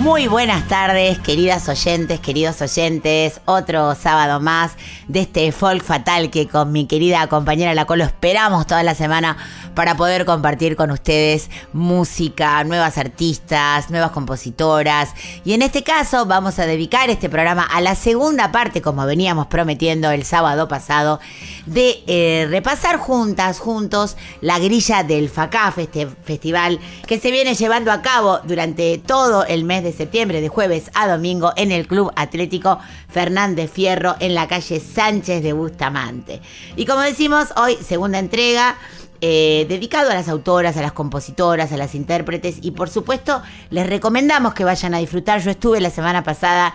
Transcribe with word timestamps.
Muy 0.00 0.28
buenas 0.28 0.66
tardes, 0.66 1.18
queridas 1.18 1.68
oyentes, 1.68 2.20
queridos 2.20 2.62
oyentes. 2.62 3.42
Otro 3.44 3.94
sábado 3.94 4.40
más 4.40 4.72
de 5.08 5.20
este 5.20 5.52
folk 5.52 5.84
fatal 5.84 6.30
que 6.30 6.48
con 6.48 6.72
mi 6.72 6.86
querida 6.86 7.26
compañera 7.26 7.74
La 7.74 7.84
Colo 7.84 8.04
esperamos 8.04 8.66
toda 8.66 8.82
la 8.82 8.94
semana 8.94 9.36
para 9.74 9.98
poder 9.98 10.24
compartir 10.24 10.74
con 10.74 10.90
ustedes 10.90 11.50
música, 11.74 12.64
nuevas 12.64 12.96
artistas, 12.96 13.90
nuevas 13.90 14.10
compositoras. 14.12 15.10
Y 15.44 15.52
en 15.52 15.60
este 15.60 15.82
caso 15.82 16.24
vamos 16.24 16.58
a 16.58 16.64
dedicar 16.64 17.10
este 17.10 17.28
programa 17.28 17.64
a 17.64 17.82
la 17.82 17.94
segunda 17.94 18.50
parte, 18.52 18.80
como 18.80 19.04
veníamos 19.04 19.48
prometiendo 19.48 20.10
el 20.10 20.24
sábado 20.24 20.66
pasado, 20.66 21.20
de 21.66 22.02
eh, 22.06 22.46
repasar 22.48 22.96
juntas, 22.96 23.58
juntos, 23.58 24.16
la 24.40 24.58
grilla 24.58 25.02
del 25.02 25.28
FACAF, 25.28 25.76
este 25.76 26.06
festival 26.06 26.80
que 27.06 27.20
se 27.20 27.30
viene 27.30 27.54
llevando 27.54 27.92
a 27.92 28.00
cabo 28.00 28.38
durante 28.44 28.96
todo 28.96 29.44
el 29.44 29.64
mes 29.64 29.82
de 29.82 29.89
septiembre, 29.92 30.40
de 30.40 30.48
jueves 30.48 30.90
a 30.94 31.08
domingo, 31.08 31.52
en 31.56 31.72
el 31.72 31.86
Club 31.86 32.12
Atlético 32.16 32.78
Fernández 33.08 33.70
Fierro, 33.70 34.16
en 34.20 34.34
la 34.34 34.48
calle 34.48 34.80
Sánchez 34.80 35.42
de 35.42 35.52
Bustamante. 35.52 36.40
Y 36.76 36.86
como 36.86 37.00
decimos, 37.00 37.48
hoy 37.56 37.76
segunda 37.76 38.18
entrega. 38.18 38.76
eh, 39.20 39.66
dedicado 39.68 40.10
a 40.10 40.14
las 40.14 40.28
autoras, 40.28 40.76
a 40.76 40.82
las 40.82 40.92
compositoras, 40.92 41.72
a 41.72 41.76
las 41.76 41.94
intérpretes 41.94 42.56
y 42.62 42.70
por 42.70 42.88
supuesto 42.88 43.42
les 43.68 43.86
recomendamos 43.86 44.54
que 44.54 44.64
vayan 44.64 44.94
a 44.94 44.98
disfrutar. 44.98 45.40
Yo 45.42 45.50
estuve 45.50 45.80
la 45.80 45.90
semana 45.90 46.24
pasada 46.24 46.74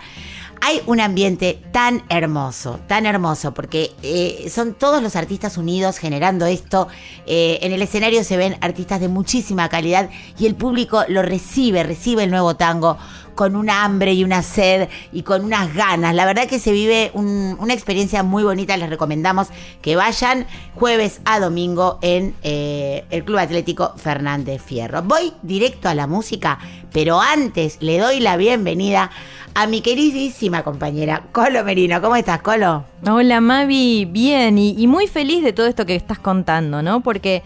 hay 0.60 0.82
un 0.86 1.00
ambiente 1.00 1.60
tan 1.72 2.02
hermoso, 2.08 2.80
tan 2.86 3.06
hermoso, 3.06 3.54
porque 3.54 3.92
eh, 4.02 4.48
son 4.50 4.74
todos 4.74 5.02
los 5.02 5.16
artistas 5.16 5.56
unidos 5.56 5.98
generando 5.98 6.46
esto. 6.46 6.88
Eh, 7.26 7.58
en 7.62 7.72
el 7.72 7.82
escenario 7.82 8.24
se 8.24 8.36
ven 8.36 8.56
artistas 8.60 9.00
de 9.00 9.08
muchísima 9.08 9.68
calidad 9.68 10.10
y 10.38 10.46
el 10.46 10.54
público 10.54 11.04
lo 11.08 11.22
recibe, 11.22 11.82
recibe 11.82 12.24
el 12.24 12.30
nuevo 12.30 12.56
tango 12.56 12.98
con 13.36 13.54
una 13.54 13.84
hambre 13.84 14.12
y 14.14 14.24
una 14.24 14.42
sed 14.42 14.88
y 15.12 15.22
con 15.22 15.44
unas 15.44 15.72
ganas. 15.74 16.12
La 16.16 16.26
verdad 16.26 16.48
que 16.48 16.58
se 16.58 16.72
vive 16.72 17.12
un- 17.14 17.56
una 17.60 17.72
experiencia 17.74 18.24
muy 18.24 18.42
bonita. 18.42 18.76
Les 18.76 18.90
recomendamos 18.90 19.46
que 19.80 19.94
vayan 19.94 20.46
jueves 20.74 21.20
a 21.24 21.38
domingo 21.38 22.00
en 22.02 22.34
eh, 22.42 23.04
el 23.10 23.22
Club 23.24 23.38
Atlético 23.38 23.92
Fernández 23.96 24.60
Fierro. 24.60 25.02
Voy 25.02 25.32
directo 25.42 25.88
a 25.88 25.94
la 25.94 26.08
música, 26.08 26.58
pero 26.92 27.20
antes 27.20 27.76
le 27.80 27.98
doy 27.98 28.18
la 28.18 28.36
bienvenida 28.36 29.10
a 29.54 29.66
mi 29.66 29.80
queridísima 29.80 30.62
compañera 30.62 31.22
Colo 31.32 31.62
Merino. 31.64 32.00
¿Cómo 32.02 32.16
estás, 32.16 32.40
Colo? 32.42 32.84
Hola 33.08 33.40
Mavi, 33.40 34.04
bien 34.06 34.58
y, 34.58 34.74
y 34.76 34.86
muy 34.86 35.06
feliz 35.06 35.42
de 35.44 35.52
todo 35.52 35.66
esto 35.66 35.86
que 35.86 35.94
estás 35.94 36.18
contando, 36.18 36.82
¿no? 36.82 37.00
Porque 37.00 37.42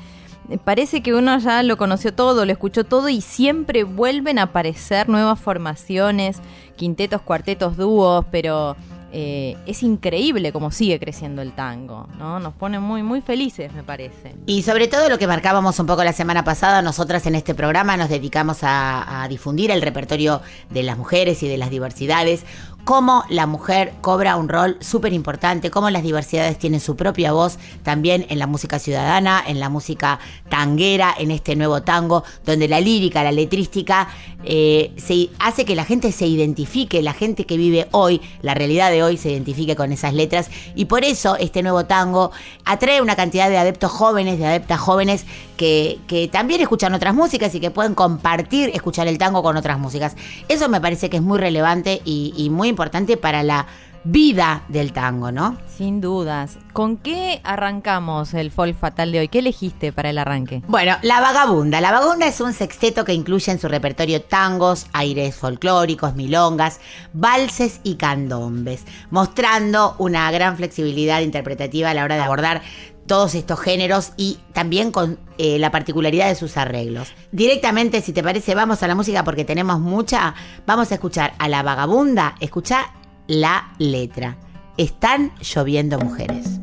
parece 0.59 1.03
que 1.03 1.15
uno 1.15 1.39
ya 1.39 1.63
lo 1.63 1.77
conoció 1.77 2.15
todo, 2.15 2.45
lo 2.45 2.53
escuchó 2.53 2.85
todo 2.85 3.09
y 3.09 3.21
siempre 3.21 3.85
vuelven 3.85 4.39
a 4.39 4.45
aparecer 4.45 5.09
nuevas 5.09 5.41
formaciones, 5.41 6.39
quintetos, 6.77 7.23
cuartetos, 7.23 7.77
dúos, 7.77 8.25
pero 8.31 8.77
eh, 9.13 9.57
es 9.67 9.83
increíble 9.83 10.53
cómo 10.53 10.71
sigue 10.71 11.01
creciendo 11.01 11.43
el 11.43 11.53
tango, 11.53 12.09
¿no? 12.17 12.39
Nos 12.39 12.55
pone 12.55 12.79
muy, 12.79 13.03
muy 13.03 13.21
felices, 13.21 13.73
me 13.73 13.83
parece. 13.83 14.37
Y 14.47 14.63
sobre 14.63 14.87
todo 14.87 15.09
lo 15.09 15.19
que 15.19 15.27
marcábamos 15.27 15.81
un 15.81 15.87
poco 15.87 16.05
la 16.05 16.13
semana 16.13 16.45
pasada, 16.45 16.81
nosotras 16.81 17.27
en 17.27 17.35
este 17.35 17.55
programa 17.55 17.97
nos 17.97 18.09
dedicamos 18.09 18.63
a, 18.63 19.23
a 19.23 19.29
difundir 19.29 19.73
el 19.73 19.83
repertorio 19.83 20.43
de 20.71 20.85
las 20.85 20.97
mujeres 20.97 21.43
y 21.43 21.49
de 21.49 21.59
las 21.59 21.71
diversidades, 21.71 22.45
cómo 22.85 23.25
la 23.29 23.47
mujer 23.47 23.93
cobra 24.01 24.37
un 24.37 24.49
rol 24.49 24.77
súper 24.81 25.13
importante, 25.13 25.71
cómo 25.71 25.91
las 25.91 26.03
diversidades 26.03 26.59
tienen 26.59 26.81
su 26.81 26.97
propia 26.97 27.33
voz 27.33 27.59
también 27.83 28.27
en 28.29 28.39
la 28.39 28.47
música 28.47 28.79
ciudadana, 28.79 29.43
en 29.47 29.61
la 29.61 29.69
música 29.69 30.19
tanguera, 30.49 31.15
en 31.19 31.31
este 31.31 31.57
nuevo 31.57 31.83
tango, 31.83 32.25
donde 32.45 32.69
la 32.69 32.81
lírica, 32.81 33.23
la 33.23 33.33
letrística, 33.33 34.09
eh, 34.43 34.93
se 34.97 35.29
hace 35.39 35.65
que 35.65 35.75
la 35.75 35.85
gente 35.85 36.13
se 36.13 36.27
identifique, 36.27 37.03
la 37.03 37.13
gente 37.13 37.45
que 37.45 37.57
vive 37.59 37.89
hoy, 37.91 38.23
la 38.41 38.55
realidad 38.55 38.91
de 38.91 39.03
hoy 39.03 39.19
se 39.19 39.31
identifique 39.31 39.77
con 39.77 39.93
esas 39.93 40.15
letras 40.15 40.51
y 40.75 40.87
por 40.87 41.05
eso 41.05 41.37
este 41.37 41.63
nuevo 41.63 41.85
tango 41.85 42.31
atrae 42.65 43.03
una 43.03 43.17
cantidad 43.17 43.51
de 43.51 43.59
adeptos 43.59 43.91
jóvenes, 43.93 44.39
de 44.39 44.47
adeptas 44.47 44.81
jóvenes 44.81 45.27
que, 45.57 46.29
también 46.33 46.63
escuchan 46.63 46.95
otras 46.95 47.15
músicas 47.15 47.55
y 47.55 47.61
que 47.61 47.71
pueden 47.71 47.95
compartir, 47.95 48.71
escuchar 48.73 49.07
el 49.09 49.19
tango 49.19 49.43
con 49.43 49.57
otras 49.59 49.79
músicas. 49.79 50.17
Eso 50.49 50.69
me 50.71 50.81
parece 50.81 51.11
que 51.11 51.19
es 51.19 51.23
muy 51.23 51.39
relevante 51.39 52.01
y, 52.05 52.33
y 52.37 52.49
muy 52.49 52.70
importante 52.71 53.17
para 53.17 53.43
la 53.43 53.67
vida 54.05 54.65
del 54.69 54.93
tango, 54.93 55.31
¿no? 55.31 55.59
Sin 55.77 56.01
dudas. 56.01 56.59
¿Con 56.73 56.97
qué 56.97 57.41
arrancamos 57.45 58.33
el 58.33 58.51
folk 58.51 58.79
fatal 58.79 59.13
de 59.13 59.21
hoy? 59.21 59.29
¿Qué 59.29 59.41
elegiste 59.41 59.93
para 59.93 60.11
el 60.11 60.19
arranque? 60.19 60.63
Bueno, 60.69 60.97
La 61.03 61.21
Vagabunda. 61.21 61.81
La 61.81 61.93
Vagabunda 61.93 62.27
es 62.27 62.41
un 62.41 62.53
sexteto 62.53 63.05
que 63.05 63.13
incluye 63.13 63.53
en 63.53 63.59
su 63.59 63.69
repertorio 63.69 64.23
tangos, 64.23 64.87
aires 64.93 65.37
folclóricos, 65.37 66.15
milongas, 66.15 66.81
valses 67.13 67.81
y 67.83 67.97
candombes, 67.97 68.85
mostrando 69.11 69.97
una 69.99 70.31
gran 70.31 70.57
flexibilidad 70.57 71.21
interpretativa 71.21 71.91
a 71.91 71.95
la 71.95 72.05
hora 72.05 72.17
de 72.17 72.23
abordar 72.23 72.63
todos 73.11 73.35
estos 73.35 73.59
géneros 73.59 74.13
y 74.17 74.39
también 74.53 74.93
con 74.93 75.19
eh, 75.37 75.59
la 75.59 75.73
particularidad 75.73 76.29
de 76.29 76.37
sus 76.37 76.57
arreglos. 76.57 77.13
Directamente, 77.33 78.03
si 78.03 78.13
te 78.13 78.23
parece, 78.23 78.55
vamos 78.55 78.85
a 78.85 78.87
la 78.87 78.95
música 78.95 79.25
porque 79.25 79.45
tenemos 79.45 79.81
mucha. 79.81 80.33
Vamos 80.65 80.93
a 80.93 80.95
escuchar 80.95 81.35
a 81.41 81.49
La 81.49 81.65
Vagabunda. 81.65 82.37
Escucha 82.39 82.95
la 83.27 83.73
letra. 83.79 84.37
Están 84.77 85.33
lloviendo 85.41 85.99
mujeres. 85.99 86.61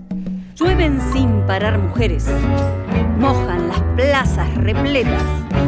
Llueven 0.55 1.01
sin 1.11 1.45
parar 1.45 1.79
mujeres, 1.79 2.25
mojan 3.19 3.67
las 3.67 3.81
plazas 3.97 4.55
repletas, 4.55 5.21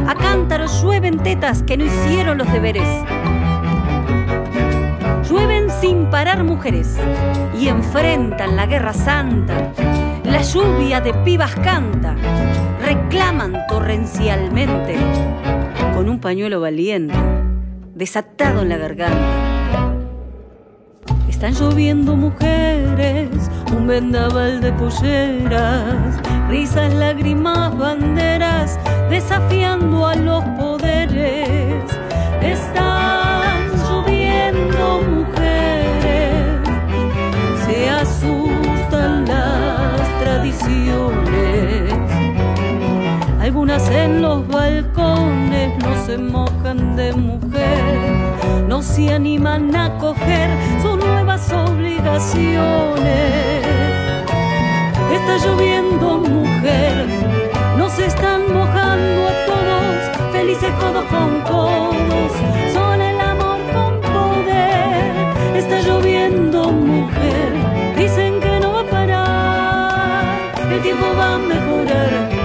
a 0.08 0.16
cántaros 0.16 0.82
llueven 0.82 1.22
tetas 1.22 1.62
que 1.62 1.76
no 1.76 1.84
hicieron 1.84 2.38
los 2.38 2.50
deberes. 2.54 2.88
Llueven 5.30 5.70
sin 5.82 6.10
parar 6.10 6.46
mujeres 6.46 6.96
y 7.60 7.68
enfrentan 7.68 8.56
la 8.56 8.66
guerra 8.66 8.94
santa. 8.94 9.74
La 10.30 10.44
lluvia 10.44 11.02
de 11.02 11.12
pibas 11.26 11.56
canta, 11.56 12.16
reclaman 12.86 13.58
torrencialmente 13.68 14.96
con 15.96 16.08
un 16.08 16.20
pañuelo 16.20 16.62
valiente, 16.62 17.16
desatado 17.96 18.62
en 18.62 18.70
la 18.70 18.78
garganta. 18.78 19.18
Están 21.28 21.54
lloviendo 21.54 22.16
mujeres, 22.16 23.30
un 23.76 23.88
vendaval 23.88 24.62
de 24.62 24.72
polleras, 24.74 26.20
risas, 26.48 26.94
lágrimas, 26.94 27.76
banderas, 27.76 28.80
desafiando 29.10 30.06
a 30.06 30.16
los 30.16 30.44
poderes. 30.60 31.69
Los 44.18 44.48
balcones 44.48 45.78
no 45.84 46.06
se 46.06 46.18
mojan 46.18 46.96
de 46.96 47.12
mujer, 47.14 47.84
no 48.68 48.82
se 48.82 49.14
animan 49.14 49.76
a 49.76 49.96
coger 49.98 50.50
sus 50.82 50.98
nuevas 50.98 51.52
obligaciones. 51.52 53.66
Está 55.14 55.38
lloviendo 55.46 56.18
mujer, 56.18 57.06
nos 57.78 58.00
están 58.00 58.52
mojando 58.54 59.28
a 59.28 59.46
todos, 59.46 60.32
felices 60.32 60.72
codos 60.80 61.04
con 61.06 61.42
codos, 61.42 62.32
son 62.74 63.02
el 63.02 63.20
amor 63.20 63.60
con 63.74 64.00
poder. 64.14 65.14
Está 65.56 65.82
lloviendo 65.82 66.72
mujer, 66.72 67.52
dicen 67.96 68.40
que 68.40 68.60
no 68.60 68.74
va 68.74 68.82
a 68.82 68.86
parar, 68.86 70.24
el 70.72 70.82
tiempo 70.82 71.06
va 71.18 71.36
a 71.36 71.38
mejorar. 71.38 72.39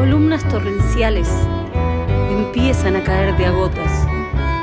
Columnas 0.00 0.42
torrenciales 0.48 1.28
empiezan 2.30 2.96
a 2.96 3.04
caer 3.04 3.36
de 3.36 3.44
a 3.44 3.50
gotas, 3.50 4.06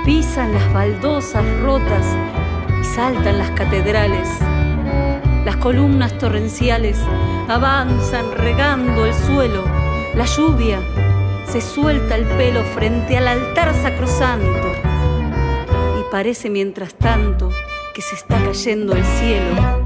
pisan 0.04 0.52
las 0.52 0.74
baldosas 0.74 1.46
rotas 1.62 2.18
y 2.82 2.84
saltan 2.84 3.38
las 3.38 3.52
catedrales. 3.52 4.28
Las 5.46 5.58
columnas 5.58 6.18
torrenciales 6.18 6.98
avanzan 7.48 8.32
regando 8.32 9.06
el 9.06 9.14
suelo. 9.14 9.64
La 10.16 10.26
lluvia 10.26 10.80
se 11.46 11.62
suelta 11.62 12.16
el 12.16 12.26
pelo 12.26 12.64
frente 12.74 13.16
al 13.16 13.28
altar 13.28 13.76
sacrosanto 13.76 14.72
y 16.00 16.12
parece 16.12 16.50
mientras 16.50 16.96
tanto 16.96 17.52
que 17.94 18.02
se 18.02 18.16
está 18.16 18.44
cayendo 18.44 18.96
el 18.96 19.04
cielo. 19.04 19.77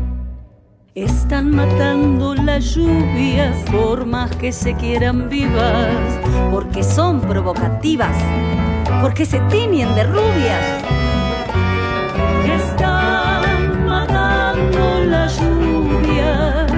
Están 0.94 1.56
matando 1.56 2.36
las 2.36 2.76
lluvias, 2.76 3.56
formas 3.72 4.30
que 4.36 4.52
se 4.52 4.76
quieran 4.76 5.30
vivas, 5.30 5.88
porque 6.52 6.84
son 6.84 7.22
provocativas, 7.22 8.14
porque 9.02 9.26
se 9.26 9.40
tiñen 9.50 9.96
de 9.96 10.04
rubias. 10.04 10.84
Están 12.46 13.86
matando 13.86 15.06
las 15.06 15.40
lluvias 15.40 16.70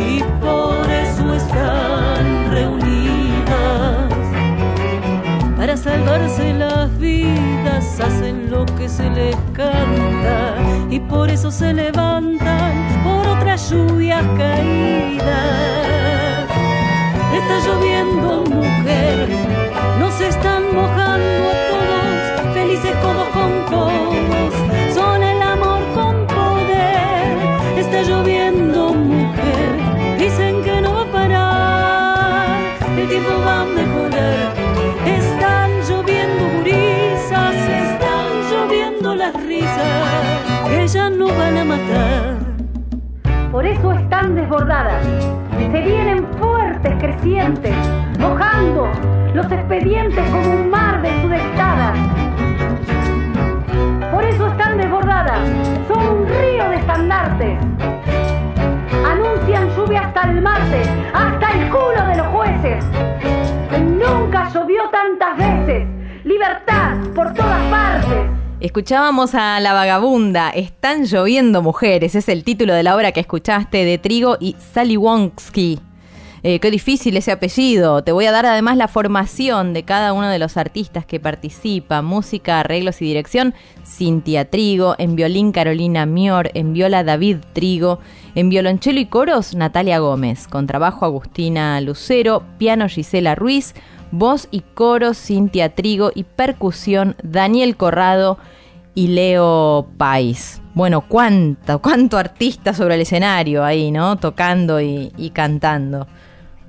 y 0.00 0.22
por 0.40 0.90
eso 0.90 1.34
están 1.34 2.50
reunidas. 2.50 4.08
Para 5.58 5.76
salvarse 5.76 6.54
las 6.54 6.98
vidas 6.98 8.00
hacen 8.00 8.50
lo 8.50 8.64
que 8.64 8.88
se 8.88 9.10
les 9.10 9.36
canta 9.52 10.71
y 10.92 11.00
por 11.00 11.30
eso 11.30 11.50
se 11.50 11.72
levantan 11.72 13.02
por 13.02 13.26
otras 13.26 13.70
lluvias 13.70 14.22
caídas. 14.36 15.30
Está 17.32 17.58
lloviendo 17.66 18.44
mujer, 18.44 19.28
nos 19.98 20.20
están 20.20 20.41
mojando 20.41 20.41
como 49.82 50.52
un 50.52 50.70
mar 50.70 51.02
de 51.02 51.10
sudestadas. 51.22 51.98
Por 54.12 54.24
eso 54.24 54.46
están 54.46 54.78
desbordadas. 54.78 55.40
Son 55.88 56.06
un 56.06 56.28
río 56.28 56.70
de 56.70 56.76
estandartes. 56.76 57.58
Anuncian 59.04 59.68
lluvia 59.74 60.02
hasta 60.02 60.30
el 60.30 60.40
martes, 60.40 60.88
hasta 61.12 61.50
el 61.50 61.68
culo 61.68 62.06
de 62.06 62.16
los 62.16 62.26
jueces. 62.28 62.84
Nunca 63.80 64.48
llovió 64.54 64.88
tantas 64.90 65.36
veces. 65.36 65.88
Libertad 66.24 66.98
por 67.14 67.34
todas 67.34 67.62
partes. 67.68 68.18
Escuchábamos 68.60 69.34
a 69.34 69.58
La 69.58 69.72
Vagabunda, 69.72 70.50
Están 70.50 71.06
lloviendo 71.06 71.60
mujeres, 71.60 72.14
es 72.14 72.28
el 72.28 72.44
título 72.44 72.74
de 72.74 72.84
la 72.84 72.94
obra 72.94 73.10
que 73.10 73.18
escuchaste 73.18 73.84
de 73.84 73.98
Trigo 73.98 74.36
y 74.38 74.54
Sally 74.72 74.96
Wonsky. 74.96 75.80
Eh, 76.44 76.58
qué 76.58 76.72
difícil 76.72 77.16
ese 77.16 77.30
apellido. 77.30 78.02
Te 78.02 78.10
voy 78.10 78.26
a 78.26 78.32
dar 78.32 78.46
además 78.46 78.76
la 78.76 78.88
formación 78.88 79.72
de 79.72 79.84
cada 79.84 80.12
uno 80.12 80.28
de 80.28 80.40
los 80.40 80.56
artistas 80.56 81.06
que 81.06 81.20
participa. 81.20 82.02
Música, 82.02 82.58
arreglos 82.58 83.00
y 83.00 83.04
dirección, 83.04 83.54
Cintia 83.86 84.50
Trigo. 84.50 84.96
En 84.98 85.14
violín, 85.14 85.52
Carolina 85.52 86.04
Mior. 86.04 86.50
En 86.54 86.72
viola, 86.72 87.04
David 87.04 87.36
Trigo. 87.52 88.00
En 88.34 88.48
violonchelo 88.48 88.98
y 88.98 89.06
coros, 89.06 89.54
Natalia 89.54 90.00
Gómez. 90.00 90.48
Con 90.48 90.66
trabajo, 90.66 91.04
Agustina 91.04 91.80
Lucero. 91.80 92.42
Piano, 92.58 92.88
Gisela 92.88 93.36
Ruiz. 93.36 93.74
Voz 94.10 94.48
y 94.50 94.62
coro, 94.74 95.14
Cintia 95.14 95.76
Trigo. 95.76 96.10
Y 96.12 96.24
percusión, 96.24 97.14
Daniel 97.22 97.76
Corrado 97.76 98.36
y 98.96 99.08
Leo 99.08 99.86
Pais. 99.96 100.60
Bueno, 100.74 101.02
cuánto, 101.02 101.80
cuánto 101.80 102.18
artista 102.18 102.74
sobre 102.74 102.96
el 102.96 103.02
escenario 103.02 103.62
ahí, 103.62 103.92
¿no? 103.92 104.16
Tocando 104.16 104.80
y 104.80 105.30
cantando. 105.32 106.08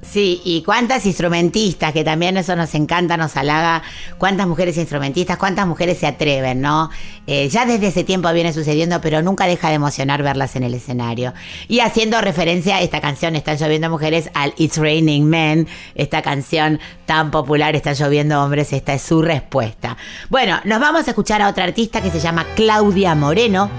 Sí, 0.03 0.41
y 0.43 0.63
cuántas 0.63 1.05
instrumentistas, 1.05 1.93
que 1.93 2.03
también 2.03 2.35
eso 2.35 2.55
nos 2.55 2.75
encanta, 2.75 3.15
nos 3.15 3.37
halaga, 3.37 3.83
cuántas 4.17 4.47
mujeres 4.47 4.77
instrumentistas, 4.77 5.37
cuántas 5.37 5.65
mujeres 5.65 5.97
se 5.97 6.07
atreven, 6.07 6.61
¿no? 6.61 6.89
Eh, 7.25 7.47
ya 7.47 7.65
desde 7.65 7.87
ese 7.87 8.03
tiempo 8.03 8.31
viene 8.33 8.51
sucediendo, 8.51 8.99
pero 8.99 9.21
nunca 9.21 9.45
deja 9.45 9.69
de 9.69 9.75
emocionar 9.75 10.21
verlas 10.21 10.55
en 10.55 10.63
el 10.63 10.73
escenario. 10.73 11.33
Y 11.69 11.79
haciendo 11.79 12.19
referencia 12.19 12.77
a 12.77 12.81
esta 12.81 12.99
canción, 12.99 13.35
Están 13.35 13.57
lloviendo 13.57 13.89
mujeres, 13.89 14.29
al 14.33 14.53
It's 14.57 14.77
Raining 14.77 15.25
Men, 15.25 15.67
esta 15.95 16.21
canción 16.21 16.79
tan 17.05 17.31
popular, 17.31 17.75
Están 17.75 17.95
lloviendo 17.95 18.43
hombres, 18.43 18.73
esta 18.73 18.93
es 18.93 19.01
su 19.01 19.21
respuesta. 19.21 19.95
Bueno, 20.29 20.59
nos 20.65 20.79
vamos 20.81 21.07
a 21.07 21.11
escuchar 21.11 21.41
a 21.41 21.47
otra 21.47 21.63
artista 21.63 22.01
que 22.01 22.11
se 22.11 22.19
llama 22.19 22.45
Claudia 22.55 23.15
Moreno. 23.15 23.69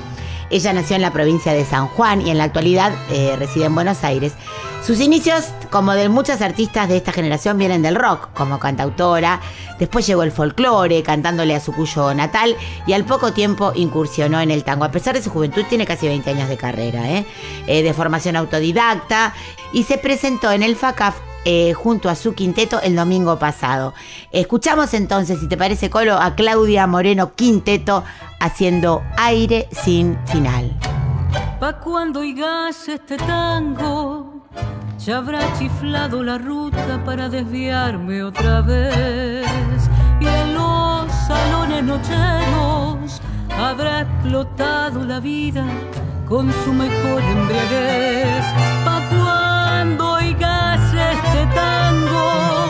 Ella 0.51 0.73
nació 0.73 0.97
en 0.97 1.03
la 1.03 1.13
provincia 1.13 1.53
de 1.53 1.65
San 1.65 1.89
Juan 1.89 2.27
y 2.27 2.31
en 2.31 2.39
la 2.39 2.45
actualidad 2.45 2.93
eh, 3.11 3.35
reside 3.39 3.67
en 3.67 3.75
Buenos 3.75 4.05
Aires. 4.05 4.33
Sus 4.85 5.01
inicios, 5.01 5.47
como 5.71 5.95
de 5.95 6.11
muchas 6.11 6.43
artistas 6.43 6.91
de 6.91 6.99
esta 6.99 7.11
generación, 7.11 7.57
vienen 7.57 7.81
del 7.81 7.97
rock, 7.97 8.29
como 8.35 8.59
cantautora. 8.59 9.41
Después 9.79 10.07
llegó 10.07 10.23
el 10.23 10.31
folclore, 10.31 11.03
cantándole 11.03 11.55
a 11.55 11.61
su 11.61 11.73
cuyo 11.73 12.13
natal, 12.13 12.55
y 12.87 12.93
al 12.93 13.07
poco 13.07 13.33
tiempo 13.33 13.73
incursionó 13.75 14.43
en 14.43 14.51
el 14.51 14.63
tango. 14.63 14.85
A 14.85 14.91
pesar 14.91 15.15
de 15.15 15.23
su 15.23 15.31
juventud, 15.31 15.65
tiene 15.71 15.87
casi 15.87 16.07
20 16.07 16.29
años 16.29 16.51
de 16.51 16.59
carrera, 16.59 17.11
¿eh? 17.11 17.25
Eh, 17.67 17.83
de 17.83 17.95
formación 17.95 18.37
autodidacta, 18.37 19.33
y 19.73 19.85
se 19.85 19.97
presentó 19.97 20.53
en 20.53 20.63
el 20.63 20.77
FACAF 20.77 21.17
eh, 21.47 21.73
junto 21.73 22.11
a 22.11 22.15
su 22.15 22.35
quinteto 22.35 22.79
el 22.83 22.95
domingo 22.95 23.39
pasado. 23.39 23.95
Escuchamos 24.33 24.93
entonces, 24.93 25.41
si 25.41 25.49
te 25.49 25.57
parece, 25.57 25.89
Colo, 25.89 26.19
a 26.19 26.35
Claudia 26.35 26.87
Moreno 26.87 27.33
Quinteto 27.35 28.05
haciendo 28.39 29.03
aire 29.17 29.67
sin 29.73 30.19
final. 30.27 30.77
Pa' 31.59 31.81
cuando 31.81 32.21
oigas 32.21 32.87
este 32.89 33.17
tango, 33.17 34.44
ya 35.05 35.19
habrá 35.19 35.41
chiflado 35.59 36.23
la 36.23 36.39
ruta 36.39 37.03
para 37.05 37.29
desviarme 37.29 38.23
otra 38.23 38.63
vez. 38.63 39.47
Y 40.21 40.27
en 40.27 40.55
los 40.55 41.13
salones 41.29 41.85
nocheros 41.85 43.21
habrá 43.59 44.01
explotado 44.01 45.05
la 45.05 45.21
vida 45.21 45.65
con 46.27 46.51
su 46.65 46.73
mejor 46.73 47.23
embriaguez. 47.23 48.45
Pa' 48.85 49.03
cuando 49.11 50.13
oigas 50.13 50.81
este 50.95 51.47
tango, 51.55 52.69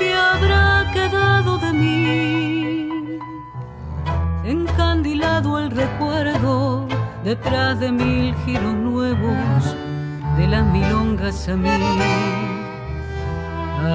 que 0.00 0.14
habrá 0.14 0.90
quedado 0.92 1.58
de 1.58 1.72
mí? 1.72 2.88
encandilado 4.44 5.60
el 5.60 5.70
recuerdo 5.70 6.88
detrás 7.22 7.78
de 7.78 7.92
mil 7.92 8.34
giros 8.44 8.74
nuevos 8.74 9.76
de 10.38 10.46
las 10.46 10.64
milongas 10.66 11.48
a 11.48 11.56
mí. 11.56 11.68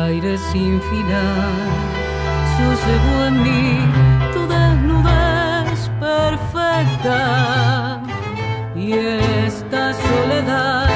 Aire 0.06 0.38
sin 0.52 0.82
final, 0.82 1.52
llevo 2.86 3.16
en 3.30 3.36
mí 3.44 3.64
tu 4.34 4.42
desnudez 4.48 5.90
perfecta 6.00 7.18
y 8.76 8.92
esta 8.94 9.94
soledad 9.94 10.93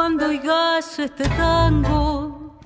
cuando 0.00 0.28
oigas 0.28 0.98
este 0.98 1.28
tango, 1.28 2.56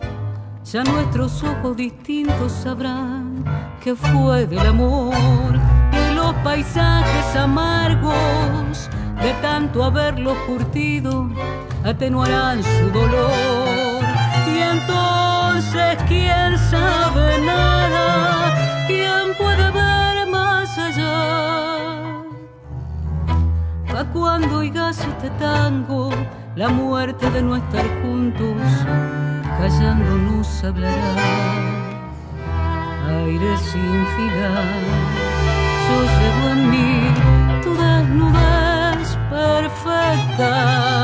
ya 0.64 0.84
nuestros 0.84 1.42
ojos 1.42 1.76
distintos 1.76 2.52
sabrán 2.52 3.44
que 3.82 3.96
fue 3.96 4.46
del 4.46 4.60
amor 4.60 5.12
y 5.92 6.14
los 6.14 6.32
paisajes 6.44 7.34
amargos 7.34 8.88
de 9.20 9.32
tanto 9.42 9.82
haberlos 9.82 10.38
curtido 10.46 11.28
atenuarán 11.82 12.62
su 12.62 12.88
dolor. 12.90 14.00
Y 14.54 14.58
entonces, 14.60 15.98
¿quién 16.06 16.56
sabe 16.70 17.33
muerte 27.04 27.30
de 27.32 27.42
no 27.42 27.54
estar 27.56 27.84
juntos 28.00 28.56
callando 29.58 30.16
nos 30.16 30.64
hablará. 30.64 31.16
Aire 33.08 33.58
sin 33.58 34.06
final, 34.16 34.80
yo 35.86 35.96
llevo 36.16 36.44
en 36.54 36.60
mí 36.70 36.92
tu 37.62 37.70
desnudez 37.76 39.08
perfecta 39.28 41.03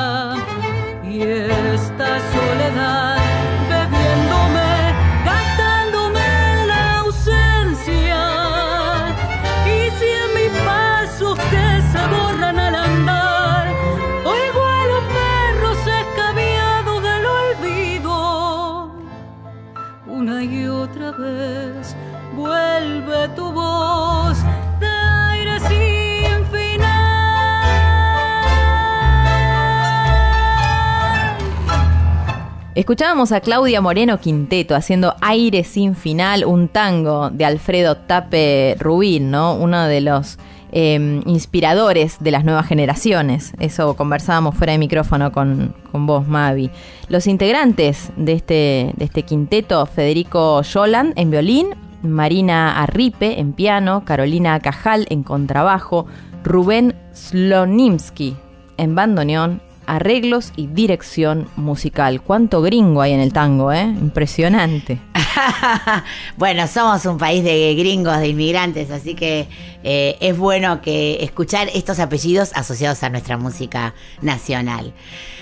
Escuchábamos 32.80 33.30
a 33.32 33.42
Claudia 33.42 33.82
Moreno 33.82 34.20
Quinteto 34.20 34.74
haciendo 34.74 35.14
Aire 35.20 35.64
sin 35.64 35.94
final, 35.94 36.46
un 36.46 36.68
tango 36.68 37.28
de 37.28 37.44
Alfredo 37.44 37.98
Tape 37.98 38.74
Rubín, 38.78 39.30
¿no? 39.30 39.54
Uno 39.54 39.84
de 39.84 40.00
los 40.00 40.38
eh, 40.72 41.20
inspiradores 41.26 42.16
de 42.20 42.30
las 42.30 42.42
nuevas 42.42 42.66
generaciones. 42.66 43.52
Eso 43.58 43.96
conversábamos 43.96 44.54
fuera 44.54 44.72
de 44.72 44.78
micrófono 44.78 45.30
con, 45.30 45.74
con 45.92 46.06
vos, 46.06 46.26
Mavi. 46.26 46.70
Los 47.10 47.26
integrantes 47.26 48.12
de 48.16 48.32
este, 48.32 48.94
de 48.96 49.04
este 49.04 49.24
quinteto, 49.24 49.84
Federico 49.84 50.62
Yolan 50.62 51.12
en 51.16 51.30
violín, 51.30 51.74
Marina 52.02 52.82
Arripe 52.82 53.40
en 53.40 53.52
piano, 53.52 54.06
Carolina 54.06 54.58
Cajal 54.58 55.06
en 55.10 55.22
contrabajo, 55.22 56.06
Rubén 56.42 56.94
Slonimsky 57.12 58.38
en 58.78 58.94
bandoneón, 58.94 59.60
arreglos 59.90 60.52
y 60.54 60.68
dirección 60.68 61.48
musical. 61.56 62.22
¿Cuánto 62.22 62.62
gringo 62.62 63.02
hay 63.02 63.12
en 63.12 63.20
el 63.20 63.32
tango, 63.32 63.72
eh? 63.72 63.82
Impresionante. 63.82 65.00
bueno, 66.36 66.68
somos 66.68 67.04
un 67.06 67.18
país 67.18 67.42
de 67.42 67.74
gringos, 67.74 68.18
de 68.18 68.28
inmigrantes, 68.28 68.92
así 68.92 69.14
que 69.16 69.48
eh, 69.82 70.16
es 70.20 70.38
bueno 70.38 70.80
que 70.80 71.24
escuchar 71.24 71.68
estos 71.74 71.98
apellidos 71.98 72.52
asociados 72.54 73.02
a 73.02 73.10
nuestra 73.10 73.36
música 73.36 73.94
nacional. 74.22 74.92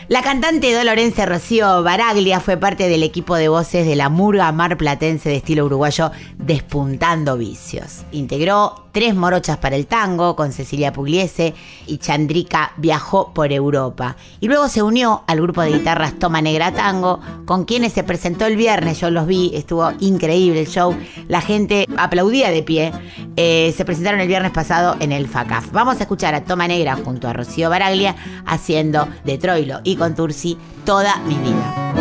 La 0.09 0.23
cantante 0.23 0.73
dolorense 0.73 1.27
Rocío 1.27 1.83
Baraglia 1.83 2.41
fue 2.41 2.57
parte 2.57 2.88
del 2.88 3.03
equipo 3.03 3.37
de 3.37 3.49
voces 3.49 3.87
de 3.87 3.95
la 3.95 4.09
murga 4.09 4.50
marplatense 4.53 5.29
de 5.29 5.37
estilo 5.37 5.67
uruguayo 5.67 6.12
Despuntando 6.38 7.37
Vicios. 7.37 8.07
Integró 8.12 8.88
Tres 8.91 9.15
Morochas 9.15 9.59
para 9.59 9.77
el 9.77 9.87
Tango 9.87 10.35
con 10.35 10.50
Cecilia 10.53 10.95
Pugliese 10.95 11.55
y 11.87 11.99
Chandrika 11.99 12.73
viajó 12.79 13.35
por 13.35 13.53
Europa. 13.53 14.17
Y 14.41 14.49
luego 14.49 14.69
se 14.69 14.83
unió 14.83 15.25
al 15.27 15.43
grupo 15.43 15.61
de 15.61 15.73
guitarras 15.73 16.19
Toma 16.19 16.41
Negra 16.41 16.73
Tango, 16.73 17.21
con 17.45 17.65
quienes 17.65 17.93
se 17.93 18.03
presentó 18.03 18.47
el 18.47 18.57
viernes. 18.57 18.99
Yo 18.99 19.11
los 19.11 19.27
vi, 19.27 19.53
estuvo 19.55 19.93
increíble 20.00 20.61
el 20.61 20.69
show. 20.69 20.97
La 21.29 21.43
gente 21.43 21.87
aplaudía 21.99 22.50
de 22.50 22.62
pie. 22.62 22.93
Eh, 23.37 23.75
se 23.77 23.85
presentaron 23.85 24.21
el 24.21 24.27
viernes 24.27 24.53
pasado 24.53 24.97
en 25.00 25.12
el 25.12 25.29
FACAF. 25.29 25.71
Vamos 25.71 25.99
a 25.99 26.05
escuchar 26.05 26.35
a 26.35 26.45
Toma 26.45 26.67
Negra 26.67 26.97
junto 26.97 27.29
a 27.29 27.35
Rocío 27.35 27.69
Baraglia 27.69 28.17
haciendo 28.47 29.07
de 29.25 29.37
Troilo 29.37 29.81
y 29.85 29.98
Contursi 29.99 30.57
toda 30.85 31.17
mi 31.26 31.35
vida. 31.35 31.93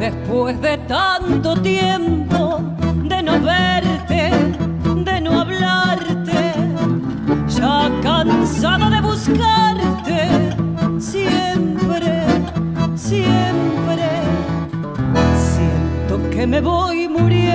Después 0.00 0.60
de 0.60 0.78
tanto 0.78 1.54
tiempo 1.62 2.60
de 3.04 3.22
no 3.22 3.40
verte, 3.40 4.30
de 5.04 5.20
no 5.20 5.40
hablarte, 5.40 6.54
ya 7.48 7.90
cansado 8.02 8.90
de 8.90 9.00
buscarte, 9.00 10.28
siempre, 10.98 12.24
siempre, 12.96 14.08
siento 15.36 16.30
que 16.30 16.46
me 16.46 16.60
voy 16.60 17.08
muriendo 17.08 17.49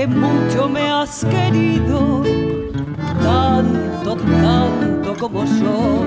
que 0.00 0.06
mucho 0.06 0.66
me 0.66 0.90
has 0.90 1.26
querido, 1.26 2.22
tanto, 3.22 4.16
tanto 4.16 5.14
como 5.18 5.44
yo. 5.44 6.06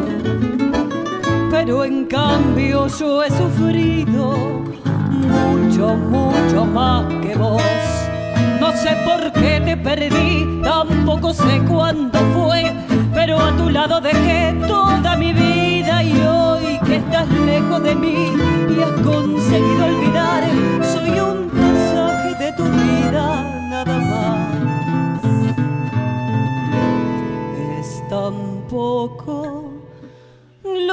Pero 1.52 1.86
en 1.86 2.06
cambio 2.06 2.88
yo 2.88 3.24
he 3.24 3.30
sufrido 3.30 4.64
mucho, 5.14 5.96
mucho 5.96 6.66
más 6.66 7.06
que 7.22 7.36
vos. 7.36 7.62
No 8.60 8.72
sé 8.72 8.98
por 9.06 9.32
qué 9.32 9.62
te 9.64 9.78
perdí, 9.78 10.62
tampoco 10.64 11.32
sé 11.32 11.62
cuándo 11.70 12.18
fue, 12.34 12.74
pero 13.14 13.38
a 13.38 13.56
tu 13.56 13.70
lado 13.70 14.02
dejé 14.02 14.56
toda 14.68 15.16
mi 15.18 15.34
vida 15.34 16.02
y 16.02 16.14
hoy 16.20 16.80
que 16.84 16.96
estás 16.96 17.30
lejos 17.30 17.84
de 17.84 17.94
mí 17.94 18.34
y 18.76 18.82
has 18.82 19.00
conseguido 19.02 19.86
olvidar, 19.86 20.44
soy 20.82 21.20
un 21.20 21.33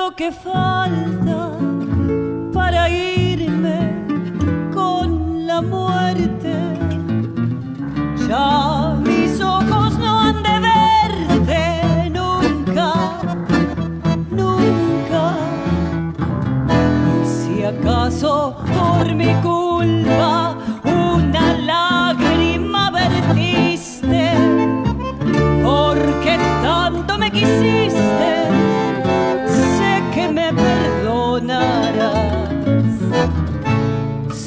lo 0.00 0.16
que 0.16 0.32
falta 0.32 1.40
para 2.54 2.88
irme 2.88 3.78
con 4.72 5.46
la 5.46 5.60
muerte. 5.60 6.54
Ya 8.26 8.96
mis 9.08 9.32
ojos 9.40 9.98
no 9.98 10.10
han 10.24 10.38
de 10.48 10.56
verte 10.70 11.62
nunca, 12.18 12.88
nunca. 14.40 15.22
Si 17.34 17.62
acaso 17.72 18.56
por 18.74 19.14
mi 19.14 19.30
culpa 19.42 19.59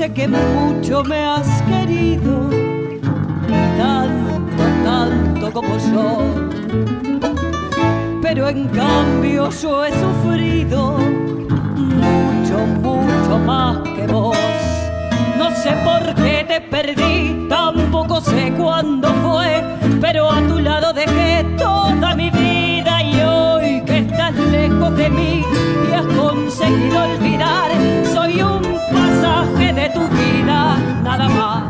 Sé 0.04 0.12
que 0.12 0.28
mucho 0.28 1.02
me 1.06 1.18
has 1.24 1.62
querido, 1.62 2.50
tanto, 3.78 4.64
tanto 4.84 5.54
como 5.54 5.78
yo. 5.78 6.18
Pero 8.22 8.50
en 8.50 8.68
cambio 8.68 9.50
yo 9.50 9.86
he 9.86 9.92
sufrido 9.94 10.98
mucho, 11.78 12.58
mucho 12.82 13.40
más 13.46 13.78
que 13.96 14.06
vos. 14.08 14.36
No 15.38 15.50
sé 15.56 15.72
por 15.86 16.14
qué 16.16 16.44
te 16.50 16.60
perdí, 16.60 17.48
tampoco 17.48 18.20
sé 18.20 18.52
cuándo 18.58 19.08
fue, 19.24 19.64
pero 20.02 20.30
a 20.30 20.42
tu 20.50 20.60
lado 20.60 20.92
dejé 20.92 21.46
toda 21.58 22.14
mi 22.14 22.30
vida 22.30 23.02
y 23.04 23.22
hoy 23.22 23.82
que 23.86 24.00
estás 24.00 24.36
lejos 24.36 24.98
de 24.98 25.10
mí 25.10 25.46
y 25.90 25.94
has 25.94 26.06
conseguido 26.08 27.04
olvidar, 27.06 27.72
soy 28.14 28.42
un 28.42 28.73
de 29.22 29.90
tu 29.94 30.08
vida, 30.08 30.78
nada 31.04 31.30
más. 31.30 31.64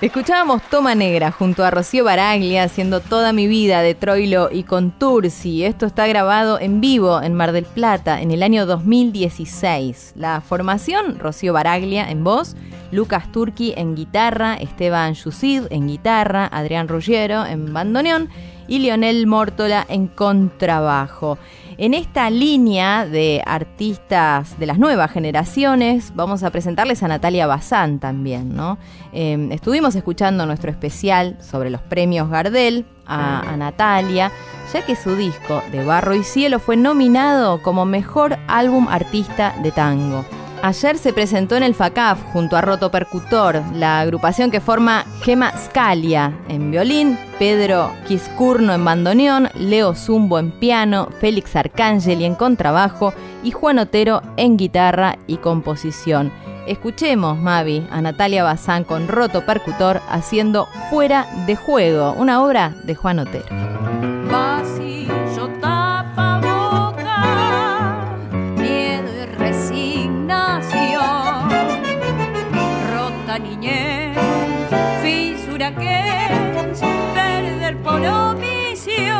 Escuchábamos 0.00 0.60
Toma 0.68 0.94
Negra 0.94 1.30
junto 1.30 1.64
a 1.64 1.70
Rocío 1.70 2.04
Baraglia 2.04 2.64
haciendo 2.64 3.00
toda 3.00 3.32
mi 3.32 3.46
vida 3.46 3.80
de 3.80 3.94
Troilo 3.94 4.50
y 4.52 4.64
con 4.64 4.90
Tursi. 4.98 5.64
Esto 5.64 5.86
está 5.86 6.06
grabado 6.06 6.60
en 6.60 6.80
vivo 6.80 7.22
en 7.22 7.32
Mar 7.34 7.52
del 7.52 7.64
Plata 7.64 8.20
en 8.20 8.30
el 8.30 8.42
año 8.42 8.66
2016. 8.66 10.12
La 10.16 10.40
formación, 10.40 11.18
Rocío 11.18 11.52
Baraglia 11.52 12.10
en 12.10 12.22
voz, 12.22 12.54
Lucas 12.90 13.32
Turki 13.32 13.72
en 13.76 13.94
guitarra, 13.94 14.56
Esteban 14.56 15.14
Yusid 15.14 15.62
en 15.70 15.88
guitarra, 15.88 16.50
Adrián 16.52 16.88
Ruggiero 16.88 17.46
en 17.46 17.72
bandoneón 17.72 18.28
y 18.68 18.80
Lionel 18.80 19.26
Mórtola 19.26 19.86
en 19.88 20.08
contrabajo. 20.08 21.38
En 21.76 21.92
esta 21.92 22.30
línea 22.30 23.04
de 23.04 23.42
artistas 23.44 24.58
de 24.58 24.66
las 24.66 24.78
nuevas 24.78 25.10
generaciones, 25.10 26.12
vamos 26.14 26.44
a 26.44 26.50
presentarles 26.50 27.02
a 27.02 27.08
Natalia 27.08 27.46
Bazán 27.46 27.98
también, 27.98 28.54
¿no? 28.54 28.78
Eh, 29.12 29.48
estuvimos 29.50 29.96
escuchando 29.96 30.46
nuestro 30.46 30.70
especial 30.70 31.36
sobre 31.40 31.70
los 31.70 31.80
premios 31.80 32.30
Gardel 32.30 32.86
a, 33.06 33.40
a 33.40 33.56
Natalia, 33.56 34.30
ya 34.72 34.86
que 34.86 34.94
su 34.94 35.16
disco 35.16 35.62
de 35.72 35.84
Barro 35.84 36.14
y 36.14 36.22
Cielo 36.22 36.60
fue 36.60 36.76
nominado 36.76 37.60
como 37.60 37.84
mejor 37.84 38.38
álbum 38.46 38.86
artista 38.88 39.54
de 39.62 39.72
tango. 39.72 40.24
Ayer 40.64 40.96
se 40.96 41.12
presentó 41.12 41.56
en 41.56 41.62
el 41.62 41.74
FACAF 41.74 42.22
junto 42.32 42.56
a 42.56 42.62
Roto 42.62 42.90
Percutor, 42.90 43.62
la 43.74 44.00
agrupación 44.00 44.50
que 44.50 44.62
forma 44.62 45.04
Gema 45.20 45.52
Scalia 45.58 46.38
en 46.48 46.70
violín, 46.70 47.18
Pedro 47.38 47.90
Quiscurno 48.08 48.72
en 48.72 48.82
bandoneón, 48.82 49.50
Leo 49.56 49.94
Zumbo 49.94 50.38
en 50.38 50.52
piano, 50.52 51.10
Félix 51.20 51.54
Arcángeli 51.54 52.24
en 52.24 52.34
contrabajo 52.34 53.12
y 53.42 53.50
Juan 53.50 53.78
Otero 53.78 54.22
en 54.38 54.56
guitarra 54.56 55.18
y 55.26 55.36
composición. 55.36 56.32
Escuchemos, 56.66 57.36
Mavi, 57.36 57.86
a 57.90 58.00
Natalia 58.00 58.42
Bazán 58.42 58.84
con 58.84 59.06
Roto 59.06 59.44
Percutor 59.44 60.00
haciendo 60.08 60.66
Fuera 60.88 61.26
de 61.46 61.56
Juego, 61.56 62.14
una 62.16 62.42
obra 62.42 62.74
de 62.84 62.94
Juan 62.94 63.18
Otero. 63.18 63.44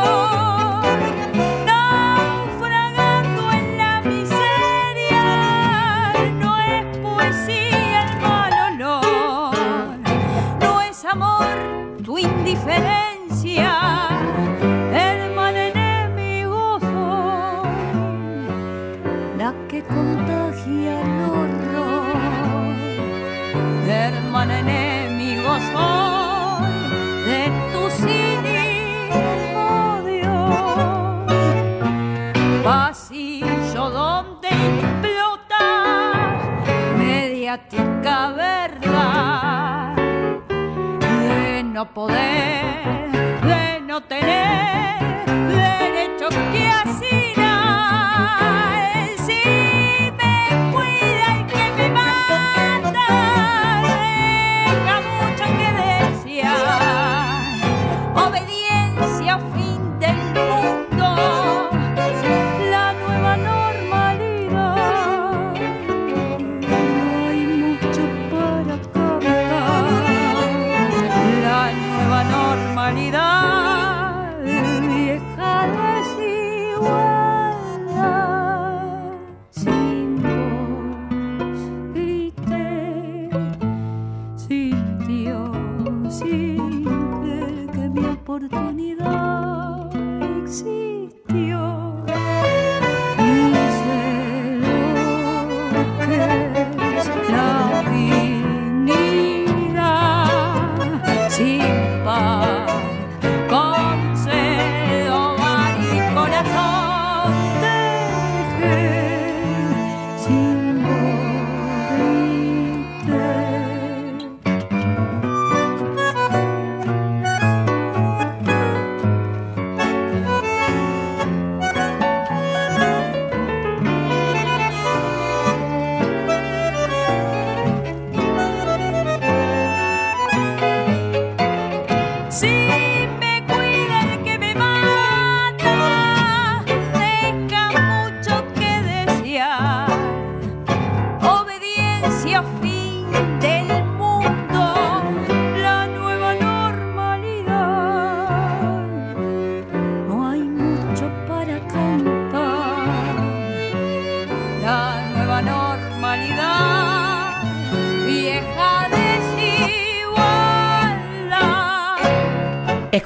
Oh. 0.06 0.43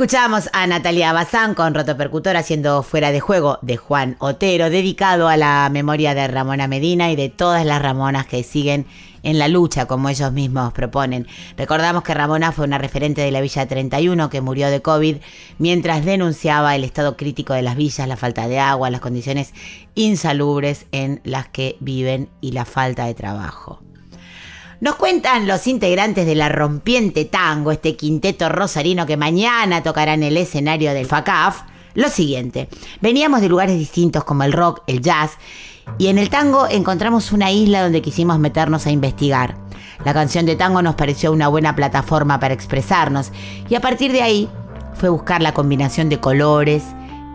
Escuchamos 0.08 0.48
a 0.54 0.66
Natalia 0.66 1.12
Bazán 1.12 1.54
con 1.54 1.74
Roto 1.74 1.94
Percutor 1.98 2.38
haciendo 2.38 2.82
Fuera 2.82 3.12
de 3.12 3.20
Juego 3.20 3.58
de 3.60 3.76
Juan 3.76 4.16
Otero, 4.20 4.70
dedicado 4.70 5.28
a 5.28 5.36
la 5.36 5.68
memoria 5.70 6.14
de 6.14 6.26
Ramona 6.26 6.66
Medina 6.66 7.12
y 7.12 7.16
de 7.16 7.28
todas 7.28 7.66
las 7.66 7.82
Ramonas 7.82 8.26
que 8.26 8.42
siguen 8.42 8.86
en 9.22 9.38
la 9.38 9.48
lucha, 9.48 9.84
como 9.84 10.08
ellos 10.08 10.32
mismos 10.32 10.72
proponen. 10.72 11.26
Recordamos 11.58 12.04
que 12.04 12.14
Ramona 12.14 12.52
fue 12.52 12.64
una 12.64 12.78
referente 12.78 13.20
de 13.20 13.30
la 13.30 13.42
Villa 13.42 13.68
31 13.68 14.30
que 14.30 14.40
murió 14.40 14.70
de 14.70 14.80
COVID 14.80 15.18
mientras 15.58 16.06
denunciaba 16.06 16.74
el 16.74 16.84
estado 16.84 17.18
crítico 17.18 17.52
de 17.52 17.60
las 17.60 17.76
villas, 17.76 18.08
la 18.08 18.16
falta 18.16 18.48
de 18.48 18.60
agua, 18.60 18.88
las 18.88 19.02
condiciones 19.02 19.52
insalubres 19.94 20.86
en 20.90 21.20
las 21.24 21.48
que 21.48 21.76
viven 21.80 22.30
y 22.40 22.52
la 22.52 22.64
falta 22.64 23.04
de 23.04 23.12
trabajo. 23.12 23.82
Nos 24.80 24.94
cuentan 24.94 25.48
los 25.48 25.66
integrantes 25.66 26.24
de 26.24 26.36
la 26.36 26.48
Rompiente 26.48 27.24
Tango, 27.24 27.72
este 27.72 27.96
quinteto 27.96 28.48
rosarino 28.48 29.06
que 29.06 29.16
mañana 29.16 29.82
tocará 29.82 30.14
en 30.14 30.22
el 30.22 30.36
escenario 30.36 30.94
del 30.94 31.06
FACAF, 31.06 31.62
lo 31.94 32.08
siguiente. 32.08 32.68
Veníamos 33.00 33.40
de 33.40 33.48
lugares 33.48 33.76
distintos 33.76 34.22
como 34.22 34.44
el 34.44 34.52
rock, 34.52 34.82
el 34.86 35.00
jazz, 35.00 35.32
y 35.98 36.06
en 36.06 36.18
el 36.18 36.30
tango 36.30 36.68
encontramos 36.68 37.32
una 37.32 37.50
isla 37.50 37.82
donde 37.82 38.02
quisimos 38.02 38.38
meternos 38.38 38.86
a 38.86 38.92
investigar. 38.92 39.56
La 40.04 40.14
canción 40.14 40.46
de 40.46 40.54
tango 40.54 40.80
nos 40.80 40.94
pareció 40.94 41.32
una 41.32 41.48
buena 41.48 41.74
plataforma 41.74 42.38
para 42.38 42.54
expresarnos, 42.54 43.32
y 43.68 43.74
a 43.74 43.80
partir 43.80 44.12
de 44.12 44.22
ahí 44.22 44.48
fue 44.94 45.08
buscar 45.08 45.42
la 45.42 45.54
combinación 45.54 46.08
de 46.08 46.20
colores, 46.20 46.84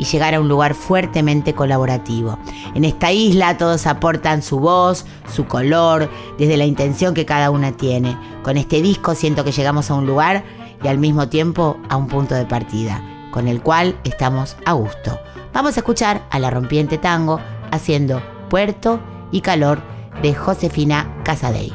y 0.04 0.06
llegar 0.06 0.36
a 0.36 0.42
un 0.42 0.50
lugar 0.50 0.74
fuertemente 0.74 1.54
colaborativo. 1.54 2.38
En 2.76 2.84
esta 2.84 3.14
isla 3.14 3.58
todos 3.58 3.88
aportan 3.88 4.44
su 4.44 4.60
voz, 4.60 5.06
su 5.34 5.46
color, 5.46 6.10
desde 6.38 6.58
la 6.58 6.66
intención 6.66 7.14
que 7.14 7.26
cada 7.26 7.50
una 7.52 7.72
tiene. 7.72 8.18
Con 8.44 8.58
este 8.58 8.82
disco 8.82 9.16
siento 9.16 9.46
que 9.46 9.54
llegamos 9.54 9.90
a 9.90 9.94
un 9.94 10.06
lugar 10.06 10.44
y 10.84 10.90
al 10.90 10.98
mismo 10.98 11.30
tiempo 11.30 11.78
a 11.88 11.96
un 11.96 12.08
punto 12.08 12.36
de 12.36 12.46
partida, 12.46 13.02
con 13.32 13.48
el 13.48 13.62
cual 13.62 13.98
estamos 14.04 14.58
a 14.66 14.74
gusto. 14.74 15.18
Vamos 15.54 15.78
a 15.78 15.80
escuchar 15.80 16.24
a 16.30 16.38
la 16.38 16.50
rompiente 16.50 16.98
tango 16.98 17.40
haciendo 17.72 18.22
Puerto 18.50 19.00
y 19.32 19.40
Calor 19.40 19.82
de 20.22 20.36
Josefina 20.36 21.22
Casadei. 21.24 21.72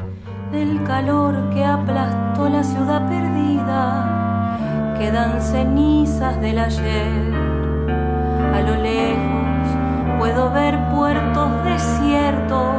del 0.52 0.82
calor 0.84 1.48
que 1.54 1.64
aplastó 1.64 2.48
la 2.48 2.62
ciudad 2.62 3.08
perdida, 3.08 4.94
quedan 4.98 5.40
cenizas. 5.40 6.38
A 8.58 8.60
lo 8.60 8.74
lejos 8.74 10.18
puedo 10.18 10.50
ver 10.50 10.76
puertos 10.90 11.64
desiertos, 11.64 12.74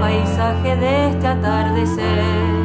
paisaje 0.00 0.74
de 0.74 1.10
este 1.10 1.28
atardecer. 1.28 2.63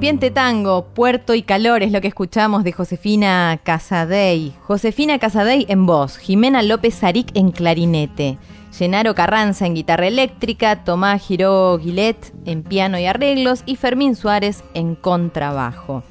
Rompiente 0.00 0.30
tango, 0.30 0.86
Puerto 0.94 1.34
y 1.34 1.42
Calor 1.42 1.82
es 1.82 1.92
lo 1.92 2.00
que 2.00 2.08
escuchamos 2.08 2.64
de 2.64 2.72
Josefina 2.72 3.60
Casadei. 3.62 4.54
Josefina 4.62 5.18
Casadei 5.18 5.66
en 5.68 5.84
voz, 5.84 6.16
Jimena 6.16 6.62
López 6.62 6.98
Zaric 6.98 7.36
en 7.36 7.50
clarinete, 7.50 8.38
Llenaro 8.78 9.14
Carranza 9.14 9.66
en 9.66 9.74
guitarra 9.74 10.06
eléctrica, 10.06 10.84
Tomás 10.84 11.20
Giró 11.20 11.76
Guilet 11.76 12.32
en 12.46 12.62
piano 12.62 12.98
y 12.98 13.04
arreglos 13.04 13.62
y 13.66 13.76
Fermín 13.76 14.16
Suárez 14.16 14.64
en 14.72 14.94
contrabajo. 14.94 16.02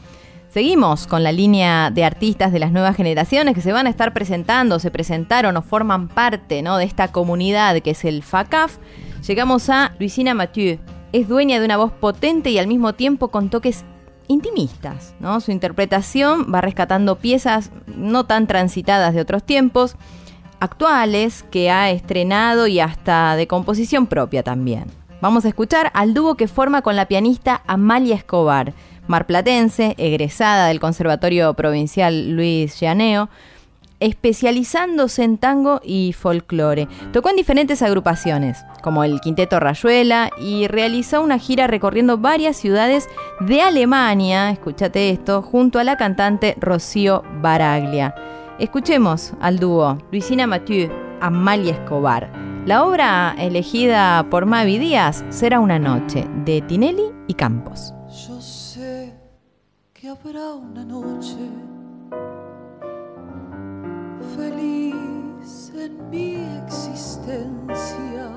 Seguimos 0.49 1.08
con 1.08 1.23
la 1.23 1.32
línea 1.32 1.89
de 1.89 2.04
artistas 2.04 2.52
de 2.52 2.60
las 2.60 2.71
nuevas 2.71 2.95
generaciones 2.95 3.56
que 3.56 3.62
se 3.62 3.71
van 3.71 3.88
a 3.88 3.89
estar 3.89 4.13
presentando, 4.13 4.78
se 4.78 4.91
presentaron 4.91 5.58
o 5.58 5.63
forman 5.63 6.10
parte 6.10 6.62
de 6.62 6.84
esta 6.84 7.08
comunidad 7.08 7.80
que 7.80 7.89
es 7.89 8.06
el 8.06 8.21
FACAF. 8.21 8.78
Llegamos 9.25 9.67
a 9.71 9.95
Luisina 9.97 10.36
Mathieu. 10.36 10.78
Es 11.11 11.27
dueña 11.27 11.59
de 11.59 11.65
una 11.65 11.77
voz 11.77 11.91
potente 11.91 12.51
y 12.51 12.59
al 12.59 12.67
mismo 12.67 12.93
tiempo 12.93 13.29
con 13.29 13.49
toques 13.49 13.83
intimistas. 14.27 15.15
¿no? 15.19 15.41
Su 15.41 15.51
interpretación 15.51 16.53
va 16.53 16.61
rescatando 16.61 17.17
piezas 17.17 17.71
no 17.87 18.25
tan 18.25 18.47
transitadas 18.47 19.13
de 19.13 19.21
otros 19.21 19.43
tiempos, 19.43 19.95
actuales, 20.59 21.43
que 21.51 21.71
ha 21.71 21.89
estrenado 21.89 22.67
y 22.67 22.79
hasta 22.79 23.35
de 23.35 23.47
composición 23.47 24.07
propia 24.07 24.43
también. 24.43 24.85
Vamos 25.21 25.45
a 25.45 25.49
escuchar 25.49 25.91
al 25.93 26.13
dúo 26.13 26.35
que 26.35 26.47
forma 26.47 26.81
con 26.81 26.95
la 26.95 27.07
pianista 27.07 27.61
Amalia 27.67 28.15
Escobar, 28.15 28.73
marplatense, 29.07 29.95
egresada 29.97 30.67
del 30.67 30.79
Conservatorio 30.79 31.53
Provincial 31.55 32.31
Luis 32.31 32.79
Llaneo, 32.79 33.29
especializándose 33.99 35.23
en 35.23 35.38
tango 35.38 35.81
y 35.83 36.13
folclore. 36.13 36.88
Tocó 37.12 37.29
en 37.29 37.35
diferentes 37.35 37.81
agrupaciones, 37.81 38.63
como 38.81 39.03
el 39.03 39.19
Quinteto 39.21 39.59
Rayuela, 39.59 40.31
y 40.39 40.67
realizó 40.67 41.21
una 41.21 41.39
gira 41.39 41.67
recorriendo 41.67 42.17
varias 42.17 42.57
ciudades 42.57 43.07
de 43.39 43.62
Alemania, 43.62 44.51
escúchate 44.51 45.09
esto, 45.09 45.41
junto 45.41 45.79
a 45.79 45.83
la 45.83 45.97
cantante 45.97 46.55
Rocío 46.59 47.23
Baraglia. 47.41 48.15
Escuchemos 48.59 49.33
al 49.39 49.59
dúo 49.59 49.97
Luisina 50.12 50.45
Mathieu, 50.47 50.91
Amalia 51.21 51.73
Escobar. 51.73 52.31
La 52.65 52.83
obra 52.83 53.35
elegida 53.39 54.27
por 54.29 54.45
Mavi 54.45 54.77
Díaz 54.77 55.23
será 55.29 55.59
Una 55.59 55.79
Noche, 55.79 56.27
de 56.45 56.62
Tinelli 56.62 57.05
y 57.27 57.33
Campos. 57.33 57.93
Yo 58.27 58.39
sé 58.41 59.13
que 59.93 60.09
habrá 60.09 60.53
una 60.53 60.83
noche 60.83 61.38
feliz 64.35 65.71
en 65.75 66.09
mi 66.09 66.35
existencia. 66.63 68.29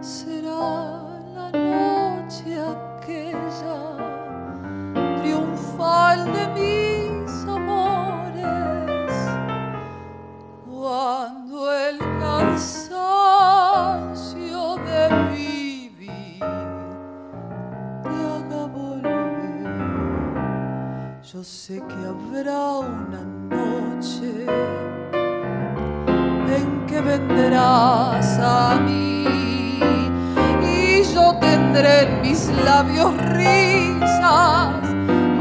Será 0.00 1.20
la 1.34 1.50
noche 1.52 2.58
aquella 2.60 3.78
triunfal 5.20 6.32
de 6.32 6.48
mis 6.58 7.44
amores. 7.48 9.12
Cuando 10.66 11.72
el 11.72 11.98
cansancio 11.98 12.85
Yo 21.36 21.44
sé 21.44 21.82
que 21.86 21.94
habrá 21.94 22.78
una 22.78 23.20
noche 23.54 24.46
en 26.48 26.86
que 26.86 26.98
vendrás 26.98 28.38
a 28.38 28.76
mí 28.76 29.26
y 30.62 31.04
yo 31.12 31.34
tendré 31.38 32.04
en 32.04 32.22
mis 32.22 32.48
labios 32.64 33.14
risas, 33.34 34.80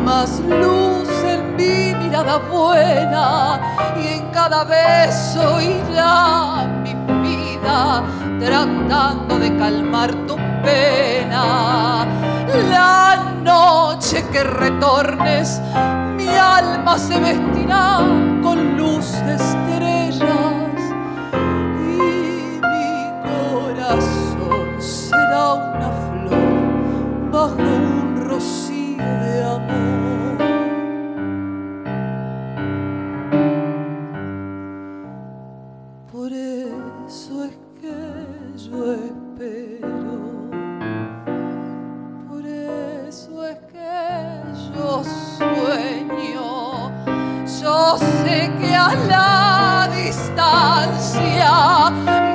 más 0.03 0.41
luz 0.41 1.07
en 1.23 1.55
mi 1.55 1.95
mirada 1.97 2.39
buena 2.39 3.61
y 3.95 4.19
en 4.19 4.31
cada 4.31 4.65
beso 4.65 5.61
irá 5.61 6.67
mi 6.83 6.93
vida 7.23 8.03
tratando 8.41 9.39
de 9.39 9.55
calmar 9.55 10.13
tu 10.27 10.35
pena. 10.61 12.24
La 12.69 13.33
noche 13.43 14.23
que 14.31 14.43
retornes, 14.43 15.61
mi 16.15 16.27
alma 16.27 16.97
se 16.97 17.19
vestirá 17.19 17.99
con 18.41 18.77
luz 18.77 19.11
de 19.25 19.37
Sé 47.97 48.51
que 48.59 48.75
a 48.75 48.93
la 49.07 49.87
distancia 49.95 51.51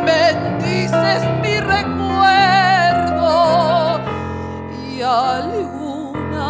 bendices 0.06 1.22
mi 1.42 1.60
recuerdo 1.60 3.20
y 4.88 5.02
alguna 5.02 6.48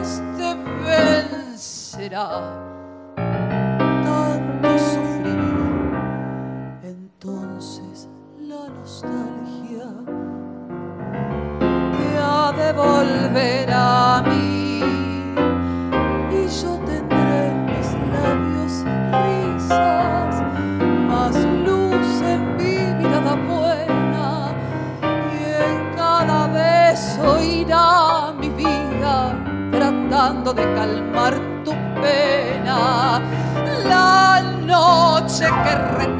vez 0.00 0.22
te 0.36 0.48
vencerá. 0.84 2.75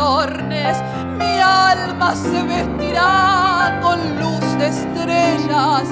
Mi 0.07 1.41
alma 1.41 2.15
se 2.15 2.41
vestirá 2.45 3.81
con 3.83 3.99
luz 4.21 4.57
de 4.57 4.69
estrellas 4.69 5.89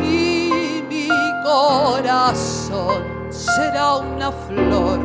y 0.00 0.84
mi 0.88 1.08
corazón 1.44 3.02
será 3.30 3.96
una 3.96 4.30
flor 4.30 5.00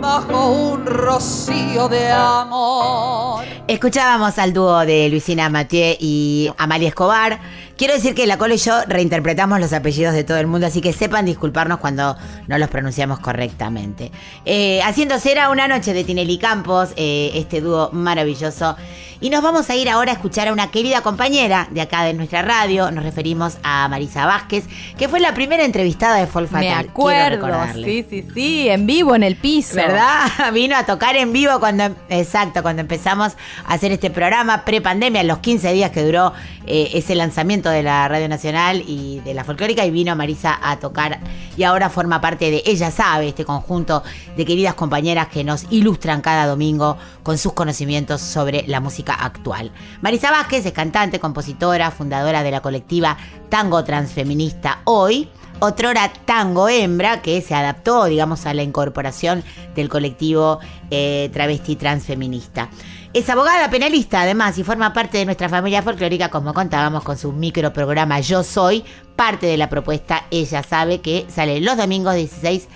bajo 0.00 0.50
un 0.50 0.86
rocío 0.86 1.88
de 1.88 2.12
amor. 2.12 3.25
Escuchábamos 3.68 4.38
al 4.38 4.52
dúo 4.52 4.86
de 4.86 5.08
Luisina 5.08 5.48
Mathieu 5.48 5.96
y 5.98 6.48
Amalia 6.56 6.86
Escobar. 6.86 7.40
Quiero 7.76 7.94
decir 7.94 8.14
que 8.14 8.24
la 8.24 8.38
Colo 8.38 8.54
y 8.54 8.58
yo 8.58 8.80
reinterpretamos 8.86 9.58
los 9.58 9.72
apellidos 9.72 10.14
de 10.14 10.22
todo 10.22 10.38
el 10.38 10.46
mundo, 10.46 10.68
así 10.68 10.80
que 10.80 10.92
sepan 10.92 11.26
disculparnos 11.26 11.78
cuando 11.80 12.16
no 12.46 12.58
los 12.58 12.70
pronunciamos 12.70 13.18
correctamente. 13.18 14.12
Eh, 14.44 14.80
haciendo 14.84 15.18
cera 15.18 15.50
una 15.50 15.66
noche 15.66 15.92
de 15.92 16.04
Tinelli 16.04 16.38
Campos, 16.38 16.90
eh, 16.96 17.32
este 17.34 17.60
dúo 17.60 17.90
maravilloso. 17.92 18.76
Y 19.20 19.30
nos 19.30 19.42
vamos 19.42 19.70
a 19.70 19.74
ir 19.74 19.88
ahora 19.88 20.12
a 20.12 20.14
escuchar 20.14 20.48
a 20.48 20.52
una 20.52 20.70
querida 20.70 21.00
compañera 21.00 21.68
de 21.70 21.80
acá 21.80 22.02
de 22.02 22.12
nuestra 22.12 22.42
radio. 22.42 22.90
Nos 22.90 23.02
referimos 23.02 23.56
a 23.62 23.88
Marisa 23.88 24.26
Vázquez, 24.26 24.64
que 24.98 25.08
fue 25.08 25.20
la 25.20 25.32
primera 25.32 25.64
entrevistada 25.64 26.16
de 26.16 26.26
Folk 26.26 26.50
Me 26.52 26.68
Fatal. 26.68 26.88
Acuerdo, 26.90 27.48
sí, 27.74 28.04
sí, 28.08 28.26
sí, 28.34 28.68
en 28.68 28.86
vivo, 28.86 29.14
en 29.14 29.22
el 29.22 29.36
piso. 29.36 29.76
¿Verdad? 29.76 30.28
Vino 30.52 30.76
a 30.76 30.84
tocar 30.84 31.16
en 31.16 31.32
vivo 31.32 31.58
cuando, 31.60 31.84
exacto, 32.10 32.62
cuando 32.62 32.82
empezamos 32.82 33.36
hacer 33.66 33.92
este 33.92 34.10
programa 34.10 34.64
pre-pandemia, 34.64 35.22
los 35.22 35.38
15 35.38 35.72
días 35.72 35.90
que 35.90 36.04
duró 36.04 36.32
eh, 36.66 36.90
ese 36.94 37.14
lanzamiento 37.14 37.70
de 37.70 37.82
la 37.82 38.08
Radio 38.08 38.28
Nacional 38.28 38.82
y 38.86 39.20
de 39.20 39.34
la 39.34 39.44
Folclórica, 39.44 39.84
y 39.84 39.90
vino 39.90 40.14
Marisa 40.16 40.58
a 40.62 40.78
tocar 40.78 41.20
y 41.56 41.62
ahora 41.62 41.90
forma 41.90 42.20
parte 42.20 42.50
de 42.50 42.62
Ella 42.66 42.90
Sabe, 42.90 43.28
este 43.28 43.44
conjunto 43.44 44.02
de 44.36 44.44
queridas 44.44 44.74
compañeras 44.74 45.28
que 45.28 45.44
nos 45.44 45.66
ilustran 45.70 46.20
cada 46.20 46.46
domingo 46.46 46.96
con 47.22 47.38
sus 47.38 47.52
conocimientos 47.52 48.20
sobre 48.20 48.64
la 48.66 48.80
música 48.80 49.14
actual. 49.14 49.72
Marisa 50.02 50.30
Vázquez 50.30 50.66
es 50.66 50.72
cantante, 50.72 51.20
compositora, 51.20 51.90
fundadora 51.90 52.42
de 52.42 52.50
la 52.50 52.60
colectiva 52.60 53.16
Tango 53.48 53.84
Transfeminista 53.84 54.80
Hoy, 54.84 55.28
otrora 55.60 56.12
Tango 56.24 56.68
Hembra, 56.68 57.22
que 57.22 57.40
se 57.40 57.54
adaptó, 57.54 58.04
digamos, 58.04 58.46
a 58.46 58.54
la 58.54 58.62
incorporación 58.62 59.42
del 59.74 59.88
colectivo 59.88 60.58
eh, 60.90 61.30
travesti 61.32 61.76
transfeminista. 61.76 62.68
Es 63.16 63.30
abogada 63.30 63.70
penalista, 63.70 64.20
además, 64.20 64.58
y 64.58 64.62
forma 64.62 64.92
parte 64.92 65.16
de 65.16 65.24
nuestra 65.24 65.48
familia 65.48 65.80
folclórica, 65.80 66.28
como 66.28 66.52
contábamos 66.52 67.02
con 67.02 67.16
su 67.16 67.32
microprograma 67.32 68.20
Yo 68.20 68.42
Soy, 68.42 68.84
parte 69.16 69.46
de 69.46 69.56
la 69.56 69.70
propuesta 69.70 70.24
Ella 70.30 70.62
Sabe, 70.62 71.00
que 71.00 71.24
sale 71.30 71.62
los 71.62 71.78
domingos 71.78 72.14
16 72.14 72.68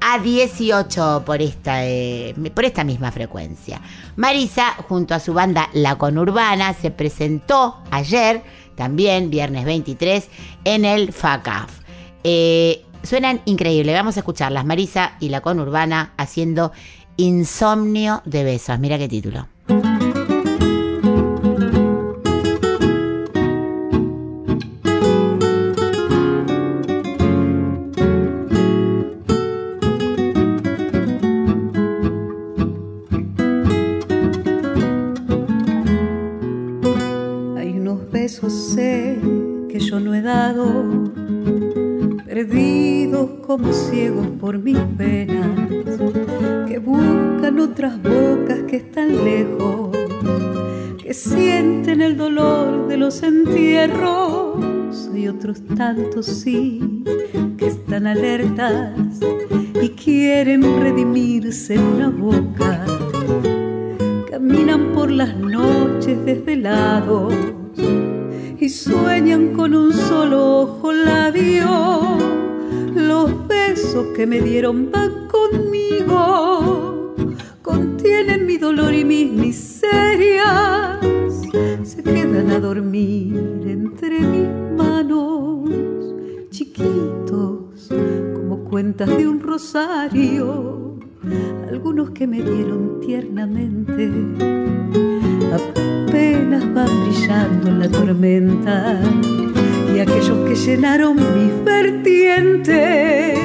a 0.00 0.20
18 0.20 1.24
por 1.26 1.42
esta, 1.42 1.84
eh, 1.84 2.32
por 2.54 2.64
esta 2.64 2.84
misma 2.84 3.10
frecuencia. 3.10 3.80
Marisa, 4.14 4.76
junto 4.88 5.16
a 5.16 5.18
su 5.18 5.34
banda 5.34 5.68
La 5.72 5.96
Conurbana, 5.98 6.74
se 6.74 6.92
presentó 6.92 7.82
ayer, 7.90 8.44
también 8.76 9.30
viernes 9.30 9.64
23, 9.64 10.28
en 10.62 10.84
el 10.84 11.12
FACAF. 11.12 11.72
Eh, 12.22 12.84
suenan 13.02 13.40
increíble. 13.46 13.94
Vamos 13.94 14.16
a 14.16 14.20
escucharlas. 14.20 14.64
Marisa 14.64 15.16
y 15.18 15.30
la 15.30 15.40
conurbana 15.40 16.12
haciendo 16.16 16.70
Insomnio 17.16 18.22
de 18.26 18.44
besos. 18.44 18.78
Mira 18.78 18.96
qué 18.96 19.08
título. 19.08 19.48
Como 43.58 43.72
ciegos 43.72 44.26
por 44.40 44.56
mis 44.58 44.78
penas, 44.96 45.48
que 46.68 46.78
buscan 46.78 47.58
otras 47.58 48.00
bocas 48.00 48.62
que 48.68 48.76
están 48.76 49.24
lejos, 49.24 49.90
que 51.02 51.12
sienten 51.12 52.00
el 52.00 52.16
dolor 52.16 52.86
de 52.86 52.96
los 52.96 53.20
entierros 53.24 55.10
y 55.12 55.26
otros 55.26 55.60
tantos 55.76 56.26
sí 56.26 57.02
que 57.56 57.66
están 57.66 58.06
alertas 58.06 58.94
y 59.82 59.88
quieren 59.88 60.62
redimirse 60.80 61.74
en 61.74 61.82
una 61.82 62.10
boca 62.10 62.84
caminan 64.30 64.92
por 64.92 65.10
las 65.10 65.36
noches 65.36 66.24
desvelados 66.24 67.34
y 68.60 68.68
sueñan 68.68 69.52
con 69.52 69.74
un 69.74 69.92
solo 69.92 70.60
ojo 70.60 70.92
labio. 70.92 72.18
Los 72.94 73.47
besos 73.68 74.06
que 74.16 74.26
me 74.26 74.40
dieron 74.40 74.90
van 74.90 75.28
conmigo, 75.28 77.14
contienen 77.60 78.46
mi 78.46 78.56
dolor 78.56 78.94
y 78.94 79.04
mis 79.04 79.30
miserias. 79.30 80.98
Se 81.82 82.02
quedan 82.02 82.50
a 82.50 82.60
dormir 82.60 83.36
entre 83.66 84.20
mis 84.20 84.48
manos, 84.76 85.68
chiquitos 86.50 87.88
como 88.34 88.64
cuentas 88.64 89.08
de 89.08 89.28
un 89.28 89.40
rosario. 89.40 90.96
Algunos 91.68 92.10
que 92.10 92.26
me 92.26 92.40
dieron 92.40 93.00
tiernamente, 93.00 94.10
apenas 95.52 96.72
van 96.72 96.88
brillando 97.04 97.68
en 97.68 97.78
la 97.80 97.88
tormenta, 97.90 99.00
y 99.98 100.00
aquellos 100.00 100.48
que 100.48 100.54
llenaron 100.54 101.16
mis 101.16 101.64
vertientes 101.64 103.36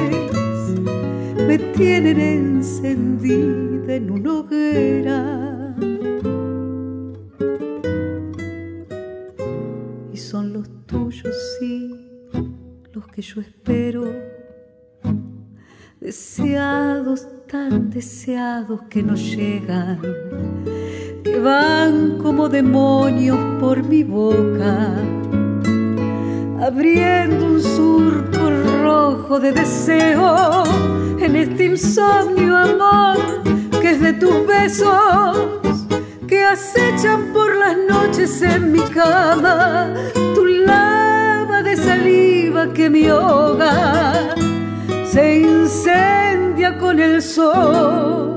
me 1.48 1.58
tienen 1.74 2.20
encendida 2.20 3.94
en 3.96 4.08
una 4.08 4.34
hoguera. 4.34 5.74
Y 10.12 10.16
son 10.16 10.52
los 10.52 10.68
tuyos, 10.86 11.34
sí, 11.58 11.90
los 12.92 13.08
que 13.08 13.20
yo 13.20 13.40
espero 13.40 14.04
deseados, 16.00 17.26
tan 17.48 17.90
deseados 17.90 18.82
que 18.88 19.02
no 19.02 19.16
llegan, 19.16 20.00
que 21.24 21.36
van 21.40 22.18
como 22.18 22.48
demonios 22.48 23.38
por 23.58 23.82
mi 23.82 24.04
boca, 24.04 24.94
abriendo 26.66 27.44
un 27.44 27.62
surco 27.62 28.50
rojo 28.82 29.38
de 29.38 29.52
deseo 29.52 30.64
en 31.20 31.36
este 31.36 31.66
insomnio 31.66 32.56
amor 32.56 33.18
que 33.82 33.90
es 33.90 34.00
de 34.00 34.14
tus 34.14 34.46
besos. 34.46 35.60
Que 36.26 36.42
acechan 36.42 37.32
por 37.34 37.54
las 37.54 37.76
noches 37.88 38.40
en 38.40 38.72
mi 38.72 38.80
cama, 38.80 39.92
tu 40.34 40.44
lava 40.46 41.62
de 41.62 41.76
saliva 41.76 42.72
que 42.72 42.88
me 42.88 43.10
ahoga 43.10 44.34
se 45.04 45.40
incendia 45.42 46.78
con 46.78 46.98
el 46.98 47.20
sol 47.20 48.34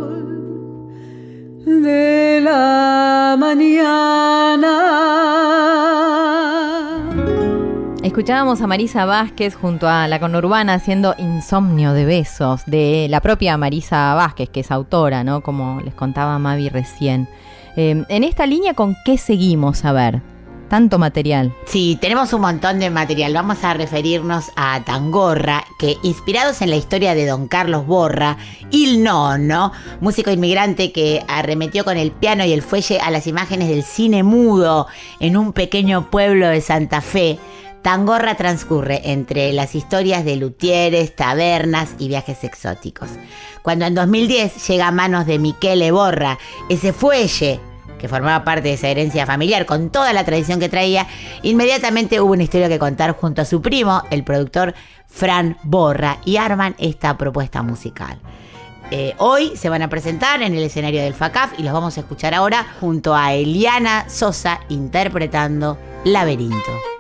de 1.65 2.41
la 2.43 3.35
mañana. 3.39 4.46
Escuchábamos 8.17 8.61
a 8.61 8.67
Marisa 8.67 9.05
Vázquez 9.05 9.53
junto 9.53 9.87
a 9.87 10.07
la 10.07 10.19
conurbana 10.19 10.73
haciendo 10.73 11.13
Insomnio 11.19 11.93
de 11.93 12.05
besos, 12.05 12.63
de 12.65 13.05
la 13.11 13.21
propia 13.21 13.57
Marisa 13.57 14.15
Vázquez, 14.15 14.49
que 14.49 14.61
es 14.61 14.71
autora, 14.71 15.23
¿no? 15.23 15.41
Como 15.41 15.81
les 15.81 15.93
contaba 15.93 16.39
Mavi 16.39 16.69
recién. 16.69 17.29
Eh, 17.75 18.03
en 18.09 18.23
esta 18.23 18.47
línea, 18.47 18.73
¿con 18.73 18.97
qué 19.05 19.19
seguimos? 19.19 19.85
A 19.85 19.91
ver. 19.91 20.21
tanto 20.67 20.97
material. 20.97 21.53
Sí, 21.65 21.95
tenemos 22.01 22.33
un 22.33 22.41
montón 22.41 22.79
de 22.79 22.89
material. 22.89 23.35
Vamos 23.35 23.63
a 23.63 23.75
referirnos 23.75 24.45
a 24.55 24.83
Tangorra, 24.83 25.63
que 25.77 25.97
inspirados 26.01 26.63
en 26.63 26.71
la 26.71 26.75
historia 26.75 27.13
de 27.13 27.27
don 27.27 27.47
Carlos 27.47 27.85
Borra, 27.85 28.37
Il 28.71 29.03
Nono, 29.03 29.73
músico 30.01 30.31
inmigrante 30.31 30.91
que 30.91 31.23
arremetió 31.27 31.85
con 31.85 31.97
el 31.97 32.11
piano 32.11 32.43
y 32.45 32.51
el 32.51 32.63
fuelle 32.63 32.99
a 32.99 33.11
las 33.11 33.27
imágenes 33.27 33.69
del 33.69 33.83
cine 33.83 34.23
mudo 34.23 34.87
en 35.19 35.37
un 35.37 35.53
pequeño 35.53 36.09
pueblo 36.09 36.47
de 36.47 36.61
Santa 36.61 37.01
Fe. 37.01 37.37
Tangorra 37.81 38.35
transcurre 38.35 39.01
entre 39.11 39.53
las 39.53 39.75
historias 39.75 40.25
de 40.25 40.35
luthieres, 40.35 41.15
tabernas 41.15 41.95
y 41.99 42.07
viajes 42.07 42.43
exóticos. 42.43 43.09
Cuando 43.61 43.85
en 43.85 43.95
2010 43.95 44.67
llega 44.67 44.87
a 44.87 44.91
manos 44.91 45.25
de 45.25 45.39
Michele 45.39 45.91
Borra 45.91 46.37
ese 46.69 46.93
fuelle 46.93 47.59
que 47.97 48.07
formaba 48.07 48.43
parte 48.43 48.69
de 48.69 48.75
esa 48.75 48.89
herencia 48.89 49.25
familiar 49.25 49.65
con 49.65 49.89
toda 49.89 50.13
la 50.13 50.23
tradición 50.23 50.59
que 50.59 50.69
traía, 50.69 51.07
inmediatamente 51.41 52.21
hubo 52.21 52.33
una 52.33 52.43
historia 52.43 52.69
que 52.69 52.79
contar 52.79 53.15
junto 53.15 53.41
a 53.41 53.45
su 53.45 53.61
primo, 53.61 54.03
el 54.11 54.23
productor 54.23 54.75
Fran 55.07 55.57
Borra, 55.63 56.19
y 56.23 56.37
arman 56.37 56.75
esta 56.77 57.17
propuesta 57.17 57.63
musical. 57.63 58.19
Eh, 58.91 59.15
hoy 59.17 59.57
se 59.57 59.69
van 59.69 59.81
a 59.81 59.89
presentar 59.89 60.41
en 60.41 60.53
el 60.53 60.63
escenario 60.63 61.01
del 61.01 61.13
FACAF 61.13 61.59
y 61.59 61.63
los 61.63 61.73
vamos 61.73 61.97
a 61.97 62.01
escuchar 62.01 62.33
ahora 62.33 62.65
junto 62.79 63.15
a 63.15 63.33
Eliana 63.33 64.07
Sosa 64.07 64.61
interpretando 64.69 65.77
Laberinto. 66.05 66.96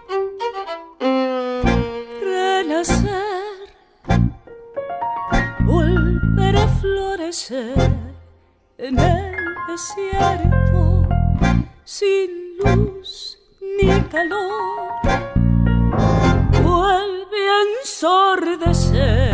En 7.49 8.97
el 8.99 9.35
desierto, 9.67 11.07
sin 11.83 12.57
luz 12.57 13.37
ni 13.79 14.01
calor, 14.09 14.91
vuelve 16.63 17.49
a 17.49 17.61
ensordecer, 17.79 19.26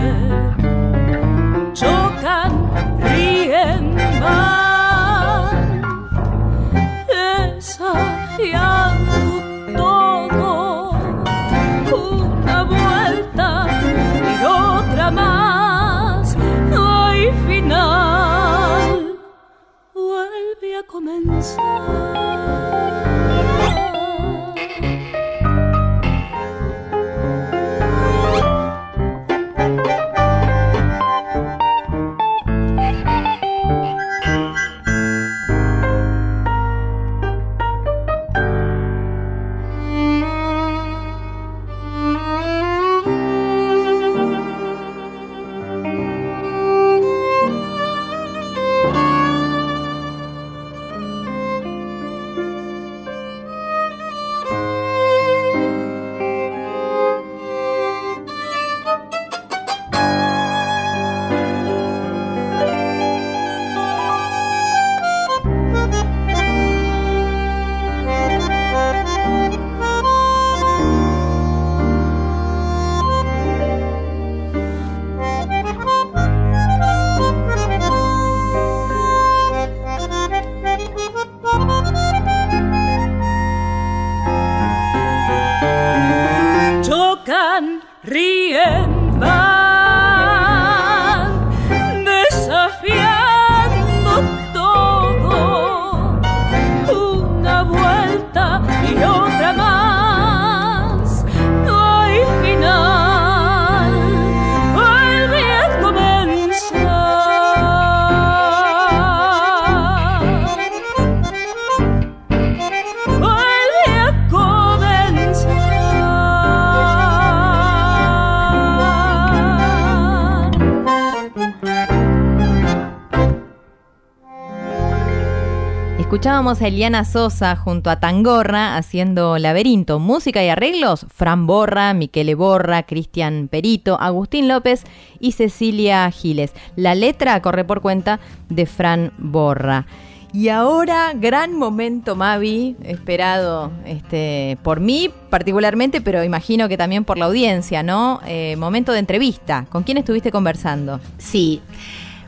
Escuchábamos 126.13 126.61
a 126.61 126.67
Eliana 126.67 127.05
Sosa 127.05 127.55
junto 127.55 127.89
a 127.89 127.99
Tangorra 127.99 128.77
haciendo 128.77 129.39
Laberinto, 129.39 129.97
música 129.97 130.43
y 130.43 130.49
arreglos, 130.49 131.07
Fran 131.11 131.47
Borra, 131.47 131.95
Miquele 131.95 132.35
Borra, 132.35 132.83
Cristian 132.83 133.47
Perito, 133.47 133.99
Agustín 133.99 134.47
López 134.47 134.83
y 135.19 135.31
Cecilia 135.31 136.11
Giles. 136.11 136.53
La 136.75 136.93
letra 136.93 137.41
corre 137.41 137.65
por 137.65 137.81
cuenta 137.81 138.19
de 138.47 138.67
Fran 138.67 139.11
Borra. 139.17 139.87
Y 140.33 140.49
ahora, 140.49 141.13
gran 141.15 141.55
momento, 141.55 142.15
Mavi, 142.15 142.75
esperado 142.83 143.71
este, 143.85 144.59
por 144.61 144.81
mí 144.81 145.09
particularmente, 145.31 145.99
pero 145.99 146.23
imagino 146.23 146.69
que 146.69 146.77
también 146.77 147.05
por 147.05 147.17
la 147.17 147.25
audiencia, 147.25 147.81
¿no? 147.81 148.21
Eh, 148.27 148.55
momento 148.57 148.91
de 148.91 148.99
entrevista. 148.99 149.65
¿Con 149.67 149.81
quién 149.81 149.97
estuviste 149.97 150.31
conversando? 150.31 150.99
Sí. 151.17 151.59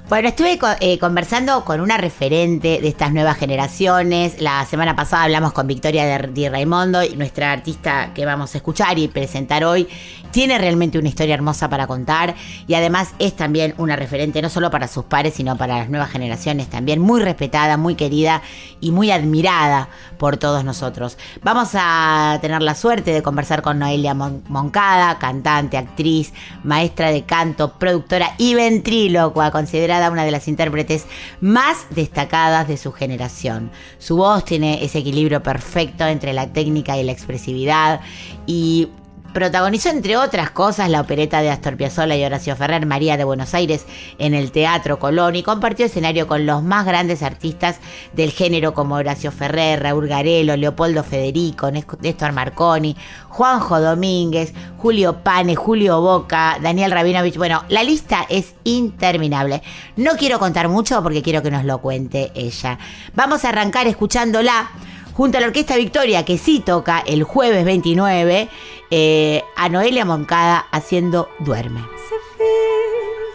Bueno, 0.08 0.28
estuve 0.28 0.60
eh, 0.82 1.00
conversando 1.00 1.66
con 1.66 1.82
una 1.82 1.98
referente 1.98 2.80
de 2.80 2.88
estas 2.88 3.12
nuevas 3.12 3.38
generaciones. 3.38 4.40
La 4.40 4.64
semana 4.66 4.96
pasada 4.96 5.24
hablamos 5.24 5.52
con 5.52 5.66
Victoria 5.66 6.06
de, 6.06 6.28
Di 6.28 6.48
Raimondo, 6.48 7.00
nuestra 7.16 7.52
artista 7.52 8.12
que 8.14 8.24
vamos 8.24 8.54
a 8.54 8.60
escuchar 8.60 9.00
y 9.00 9.08
presentar 9.08 9.66
hoy. 9.66 9.88
Tiene 10.32 10.58
realmente 10.58 11.00
una 11.00 11.08
historia 11.08 11.34
hermosa 11.34 11.70
para 11.70 11.88
contar 11.88 12.36
y 12.68 12.74
además 12.74 13.14
es 13.20 13.36
también 13.36 13.74
una 13.78 13.96
referente 13.96 14.42
no 14.42 14.50
solo 14.50 14.70
para 14.70 14.88
sus 14.88 15.06
pares, 15.06 15.34
sino 15.36 15.58
para 15.58 15.78
las 15.78 15.90
nuevas 15.90 16.10
generaciones 16.10 16.68
también. 16.70 17.00
Muy 17.00 17.22
respetada, 17.22 17.78
muy 17.78 17.96
querida 17.96 18.42
y 18.82 18.92
muy 18.92 19.12
admirada 19.12 19.90
por 20.18 20.38
todos 20.38 20.64
nosotros. 20.64 21.18
Vamos 21.44 21.70
a 21.74 22.38
tener 22.42 22.62
la 22.62 22.76
suerte 22.76 23.12
de 23.12 23.24
conversar 23.24 23.62
con 23.62 23.80
Noelia 23.80 24.14
Mon- 24.14 24.44
Moncada, 24.50 25.18
cantante, 25.20 25.78
actriz, 25.78 26.34
maestra 26.64 27.12
de 27.12 27.24
canto, 27.24 27.74
productora 27.80 28.34
y 28.38 28.56
ventrílocua, 28.56 29.52
considerada 29.52 30.12
una 30.12 30.26
de 30.26 30.32
las 30.32 30.48
intérpretes 30.48 31.06
más 31.42 31.86
destacadas 31.92 32.68
de 32.68 32.78
su 32.78 32.92
generación. 32.92 33.72
Su 34.00 34.18
voz 34.18 34.44
tiene 34.46 34.84
ese 34.84 35.00
equilibrio 35.00 35.42
perfecto 35.42 36.06
entre 36.06 36.34
la 36.34 36.48
técnica 36.48 36.98
y 36.98 37.04
la 37.04 37.12
expresividad 37.12 38.02
y 38.46 38.90
Protagonizó, 39.36 39.90
entre 39.90 40.16
otras 40.16 40.50
cosas, 40.52 40.90
la 40.90 41.02
opereta 41.02 41.42
de 41.42 41.50
Astor 41.50 41.76
Piazzolla 41.76 42.16
y 42.16 42.24
Horacio 42.24 42.56
Ferrer, 42.56 42.86
María 42.86 43.18
de 43.18 43.26
Buenos 43.26 43.54
Aires, 43.54 43.86
en 44.18 44.34
el 44.34 44.50
Teatro 44.54 44.98
Colón 44.98 45.36
y 45.36 45.44
compartió 45.44 45.88
escenario 45.88 46.26
con 46.26 46.46
los 46.46 46.64
más 46.64 46.86
grandes 46.86 47.22
artistas 47.22 47.82
del 48.14 48.32
género 48.32 48.74
como 48.74 48.96
Horacio 48.96 49.34
Ferrer, 49.34 49.84
Raúl 49.84 50.08
Garelo, 50.08 50.56
Leopoldo 50.56 51.04
Federico, 51.04 51.70
Néstor 51.70 52.32
Marconi, 52.32 52.96
Juanjo 53.28 53.82
Domínguez, 53.82 54.54
Julio 54.78 55.22
Pane, 55.22 55.54
Julio 55.58 56.00
Boca, 56.00 56.58
Daniel 56.62 56.92
Rabinovich. 56.92 57.36
Bueno, 57.36 57.66
la 57.68 57.84
lista 57.84 58.26
es 58.30 58.56
interminable. 58.64 59.62
No 59.98 60.12
quiero 60.16 60.40
contar 60.40 60.70
mucho 60.70 61.04
porque 61.04 61.22
quiero 61.22 61.44
que 61.44 61.52
nos 61.52 61.66
lo 61.66 61.80
cuente 61.80 62.32
ella. 62.36 62.80
Vamos 63.16 63.44
a 63.44 63.50
arrancar 63.50 63.86
escuchándola 63.86 64.72
junto 65.16 65.38
a 65.38 65.42
la 65.42 65.48
Orquesta 65.48 65.78
Victoria, 65.78 66.26
que 66.26 66.38
sí 66.38 66.60
toca 66.60 67.00
el 67.00 67.24
jueves 67.24 67.64
29, 67.64 68.50
eh, 68.90 69.44
a 69.56 69.70
Noelia 69.70 70.06
Moncada 70.06 70.66
haciendo 70.72 71.30
Duerme. 71.40 71.82
se 72.10 72.16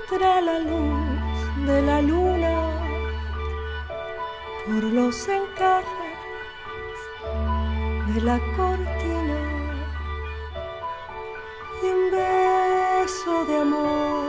filtra 0.09 0.41
la 0.41 0.59
luz 0.61 1.67
de 1.67 1.83
la 1.83 2.03
luna 2.03 2.71
por 4.67 4.85
los 4.85 5.29
encajes 5.29 6.01
de 8.15 8.21
la 8.23 8.39
cortina 8.57 9.41
y 11.83 11.87
un 11.87 12.11
beso 12.11 13.45
de 13.47 13.57
amor 13.61 14.25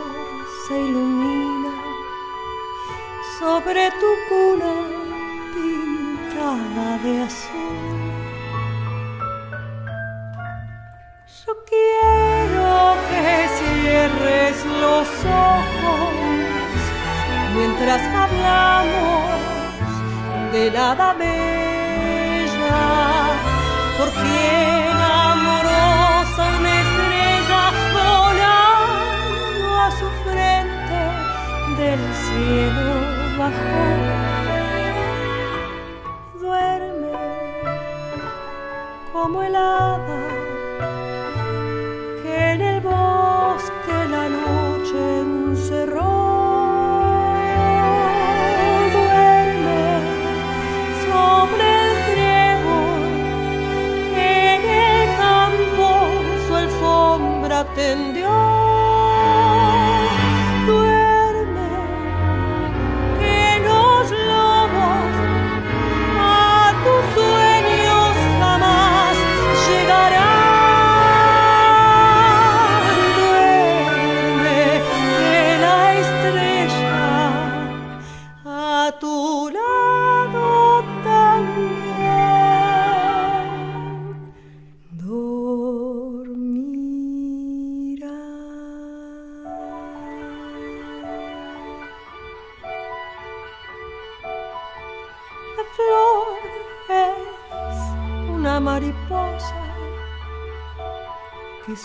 se 0.68 0.80
ilumina 0.80 1.74
sobre 3.40 3.90
tu 3.92 4.10
cuna 4.30 4.74
pintada 5.54 6.98
de 7.04 7.22
azul. 7.24 8.01
Mientras 17.56 18.02
hablamos 18.02 19.42
de 20.52 20.72
la 20.72 21.14
bella, 21.14 22.82
porque 23.98 24.92
amorosa 25.32 26.44
una 26.60 26.74
estrella 26.84 27.64
volando 27.94 29.68
a 29.80 29.92
su 30.00 30.08
frente 30.26 31.00
del 31.82 32.02
cielo 32.26 32.94
bajó. 33.38 33.86
Duerme 36.40 37.14
como 39.14 39.38
el 39.44 39.56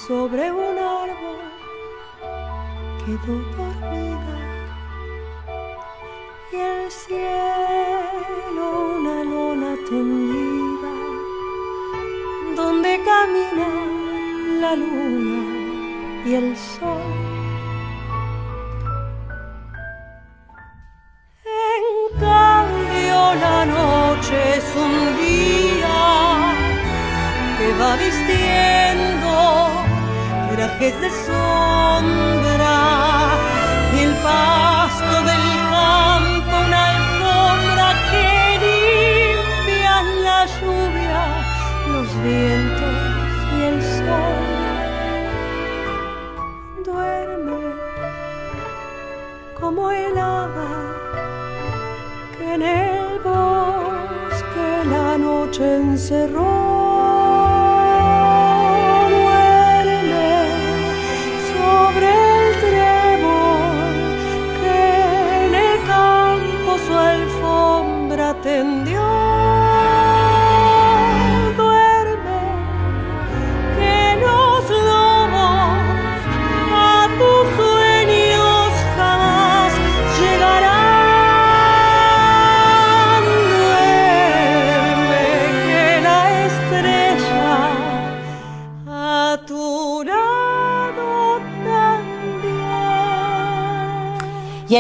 sobre 0.07 0.53
un 0.53 0.79
árbol 0.79 1.41
quedó 3.05 3.35
dormida 3.57 4.37
y 6.53 6.57
el 6.57 6.91
cielo 6.91 8.65
una 8.99 9.25
lona 9.25 9.75
tendida 9.89 10.93
donde 12.55 13.01
camina 13.11 13.69
la 14.61 14.77
luna 14.77 15.41
y 16.25 16.35
el 16.35 16.57
sol. 16.57 17.03
En 21.45 22.21
cambio 22.21 23.35
la 23.47 23.67
noche 23.67 24.37
es 24.59 24.69
un 24.77 24.95
día 25.17 25.99
que 27.59 27.67
va 27.81 27.97
vistiendo 27.97 28.86
trajes 30.67 31.01
de 31.01 31.11
sombra 31.11 32.79
y 33.95 33.99
el 34.01 34.15
pasto 34.17 35.17
del 35.29 35.47
campo 35.71 36.55
una 36.67 36.83
alfombra 36.95 37.89
que 38.11 38.29
limpia 38.65 39.95
la 40.27 40.41
lluvia, 40.57 41.23
los 41.93 42.09
vientos 42.23 42.99
y 43.57 43.59
el 43.71 43.79
sol. 43.99 44.47
Duerme 46.85 47.61
como 49.61 49.91
el 49.91 50.19
hada 50.19 50.73
que 52.37 52.47
en 52.55 52.63
el 52.63 53.21
bosque 53.21 54.69
la 54.91 55.09
noche 55.19 55.65
encerró. 55.77 56.46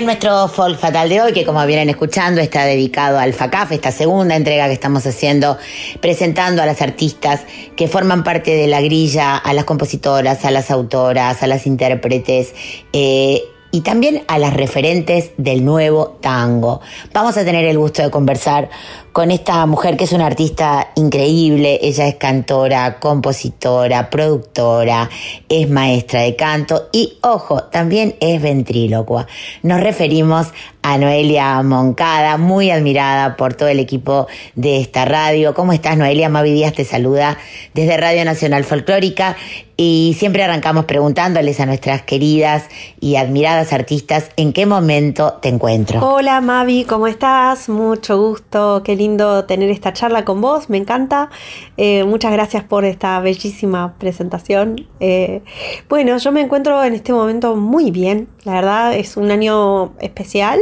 Nuestro 0.04 0.46
folk 0.48 0.78
fatal 0.78 1.08
de 1.08 1.20
hoy, 1.20 1.32
que 1.32 1.44
como 1.44 1.64
vienen 1.66 1.88
escuchando, 1.88 2.40
está 2.40 2.64
dedicado 2.64 3.18
al 3.18 3.32
FACAF, 3.32 3.72
esta 3.72 3.90
segunda 3.90 4.36
entrega 4.36 4.66
que 4.66 4.74
estamos 4.74 5.06
haciendo, 5.06 5.56
presentando 6.00 6.62
a 6.62 6.66
las 6.66 6.82
artistas 6.82 7.40
que 7.76 7.88
forman 7.88 8.22
parte 8.22 8.54
de 8.54 8.66
la 8.66 8.80
grilla, 8.82 9.36
a 9.36 9.52
las 9.54 9.64
compositoras, 9.64 10.44
a 10.44 10.50
las 10.50 10.70
autoras, 10.70 11.42
a 11.42 11.46
las 11.46 11.66
intérpretes. 11.66 12.54
eh, 12.92 13.42
y 13.72 13.82
también 13.82 14.22
a 14.28 14.38
las 14.38 14.54
referentes 14.54 15.32
del 15.36 15.62
nuevo 15.64 16.16
tango. 16.22 16.80
Vamos 17.12 17.36
a 17.36 17.44
tener 17.44 17.66
el 17.66 17.76
gusto 17.76 18.02
de 18.02 18.10
conversar 18.10 18.70
con 19.16 19.30
esta 19.30 19.64
mujer 19.64 19.96
que 19.96 20.04
es 20.04 20.12
una 20.12 20.26
artista 20.26 20.88
increíble. 20.94 21.78
Ella 21.80 22.06
es 22.06 22.16
cantora, 22.16 22.98
compositora, 23.00 24.10
productora, 24.10 25.08
es 25.48 25.70
maestra 25.70 26.20
de 26.20 26.36
canto 26.36 26.90
y, 26.92 27.16
ojo, 27.22 27.62
también 27.62 28.16
es 28.20 28.42
ventrílocua. 28.42 29.26
Nos 29.62 29.80
referimos 29.80 30.48
a 30.82 30.98
Noelia 30.98 31.62
Moncada, 31.62 32.36
muy 32.36 32.70
admirada 32.70 33.36
por 33.36 33.54
todo 33.54 33.70
el 33.70 33.80
equipo 33.80 34.26
de 34.54 34.82
esta 34.82 35.06
radio. 35.06 35.54
¿Cómo 35.54 35.72
estás, 35.72 35.96
Noelia? 35.96 36.28
Mavi 36.28 36.52
Díaz 36.52 36.74
te 36.74 36.84
saluda 36.84 37.38
desde 37.72 37.96
Radio 37.96 38.22
Nacional 38.26 38.64
Folclórica 38.64 39.34
y 39.78 40.14
siempre 40.18 40.42
arrancamos 40.42 40.84
preguntándoles 40.84 41.58
a 41.60 41.66
nuestras 41.66 42.02
queridas 42.02 42.64
y 43.00 43.16
admiradas 43.16 43.72
artistas 43.72 44.30
en 44.36 44.52
qué 44.52 44.64
momento 44.64 45.38
te 45.42 45.48
encuentro. 45.48 46.06
Hola 46.06 46.40
Mavi, 46.40 46.84
¿cómo 46.84 47.08
estás? 47.08 47.68
Mucho 47.68 48.18
gusto, 48.18 48.82
qué 48.84 48.94
lindo 48.94 49.05
tener 49.46 49.70
esta 49.70 49.92
charla 49.92 50.24
con 50.24 50.40
vos, 50.40 50.68
me 50.68 50.76
encanta. 50.78 51.30
Eh, 51.76 52.02
muchas 52.04 52.32
gracias 52.32 52.64
por 52.64 52.84
esta 52.84 53.20
bellísima 53.20 53.94
presentación. 53.98 54.86
Eh, 55.00 55.42
bueno, 55.88 56.16
yo 56.18 56.32
me 56.32 56.40
encuentro 56.40 56.82
en 56.82 56.94
este 56.94 57.12
momento 57.12 57.54
muy 57.56 57.90
bien, 57.90 58.28
la 58.44 58.54
verdad 58.54 58.94
es 58.96 59.16
un 59.16 59.30
año 59.30 59.92
especial, 60.00 60.58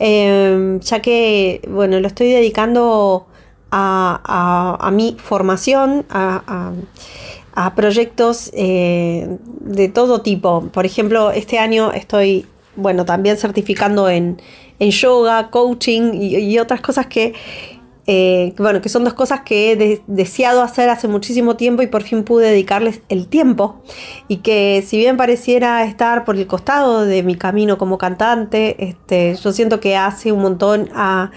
eh, 0.00 0.78
ya 0.80 1.00
que, 1.00 1.60
bueno, 1.68 2.00
lo 2.00 2.06
estoy 2.08 2.28
dedicando 2.30 3.26
a, 3.70 4.20
a- 4.24 4.86
a 4.86 4.90
mi 4.90 5.16
formación, 5.18 6.04
a- 6.10 6.72
a 7.54 7.74
proyectos 7.74 8.50
de 8.52 9.90
todo 9.92 10.20
tipo. 10.22 10.68
Por 10.72 10.86
ejemplo, 10.86 11.32
este 11.32 11.58
año 11.58 11.90
estoy, 11.92 12.46
bueno, 12.76 13.04
también 13.04 13.36
certificando 13.36 14.08
en, 14.08 14.40
en 14.78 14.90
yoga, 14.90 15.50
coaching 15.50 16.12
y, 16.14 16.36
y 16.36 16.58
otras 16.58 16.80
cosas 16.80 17.06
que, 17.06 17.34
eh, 18.06 18.54
bueno, 18.58 18.80
que 18.80 18.88
son 18.88 19.04
dos 19.04 19.12
cosas 19.14 19.42
que 19.42 19.72
he 19.72 19.76
de- 19.76 20.02
deseado 20.06 20.62
hacer 20.62 20.88
hace 20.88 21.08
muchísimo 21.08 21.56
tiempo 21.56 21.82
y 21.82 21.88
por 21.88 22.02
fin 22.02 22.24
pude 22.24 22.48
dedicarles 22.50 23.02
el 23.10 23.26
tiempo. 23.28 23.82
Y 24.28 24.38
que 24.38 24.82
si 24.86 24.96
bien 24.98 25.16
pareciera 25.16 25.84
estar 25.84 26.24
por 26.24 26.36
el 26.36 26.46
costado 26.46 27.04
de 27.04 27.22
mi 27.22 27.34
camino 27.36 27.76
como 27.78 27.98
cantante, 27.98 28.76
este, 28.82 29.34
yo 29.36 29.52
siento 29.52 29.80
que 29.80 29.96
hace 29.96 30.32
un 30.32 30.40
montón 30.42 30.88
a, 30.94 31.32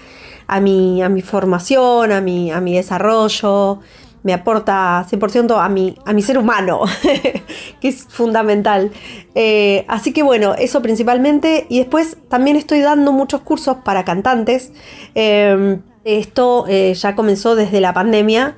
a 0.46 0.60
mi, 0.60 1.02
a 1.02 1.08
mi 1.10 1.20
formación, 1.22 2.12
a 2.12 2.20
mi, 2.20 2.50
a 2.50 2.60
mi 2.60 2.74
desarrollo 2.74 3.80
me 4.22 4.32
aporta 4.32 5.04
100% 5.10 5.58
a 5.60 5.68
mi, 5.68 5.96
a 6.04 6.12
mi 6.12 6.22
ser 6.22 6.38
humano, 6.38 6.82
que 7.80 7.88
es 7.88 8.04
fundamental. 8.08 8.90
Eh, 9.34 9.84
así 9.88 10.12
que 10.12 10.22
bueno, 10.22 10.54
eso 10.54 10.80
principalmente. 10.82 11.66
Y 11.68 11.78
después 11.78 12.16
también 12.28 12.56
estoy 12.56 12.80
dando 12.80 13.12
muchos 13.12 13.40
cursos 13.40 13.78
para 13.84 14.04
cantantes. 14.04 14.72
Eh, 15.14 15.78
esto 16.04 16.64
eh, 16.68 16.94
ya 16.94 17.14
comenzó 17.14 17.54
desde 17.54 17.80
la 17.80 17.92
pandemia. 17.92 18.54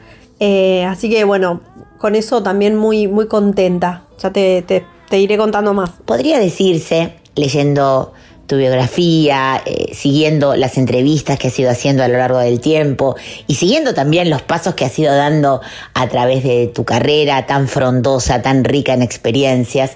así 0.88 1.08
que 1.10 1.24
bueno, 1.24 1.60
con 1.98 2.14
eso 2.14 2.42
también 2.42 2.76
muy, 2.76 3.08
muy 3.08 3.26
contenta. 3.28 4.04
Ya 4.18 4.30
te- 4.32 4.62
te 5.08 5.18
iré 5.18 5.36
contando 5.36 5.74
más. 5.74 5.90
Podría 6.04 6.38
decirse, 6.38 7.14
leyendo 7.36 8.12
tu 8.47 8.57
biografía, 8.57 9.62
eh, 9.64 9.95
siguiendo 9.95 10.55
las 10.55 10.76
entrevistas 10.76 11.38
que 11.38 11.49
has 11.49 11.59
ido 11.59 11.70
haciendo 11.70 12.03
a 12.03 12.09
lo 12.09 12.18
largo 12.18 12.38
del 12.38 12.61
tiempo 12.61 13.16
y 13.47 13.55
siguiendo 13.55 13.95
también 13.95 14.28
los 14.28 14.42
pasos 14.42 14.74
que 14.74 14.84
has 14.84 14.99
ido 14.99 15.14
dando 15.14 15.61
a 15.95 16.09
través 16.09 16.45
de 16.45 16.66
tu 16.66 16.84
carrera 16.84 17.47
tan 17.47 17.68
frondosa, 17.68 18.42
tan 18.42 18.64
rica 18.64 18.92
en 18.92 19.03
experiencias, 19.03 19.92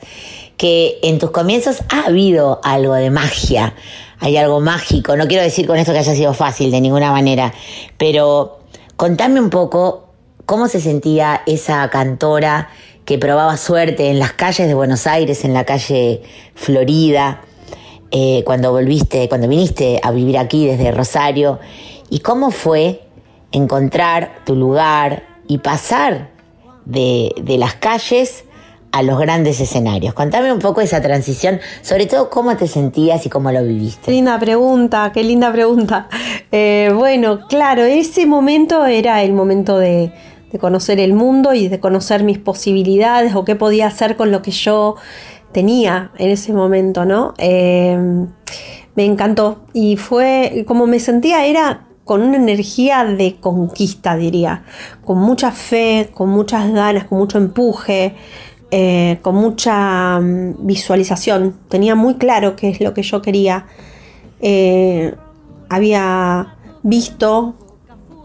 que 0.57 0.99
en 1.03 1.19
tus 1.19 1.31
comienzos 1.31 1.83
ha 1.91 2.07
habido 2.07 2.61
algo 2.65 2.95
de 2.95 3.11
magia, 3.11 3.75
hay 4.19 4.37
algo 4.37 4.61
mágico. 4.61 5.17
No 5.17 5.29
quiero 5.29 5.43
decir 5.43 5.67
con 5.67 5.77
esto 5.77 5.93
que 5.93 5.99
haya 5.99 6.15
sido 6.15 6.35
fácil 6.35 6.71
de 6.71 6.81
ninguna 6.81 7.13
manera, 7.13 7.53
pero 7.97 8.61
contame 8.97 9.41
un 9.41 9.51
poco 9.51 10.09
cómo 10.47 10.67
se 10.69 10.81
sentía 10.81 11.43
esa 11.47 11.89
cantora 11.91 12.71
que 13.05 13.19
probaba 13.19 13.57
suerte 13.57 14.11
en 14.11 14.19
las 14.19 14.33
calles 14.33 14.67
de 14.67 14.75
Buenos 14.75 15.07
Aires, 15.07 15.45
en 15.45 15.55
la 15.55 15.65
calle 15.65 16.23
Florida, 16.55 17.43
eh, 18.11 18.43
cuando 18.45 18.73
volviste, 18.73 19.29
cuando 19.29 19.49
viniste 19.49 20.01
a 20.03 20.11
vivir 20.11 20.39
aquí 20.39 20.67
desde 20.67 20.91
Rosario, 20.93 21.59
y 22.11 22.21
cómo 22.21 22.51
fue 22.51 23.03
encontrar 23.53 24.41
tu 24.45 24.55
lugar 24.57 25.25
y 25.47 25.59
pasar 25.59 26.31
de, 26.85 27.33
las 27.59 27.75
calles 27.75 28.45
a 28.93 29.03
los 29.03 29.19
grandes 29.19 29.61
escenarios. 29.61 30.15
Contame 30.15 30.53
un 30.53 30.59
poco 30.59 30.81
esa 30.81 31.03
transición, 31.03 31.61
sobre 31.83 32.07
todo 32.07 32.31
cómo 32.31 32.57
te 32.57 32.67
sentías 32.67 33.27
y 33.27 33.29
cómo 33.29 33.53
lo 33.53 33.61
Qué 33.61 33.67
viviste. 33.67 34.11
linda 34.11 34.39
pregunta, 34.39 35.11
qué 35.13 35.23
linda 35.23 35.53
pregunta. 35.53 36.09
Eh, 36.51 36.91
bueno, 36.95 37.41
claro, 37.47 37.83
ese 37.83 38.25
momento 38.25 38.87
era 38.87 39.23
el 39.23 39.35
momento 39.35 39.79
de 39.79 40.15
conocer 40.59 40.99
el 40.99 41.13
mundo 41.13 41.53
y 41.53 41.69
de 41.69 41.79
conocer 41.79 42.25
mis 42.25 42.39
posibilidades 42.39 43.35
o 43.35 43.45
qué 43.45 43.55
podía 43.55 43.87
hacer 43.87 44.17
con 44.17 44.33
lo 44.33 44.41
que 44.41 44.51
yo 44.51 44.97
tenía 45.53 46.11
en 46.19 46.31
ese 46.31 46.53
momento, 46.53 47.05
¿no? 47.05 47.35
Eh, 47.39 48.27
me 48.95 49.05
encantó 49.05 49.65
y 49.73 49.97
fue 49.97 50.65
como 50.67 50.87
me 50.87 50.99
sentía 50.99 51.47
era 51.47 51.89
con 52.09 52.23
una 52.23 52.39
energía 52.39 53.05
de 53.05 53.37
conquista, 53.39 54.17
diría, 54.17 54.65
con 55.05 55.19
mucha 55.19 55.53
fe, 55.53 56.09
con 56.15 56.31
muchas 56.31 56.73
ganas, 56.73 57.05
con 57.05 57.19
mucho 57.19 57.37
empuje, 57.37 58.15
eh, 58.71 59.19
con 59.21 59.35
mucha 59.35 60.19
mm, 60.19 60.67
visualización. 60.67 61.55
Tenía 61.69 61.95
muy 61.95 62.15
claro 62.15 62.57
qué 62.57 62.71
es 62.71 62.81
lo 62.81 62.95
que 62.95 63.03
yo 63.03 63.21
quería. 63.21 63.67
Eh, 64.41 65.15
había 65.69 66.57
visto 66.83 67.55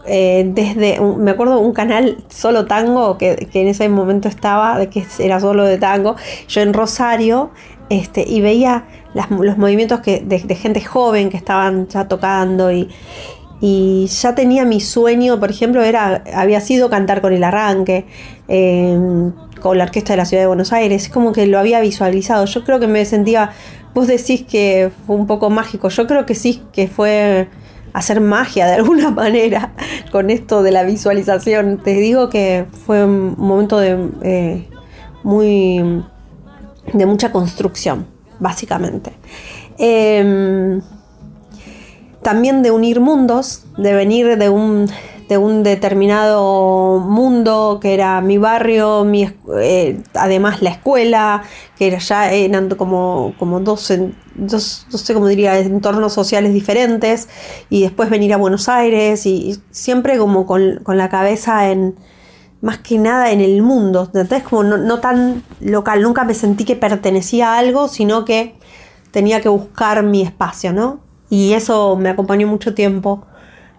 eh, 0.06 0.44
desde, 0.46 1.00
me 1.00 1.30
acuerdo 1.30 1.58
un 1.60 1.72
canal 1.72 2.18
solo 2.28 2.66
tango 2.66 3.16
que, 3.16 3.48
que 3.50 3.62
en 3.62 3.68
ese 3.68 3.88
momento 3.88 4.28
estaba, 4.28 4.78
de 4.78 4.88
que 4.88 5.04
era 5.18 5.40
solo 5.40 5.64
de 5.64 5.78
tango, 5.78 6.16
yo 6.48 6.60
en 6.60 6.72
Rosario, 6.74 7.50
este, 7.88 8.24
y 8.26 8.40
veía 8.40 8.84
los 9.30 9.58
movimientos 9.58 10.00
que, 10.00 10.20
de, 10.20 10.38
gente 10.54 10.82
joven 10.82 11.30
que 11.30 11.36
estaban 11.36 11.86
ya 11.88 12.08
tocando 12.08 12.72
y, 12.72 12.88
y 13.60 14.06
ya 14.06 14.34
tenía 14.34 14.64
mi 14.64 14.80
sueño, 14.80 15.38
por 15.38 15.50
ejemplo, 15.50 15.82
era, 15.82 16.24
había 16.34 16.60
sido 16.60 16.90
cantar 16.90 17.20
con 17.20 17.32
el 17.32 17.44
arranque, 17.44 18.04
eh, 18.48 18.98
con 19.60 19.78
la 19.78 19.84
orquesta 19.84 20.12
de 20.12 20.16
la 20.18 20.24
ciudad 20.24 20.42
de 20.42 20.46
Buenos 20.48 20.72
Aires, 20.72 21.04
es 21.04 21.08
como 21.08 21.32
que 21.32 21.46
lo 21.46 21.58
había 21.58 21.80
visualizado. 21.80 22.44
Yo 22.44 22.64
creo 22.64 22.80
que 22.80 22.86
me 22.86 23.04
sentía, 23.04 23.52
vos 23.94 24.06
decís 24.06 24.42
que 24.42 24.90
fue 25.06 25.16
un 25.16 25.26
poco 25.26 25.48
mágico, 25.48 25.88
yo 25.88 26.06
creo 26.06 26.26
que 26.26 26.34
sí, 26.34 26.62
que 26.72 26.88
fue 26.88 27.48
hacer 27.94 28.20
magia 28.20 28.66
de 28.66 28.74
alguna 28.74 29.10
manera 29.22 29.72
con 30.12 30.28
esto 30.28 30.62
de 30.62 30.72
la 30.72 30.82
visualización. 30.82 31.78
Te 31.78 31.94
digo 31.94 32.28
que 32.28 32.66
fue 32.84 33.04
un 33.04 33.36
momento 33.38 33.78
de 33.78 34.10
eh, 34.22 34.68
muy 35.22 36.04
de 36.92 37.06
mucha 37.06 37.32
construcción, 37.32 38.06
básicamente. 38.38 39.12
Em, 39.78 40.82
también 42.20 42.62
de 42.62 42.70
unir 42.70 43.00
mundos, 43.00 43.64
de 43.78 43.94
venir 43.94 44.36
de 44.38 44.48
un, 44.48 44.88
de 45.28 45.38
un 45.38 45.62
determinado 45.62 47.00
mundo 47.00 47.78
que 47.80 47.94
era 47.94 48.20
mi 48.20 48.38
barrio, 48.38 49.04
mi, 49.04 49.28
eh, 49.58 50.02
además 50.14 50.60
la 50.62 50.70
escuela, 50.70 51.42
que 51.78 51.86
era 51.86 51.98
ya 51.98 52.32
eran 52.32 52.68
como, 52.70 53.34
como 53.38 53.60
dos, 53.60 53.92
dos, 54.34 54.86
no 54.92 54.98
sé 54.98 55.14
cómo 55.14 55.26
diría, 55.26 55.58
entornos 55.58 56.12
sociales 56.12 56.52
diferentes, 56.52 57.28
y 57.70 57.82
después 57.82 58.10
venir 58.10 58.34
a 58.34 58.36
Buenos 58.36 58.68
Aires, 58.68 59.24
y, 59.26 59.50
y 59.50 59.56
siempre 59.70 60.18
como 60.18 60.46
con, 60.46 60.80
con 60.82 60.98
la 60.98 61.08
cabeza 61.08 61.70
en, 61.70 61.96
más 62.60 62.78
que 62.78 62.98
nada 62.98 63.30
en 63.30 63.40
el 63.40 63.62
mundo, 63.62 64.04
¿entendés? 64.04 64.42
Como 64.42 64.62
no, 64.62 64.76
no 64.76 65.00
tan 65.00 65.42
local, 65.60 66.02
nunca 66.02 66.24
me 66.24 66.34
sentí 66.34 66.64
que 66.64 66.76
pertenecía 66.76 67.54
a 67.54 67.58
algo, 67.58 67.88
sino 67.88 68.24
que 68.24 68.56
tenía 69.10 69.40
que 69.40 69.48
buscar 69.48 70.02
mi 70.02 70.22
espacio, 70.22 70.72
¿no? 70.72 71.00
Y 71.30 71.52
eso 71.54 71.96
me 71.96 72.10
acompañó 72.10 72.46
mucho 72.46 72.74
tiempo, 72.74 73.26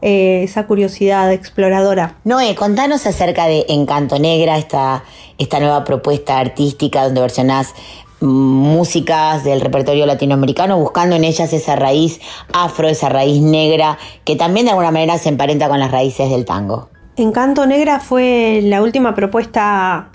eh, 0.02 0.44
esa 0.44 0.68
curiosidad 0.68 1.32
exploradora. 1.32 2.18
Noé, 2.24 2.56
contanos 2.56 3.06
acerca 3.06 3.48
de 3.48 3.66
Encanto 3.70 4.20
Negra, 4.20 4.58
esta, 4.58 5.04
esta 5.38 5.60
nueva 5.60 5.84
propuesta 5.84 6.38
artística 6.38 7.04
donde 7.04 7.22
versionás 7.22 7.74
músicas 8.22 9.44
del 9.44 9.62
repertorio 9.62 10.06
latinoamericano, 10.06 10.78
buscando 10.80 11.16
en 11.16 11.24
ellas 11.24 11.54
esa 11.54 11.76
raíz 11.76 12.20
afro, 12.54 12.88
esa 12.88 13.10
raíz 13.10 13.42
negra, 13.42 13.98
que 14.24 14.36
también 14.36 14.66
de 14.66 14.72
alguna 14.72 14.92
manera 14.92 15.18
se 15.18 15.30
emparenta 15.30 15.68
con 15.68 15.80
las 15.80 15.92
raíces 15.92 16.30
del 16.30 16.46
tango. 16.46 16.90
Encanto 17.18 17.66
Negra 17.66 18.00
fue 18.00 18.62
la 18.64 18.82
última 18.82 19.16
propuesta 19.16 20.12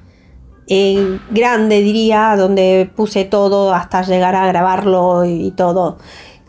eh, 0.66 1.18
grande, 1.30 1.80
diría, 1.80 2.36
donde 2.36 2.90
puse 2.94 3.24
todo 3.24 3.72
hasta 3.74 4.02
llegar 4.02 4.34
a 4.36 4.46
grabarlo 4.46 5.24
y 5.24 5.50
todo. 5.52 5.98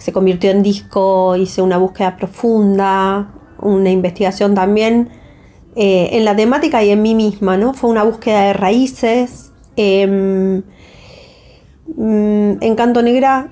Se 0.02 0.12
convirtió 0.12 0.50
en 0.50 0.64
disco, 0.64 1.36
hice 1.36 1.62
una 1.62 1.78
búsqueda 1.78 2.18
profunda, 2.18 3.32
una 3.60 3.92
investigación 3.92 4.56
también 4.56 5.10
eh, 5.76 6.10
en 6.14 6.26
la 6.26 6.36
temática 6.36 6.84
y 6.84 6.90
en 6.90 7.04
mí 7.04 7.14
misma, 7.14 7.56
¿no? 7.56 7.76
Fue 7.76 7.88
una 7.88 8.02
búsqueda 8.04 8.42
de 8.48 8.54
raíces. 8.54 9.52
em, 9.76 10.64
mm, 11.96 12.58
Encanto 12.62 13.04
Negra 13.04 13.52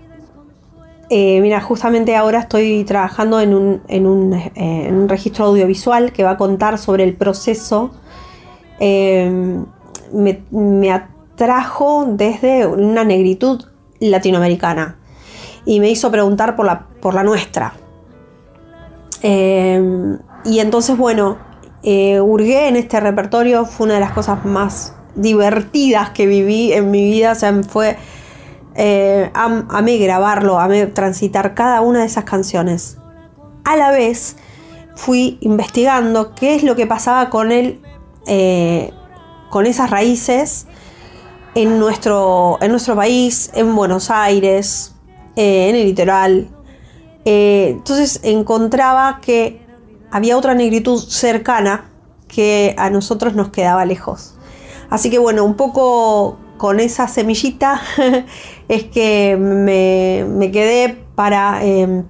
eh, 1.11 1.39
mira, 1.41 1.61
justamente 1.61 2.15
ahora 2.15 2.39
estoy 2.39 2.83
trabajando 2.83 3.39
en 3.39 3.53
un, 3.55 3.81
en, 3.87 4.05
un, 4.07 4.33
eh, 4.33 4.51
en 4.55 4.95
un 4.95 5.09
registro 5.09 5.45
audiovisual 5.45 6.11
que 6.11 6.23
va 6.23 6.31
a 6.31 6.37
contar 6.37 6.77
sobre 6.79 7.03
el 7.03 7.15
proceso. 7.15 7.91
Eh, 8.79 9.31
me, 10.13 10.43
me 10.51 10.91
atrajo 10.91 12.05
desde 12.09 12.65
una 12.65 13.03
negritud 13.03 13.65
latinoamericana 13.99 14.98
y 15.69 15.79
me 15.79 15.87
hizo 15.91 16.09
preguntar 16.09 16.55
por 16.55 16.65
la, 16.65 16.87
por 16.99 17.13
la 17.13 17.21
nuestra. 17.21 17.73
Eh, 19.21 20.17
y 20.43 20.59
entonces, 20.59 20.97
bueno, 20.97 21.37
eh, 21.83 22.19
hurgué 22.19 22.69
en 22.69 22.75
este 22.75 22.99
repertorio, 22.99 23.65
fue 23.65 23.85
una 23.85 23.93
de 23.93 23.99
las 23.99 24.11
cosas 24.11 24.43
más 24.45 24.95
divertidas 25.13 26.09
que 26.09 26.25
viví 26.25 26.73
en 26.73 26.89
mi 26.89 27.03
vida, 27.03 27.33
o 27.33 27.35
sea, 27.35 27.53
fue 27.61 27.97
eh, 28.73 29.29
am- 29.35 29.67
amé 29.69 29.99
grabarlo, 29.99 30.57
amé 30.57 30.87
transitar 30.87 31.53
cada 31.53 31.81
una 31.81 31.99
de 31.99 32.05
esas 32.07 32.23
canciones. 32.23 32.97
A 33.63 33.75
la 33.75 33.91
vez 33.91 34.37
fui 34.95 35.37
investigando 35.41 36.33
qué 36.33 36.55
es 36.55 36.63
lo 36.63 36.75
que 36.75 36.87
pasaba 36.87 37.29
con 37.29 37.51
él, 37.51 37.79
eh, 38.25 38.91
con 39.51 39.67
esas 39.67 39.91
raíces 39.91 40.65
en 41.53 41.77
nuestro, 41.77 42.57
en 42.59 42.71
nuestro 42.71 42.95
país, 42.95 43.51
en 43.53 43.75
Buenos 43.75 44.09
Aires, 44.09 44.95
eh, 45.39 45.69
en 45.69 45.75
el 45.77 45.85
litoral. 45.85 46.49
Eh, 47.23 47.69
entonces 47.69 48.19
encontraba 48.23 49.21
que 49.21 49.61
había 50.11 50.37
otra 50.37 50.53
negritud 50.53 50.99
cercana 51.01 51.89
que 52.27 52.75
a 52.77 52.89
nosotros 52.89 53.35
nos 53.35 53.47
quedaba 53.47 53.85
lejos. 53.85 54.35
Así 54.89 55.09
que 55.09 55.17
bueno, 55.17 55.45
un 55.45 55.55
poco 55.55 56.37
con 56.57 56.81
esa 56.81 57.07
semillita 57.07 57.81
es 58.67 58.83
que 58.83 59.37
me, 59.39 60.25
me 60.27 60.51
quedé 60.51 61.05
para 61.15 61.63
eh, 61.63 62.03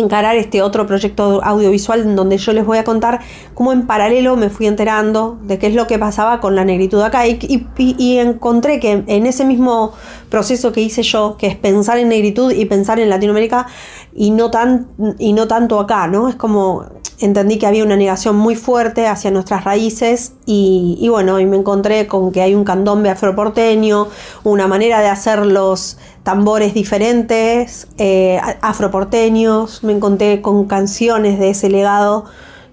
encarar 0.00 0.36
este 0.36 0.62
otro 0.62 0.86
proyecto 0.86 1.42
audiovisual 1.42 2.00
en 2.00 2.16
donde 2.16 2.38
yo 2.38 2.52
les 2.52 2.64
voy 2.64 2.78
a 2.78 2.84
contar 2.84 3.20
cómo 3.54 3.72
en 3.72 3.86
paralelo 3.86 4.36
me 4.36 4.50
fui 4.50 4.66
enterando 4.66 5.38
de 5.42 5.58
qué 5.58 5.68
es 5.68 5.74
lo 5.74 5.86
que 5.86 5.98
pasaba 5.98 6.40
con 6.40 6.54
la 6.54 6.64
negritud 6.64 7.00
acá 7.02 7.26
y, 7.26 7.38
y- 7.78 8.18
encontré 8.18 8.80
que 8.80 9.04
en 9.06 9.26
ese 9.26 9.44
mismo 9.44 9.92
proceso 10.30 10.72
que 10.72 10.80
hice 10.80 11.02
yo, 11.02 11.36
que 11.38 11.46
es 11.46 11.56
pensar 11.56 11.98
en 11.98 12.08
negritud 12.08 12.52
y 12.52 12.64
pensar 12.64 12.98
en 13.00 13.10
Latinoamérica 13.10 13.66
y 14.14 14.30
no, 14.30 14.50
tan, 14.50 14.86
y 15.18 15.32
no 15.32 15.46
tanto 15.46 15.78
acá, 15.78 16.06
¿no? 16.06 16.28
Es 16.28 16.34
como 16.36 16.84
entendí 17.18 17.58
que 17.58 17.66
había 17.66 17.84
una 17.84 17.96
negación 17.96 18.36
muy 18.36 18.56
fuerte 18.56 19.06
hacia 19.06 19.30
nuestras 19.30 19.64
raíces 19.64 20.34
y, 20.44 21.06
bueno, 21.08 21.40
y 21.40 21.46
me 21.46 21.56
encontré 21.56 22.06
con 22.06 22.32
que 22.32 22.42
hay 22.42 22.54
un 22.54 22.64
candombe 22.64 23.10
afroporteño, 23.10 24.08
una 24.44 24.66
manera 24.66 25.00
de 25.00 25.08
hacer 25.08 25.46
los 25.46 25.98
tambores 26.22 26.74
diferentes, 26.74 27.88
eh, 27.98 28.40
afroporteños, 28.60 29.82
me 29.82 29.92
encontré 29.92 30.42
con 30.42 30.66
canciones 30.66 31.38
de 31.38 31.50
ese 31.50 31.70
legado 31.70 32.24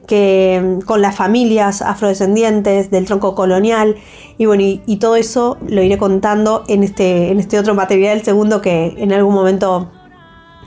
que 0.07 0.79
con 0.85 1.01
las 1.01 1.15
familias 1.15 1.81
afrodescendientes 1.81 2.91
del 2.91 3.05
tronco 3.05 3.35
colonial. 3.35 3.95
Y 4.37 4.45
bueno 4.45 4.63
y, 4.63 4.97
todo 4.97 5.15
eso 5.15 5.57
lo 5.67 5.81
iré 5.81 5.97
contando 5.97 6.63
en 6.67 6.83
este 6.83 7.31
en 7.31 7.39
este 7.39 7.59
otro 7.59 7.75
material 7.75 8.23
segundo 8.23 8.61
que 8.61 8.95
en 8.97 9.13
algún 9.13 9.33
momento 9.33 9.91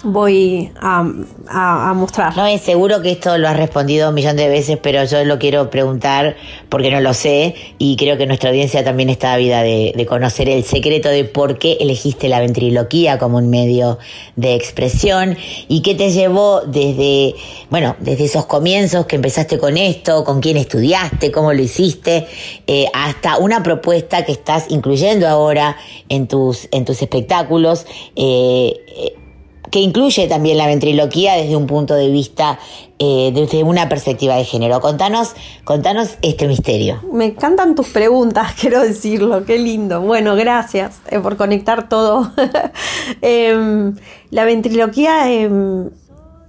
voy 0.04 0.70
a, 0.80 1.00
a- 1.48 1.94
mostrar. 1.94 2.36
No, 2.36 2.46
es 2.46 2.60
seguro 2.62 3.02
que 3.02 3.10
esto 3.12 3.38
lo 3.38 3.48
has 3.48 3.56
respondido 3.56 4.08
un 4.10 4.14
millón 4.14 4.36
de 4.36 4.48
veces, 4.48 4.78
pero 4.82 5.04
yo 5.04 5.24
lo 5.24 5.38
quiero 5.38 5.70
preguntar 5.70 6.36
porque 6.68 6.90
no 6.90 7.00
lo 7.00 7.14
sé 7.14 7.54
y 7.78 7.96
creo 7.96 8.16
que 8.16 8.26
nuestra 8.26 8.50
audiencia 8.50 8.84
también 8.84 9.08
está 9.08 9.32
ávida 9.34 9.62
de, 9.62 9.92
de 9.96 10.06
conocer 10.06 10.48
el 10.48 10.64
secreto 10.64 11.08
de 11.08 11.24
por 11.24 11.58
qué 11.58 11.78
elegiste 11.80 12.28
la 12.28 12.40
ventriloquía 12.40 13.18
como 13.18 13.38
un 13.38 13.50
medio 13.50 13.98
de 14.36 14.54
expresión 14.54 15.36
y 15.68 15.82
qué 15.82 15.94
te 15.94 16.10
llevó 16.10 16.60
desde, 16.60 17.34
bueno, 17.70 17.96
desde 18.00 18.24
esos 18.24 18.46
comienzos 18.46 19.06
que 19.06 19.16
empezaste 19.16 19.58
con 19.58 19.76
esto, 19.76 20.24
con 20.24 20.40
quién 20.40 20.56
estudiaste, 20.56 21.30
cómo 21.32 21.52
lo 21.52 21.62
hiciste, 21.62 22.26
eh, 22.66 22.86
hasta 22.92 23.38
una 23.38 23.62
propuesta 23.62 24.24
que 24.24 24.32
estás 24.32 24.66
incluyendo 24.70 25.26
ahora 25.28 25.76
en 26.08 26.26
tus, 26.28 26.68
en 26.72 26.84
tus 26.84 27.00
espectáculos. 27.02 27.86
eh, 28.16 28.74
eh, 28.96 29.12
que 29.70 29.80
incluye 29.80 30.26
también 30.28 30.58
la 30.58 30.66
ventriloquía 30.66 31.34
desde 31.34 31.56
un 31.56 31.66
punto 31.66 31.94
de 31.94 32.10
vista, 32.10 32.58
eh, 32.98 33.32
desde 33.34 33.62
una 33.62 33.88
perspectiva 33.88 34.36
de 34.36 34.44
género. 34.44 34.80
Contanos, 34.80 35.34
contanos 35.64 36.16
este 36.22 36.46
misterio. 36.46 37.02
Me 37.12 37.26
encantan 37.26 37.74
tus 37.74 37.88
preguntas, 37.88 38.52
quiero 38.60 38.80
decirlo, 38.80 39.44
qué 39.44 39.58
lindo. 39.58 40.00
Bueno, 40.00 40.36
gracias 40.36 41.00
eh, 41.08 41.18
por 41.20 41.36
conectar 41.36 41.88
todo. 41.88 42.32
Em, 43.22 43.94
la 44.30 44.44
ventriloquía 44.44 45.30
em, 45.30 45.90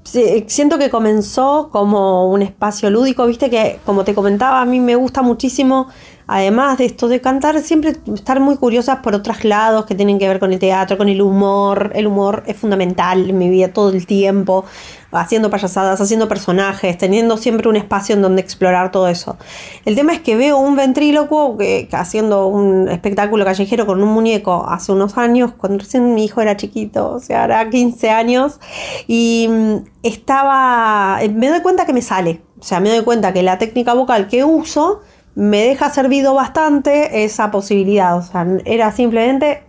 siento 0.03 0.78
que 0.78 0.89
comenzó 0.89 1.70
como 1.72 2.30
un 2.32 2.41
espacio 2.41 2.89
lúdico, 2.89 3.26
viste 3.28 3.49
que 3.49 3.80
como 3.86 4.03
te 4.03 4.13
comentaba, 4.15 4.61
a 4.61 4.65
mí 4.65 4.80
me 4.80 4.95
gusta 4.95 5.22
muchísimo, 5.22 5.88
además 6.28 6.78
de 6.78 6.86
esto 6.86 7.07
de 7.07 7.21
cantar, 7.21 7.59
siempre 7.61 7.95
estar 8.13 8.41
muy 8.41 8.57
curiosas 8.57 8.97
por 8.97 9.15
otros 9.15 9.45
lados 9.45 9.86
que 9.86 9.95
tienen 9.95 10.19
que 10.19 10.28
ver 10.28 10.39
con 10.39 10.51
el 10.51 10.59
teatro, 10.59 10.97
con 10.97 11.07
el 11.07 11.21
humor. 11.21 11.91
El 11.95 12.07
humor 12.07 12.43
es 12.45 12.57
fundamental 12.57 13.30
en 13.30 13.38
mi 13.38 13.49
vida 13.49 13.69
todo 13.71 13.89
el 13.89 14.05
tiempo, 14.05 14.65
haciendo 15.11 15.49
payasadas, 15.49 16.01
haciendo 16.01 16.28
personajes, 16.28 16.97
teniendo 16.97 17.38
siempre 17.38 17.69
un 17.69 17.78
espacio 17.78 18.13
en 18.13 18.21
donde 18.21 18.41
explorar 18.41 18.91
todo 18.91 19.07
eso. 19.07 19.38
El 19.86 19.95
tema 19.95 20.11
es 20.11 20.19
que 20.19 20.36
veo 20.36 20.57
un 20.57 20.75
ventrílocuo 20.75 21.57
que 21.57 21.88
haciendo 21.93 22.47
un 22.47 22.89
espectáculo 22.89 23.45
callejero 23.45 23.86
con 23.86 24.03
un 24.03 24.09
muñeco 24.09 24.65
hace 24.67 24.91
unos 24.91 25.17
años, 25.17 25.53
cuando 25.57 25.80
recién 25.80 26.13
mi 26.13 26.25
hijo 26.25 26.41
era 26.41 26.57
chiquito, 26.57 27.13
o 27.13 27.19
sea, 27.19 27.45
hará 27.45 27.69
15 27.69 28.09
años, 28.09 28.59
y 29.07 29.47
mm, 29.49 29.75
estaba, 30.03 31.19
eh, 31.21 31.30
me 31.30 31.47
doy 31.47 31.61
cuenta 31.61 31.86
que 31.86 31.93
me 31.93 32.01
sale, 32.01 32.41
o 32.59 32.63
sea, 32.63 32.82
me 32.82 32.89
doy 32.89 33.03
cuenta 33.03 33.32
que 33.32 33.43
la 33.43 33.57
técnica 33.57 33.93
vocal 33.93 34.28
que 34.28 34.43
uso 34.43 35.01
me 35.38 35.62
deja 35.68 35.92
servido 35.92 36.34
bastante 36.34 37.24
esa 37.24 37.52
posibilidad, 37.52 38.18
o 38.18 38.24
sea, 38.24 38.48
era 38.66 38.92
simplemente 38.92 39.62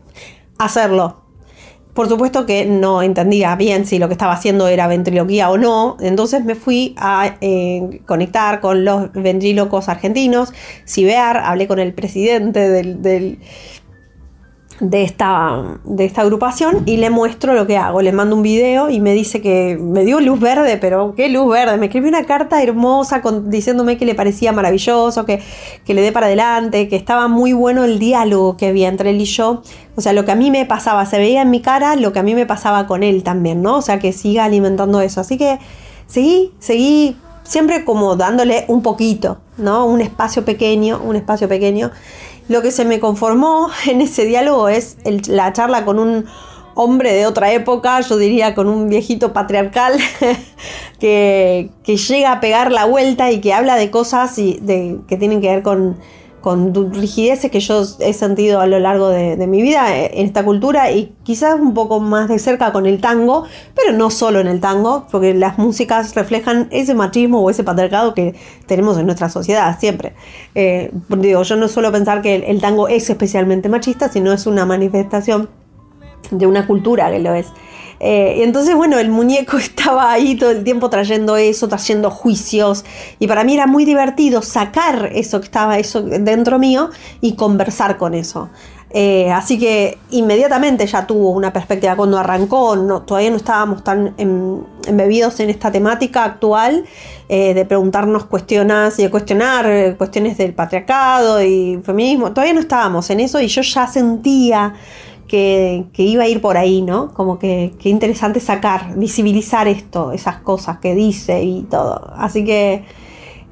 hacerlo. 0.58 1.24
Por 1.92 2.08
supuesto 2.08 2.46
que 2.46 2.64
no 2.64 3.02
entendía 3.02 3.54
bien 3.56 3.84
si 3.84 3.98
lo 3.98 4.06
que 4.08 4.14
estaba 4.14 4.32
haciendo 4.32 4.66
era 4.68 4.86
ventriloquía 4.86 5.50
o 5.50 5.58
no, 5.58 5.98
entonces 6.00 6.42
me 6.42 6.54
fui 6.54 6.94
a 6.96 7.36
eh, 7.42 8.00
conectar 8.06 8.60
con 8.60 8.84
los 8.86 9.12
ventrílocos 9.12 9.90
argentinos, 9.90 10.54
Cibear, 10.86 11.36
hablé 11.36 11.68
con 11.68 11.80
el 11.80 11.92
presidente 11.92 12.70
del, 12.70 13.02
del- 13.02 13.38
de, 14.80 15.02
esta, 15.02 15.78
de 15.84 16.04
esta 16.04 16.20
agrupación 16.22 16.82
y 16.86 16.98
le 16.98 17.10
muestro 17.10 17.54
lo 17.54 17.66
que 17.66 17.76
hago, 17.76 18.00
le 18.02 18.12
mando 18.12 18.36
un 18.36 18.42
video 18.42 18.90
y 18.90 19.00
me 19.00 19.12
dice 19.12 19.40
que 19.40 19.76
me 19.80 20.04
dio 20.04 20.20
luz 20.20 20.38
verde, 20.38 20.76
pero 20.76 21.14
qué 21.16 21.28
luz 21.28 21.50
verde, 21.50 21.76
me 21.78 21.86
escribió 21.86 22.08
una 22.08 22.24
carta 22.24 22.62
hermosa 22.62 23.20
con- 23.20 23.50
diciéndome 23.50 23.96
que 23.98 24.06
le 24.06 24.14
parecía 24.14 24.52
maravilloso, 24.52 25.24
que, 25.24 25.42
que 25.84 25.94
le 25.94 26.02
dé 26.02 26.12
para 26.12 26.26
adelante, 26.26 26.88
que 26.88 26.96
estaba 26.96 27.28
muy 27.28 27.52
bueno 27.52 27.84
el 27.84 27.98
diálogo 27.98 28.56
que 28.56 28.68
había 28.68 28.88
entre 28.88 29.10
él 29.10 29.20
y 29.20 29.24
yo, 29.24 29.62
o 29.96 30.00
sea, 30.00 30.12
lo 30.12 30.24
que 30.24 30.32
a 30.32 30.36
mí 30.36 30.50
me 30.50 30.64
pasaba, 30.64 31.04
se 31.06 31.18
veía 31.18 31.42
en 31.42 31.50
mi 31.50 31.60
cara 31.60 31.96
lo 31.96 32.12
que 32.12 32.20
a 32.20 32.22
mí 32.22 32.34
me 32.34 32.46
pasaba 32.46 32.86
con 32.86 33.02
él 33.02 33.22
también, 33.22 33.62
¿no? 33.62 33.78
O 33.78 33.82
sea, 33.82 33.98
que 33.98 34.12
siga 34.12 34.44
alimentando 34.44 35.00
eso, 35.00 35.20
así 35.20 35.36
que 35.36 35.58
seguí, 36.06 36.52
seguí 36.60 37.16
siempre 37.42 37.84
como 37.84 38.14
dándole 38.14 38.64
un 38.68 38.82
poquito, 38.82 39.38
¿no? 39.56 39.86
Un 39.86 40.00
espacio 40.02 40.44
pequeño, 40.44 41.00
un 41.02 41.16
espacio 41.16 41.48
pequeño. 41.48 41.90
Lo 42.48 42.62
que 42.62 42.70
se 42.70 42.84
me 42.84 43.00
conformó 43.00 43.68
en 43.86 44.00
ese 44.00 44.24
diálogo 44.24 44.68
es 44.68 44.96
la 45.28 45.52
charla 45.52 45.84
con 45.84 45.98
un 45.98 46.26
hombre 46.74 47.12
de 47.12 47.26
otra 47.26 47.52
época, 47.52 48.00
yo 48.02 48.16
diría 48.16 48.54
con 48.54 48.68
un 48.68 48.88
viejito 48.88 49.32
patriarcal, 49.32 49.98
que, 51.00 51.70
que 51.82 51.96
llega 51.96 52.32
a 52.32 52.40
pegar 52.40 52.70
la 52.70 52.84
vuelta 52.84 53.32
y 53.32 53.40
que 53.40 53.52
habla 53.52 53.74
de 53.74 53.90
cosas 53.90 54.38
y 54.38 54.58
de, 54.62 55.00
que 55.08 55.16
tienen 55.16 55.40
que 55.40 55.48
ver 55.48 55.62
con, 55.64 55.98
con 56.40 56.92
rigideces 56.94 57.50
que 57.50 57.60
yo 57.60 57.82
he 58.00 58.12
sentido 58.12 58.60
a 58.60 58.66
lo 58.66 58.78
largo 58.78 59.08
de, 59.08 59.36
de 59.36 59.46
mi 59.46 59.62
vida 59.62 59.96
eh, 59.96 60.10
en 60.14 60.26
esta 60.26 60.44
cultura 60.44 60.90
y 60.90 61.14
quizás 61.24 61.58
un 61.60 61.74
poco 61.74 62.00
más 62.00 62.28
de 62.28 62.38
cerca 62.38 62.72
con 62.72 62.86
el 62.86 63.00
tango, 63.00 63.44
pero 63.74 63.92
no 63.96 64.10
solo 64.10 64.40
en 64.40 64.46
el 64.46 64.60
tango, 64.60 65.06
porque 65.10 65.34
las 65.34 65.58
músicas 65.58 66.14
reflejan 66.14 66.68
ese 66.70 66.94
machismo 66.94 67.40
o 67.40 67.50
ese 67.50 67.64
patriarcado 67.64 68.14
que 68.14 68.34
tenemos 68.66 68.98
en 68.98 69.06
nuestra 69.06 69.28
sociedad 69.28 69.78
siempre. 69.78 70.14
Eh, 70.54 70.90
digo, 71.08 71.42
yo 71.42 71.56
no 71.56 71.68
suelo 71.68 71.90
pensar 71.92 72.22
que 72.22 72.36
el, 72.36 72.44
el 72.44 72.60
tango 72.60 72.88
es 72.88 73.10
especialmente 73.10 73.68
machista, 73.68 74.08
sino 74.08 74.32
es 74.32 74.46
una 74.46 74.64
manifestación 74.64 75.48
de 76.30 76.46
una 76.46 76.66
cultura 76.66 77.10
que 77.10 77.18
lo 77.18 77.34
es. 77.34 77.46
Eh, 78.00 78.44
entonces, 78.44 78.74
bueno, 78.74 78.98
el 78.98 79.10
muñeco 79.10 79.56
estaba 79.58 80.10
ahí 80.10 80.36
todo 80.36 80.50
el 80.50 80.64
tiempo 80.64 80.90
trayendo 80.90 81.36
eso, 81.36 81.68
trayendo 81.68 82.10
juicios. 82.10 82.84
Y 83.18 83.26
para 83.26 83.44
mí 83.44 83.54
era 83.54 83.66
muy 83.66 83.84
divertido 83.84 84.42
sacar 84.42 85.10
eso 85.14 85.40
que 85.40 85.46
estaba 85.46 85.78
eso 85.78 86.02
dentro 86.02 86.58
mío 86.58 86.90
y 87.20 87.34
conversar 87.34 87.96
con 87.96 88.14
eso. 88.14 88.50
Eh, 88.90 89.30
así 89.30 89.58
que 89.58 89.98
inmediatamente 90.10 90.86
ya 90.86 91.06
tuvo 91.06 91.30
una 91.30 91.52
perspectiva 91.52 91.94
cuando 91.94 92.16
arrancó, 92.16 92.74
no, 92.74 93.02
todavía 93.02 93.28
no 93.28 93.36
estábamos 93.36 93.84
tan 93.84 94.14
em- 94.16 94.62
embebidos 94.86 95.40
en 95.40 95.50
esta 95.50 95.70
temática 95.70 96.24
actual 96.24 96.84
eh, 97.28 97.52
de 97.52 97.66
preguntarnos 97.66 98.24
cuestiones 98.24 98.98
y 98.98 99.02
de 99.02 99.10
cuestionar 99.10 99.94
cuestiones 99.98 100.38
del 100.38 100.54
patriarcado 100.54 101.42
y 101.42 101.78
feminismo, 101.84 102.32
todavía 102.32 102.54
no 102.54 102.60
estábamos 102.60 103.10
en 103.10 103.20
eso 103.20 103.38
y 103.42 103.48
yo 103.48 103.60
ya 103.60 103.86
sentía 103.86 104.74
que, 105.28 105.86
iba 105.96 106.24
a 106.24 106.28
ir 106.28 106.40
por 106.40 106.56
ahí, 106.56 106.82
¿no? 106.82 107.12
Como 107.14 107.38
que, 107.38 107.72
interesante 107.84 108.40
sacar, 108.40 108.94
visibilizar 108.96 109.68
esto, 109.68 110.12
esas 110.12 110.38
cosas 110.38 110.78
que 110.78 110.94
dice 110.94 111.42
y 111.42 111.62
todo. 111.62 112.12
Así 112.16 112.44
que 112.44 112.84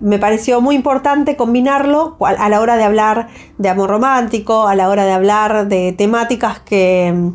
me 0.00 0.18
pareció 0.18 0.60
muy 0.60 0.74
importante 0.74 1.36
combinarlo 1.36 2.16
a 2.20 2.30
a 2.30 2.48
la 2.48 2.60
hora 2.60 2.76
de 2.76 2.84
hablar 2.84 3.28
de 3.58 3.68
amor 3.68 3.90
romántico, 3.90 4.66
a 4.66 4.74
la 4.74 4.88
hora 4.88 5.04
de 5.04 5.12
hablar 5.12 5.68
de 5.68 5.92
temáticas 5.92 6.58
que, 6.60 7.30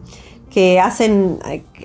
que 0.50 0.80
hacen 0.80 1.40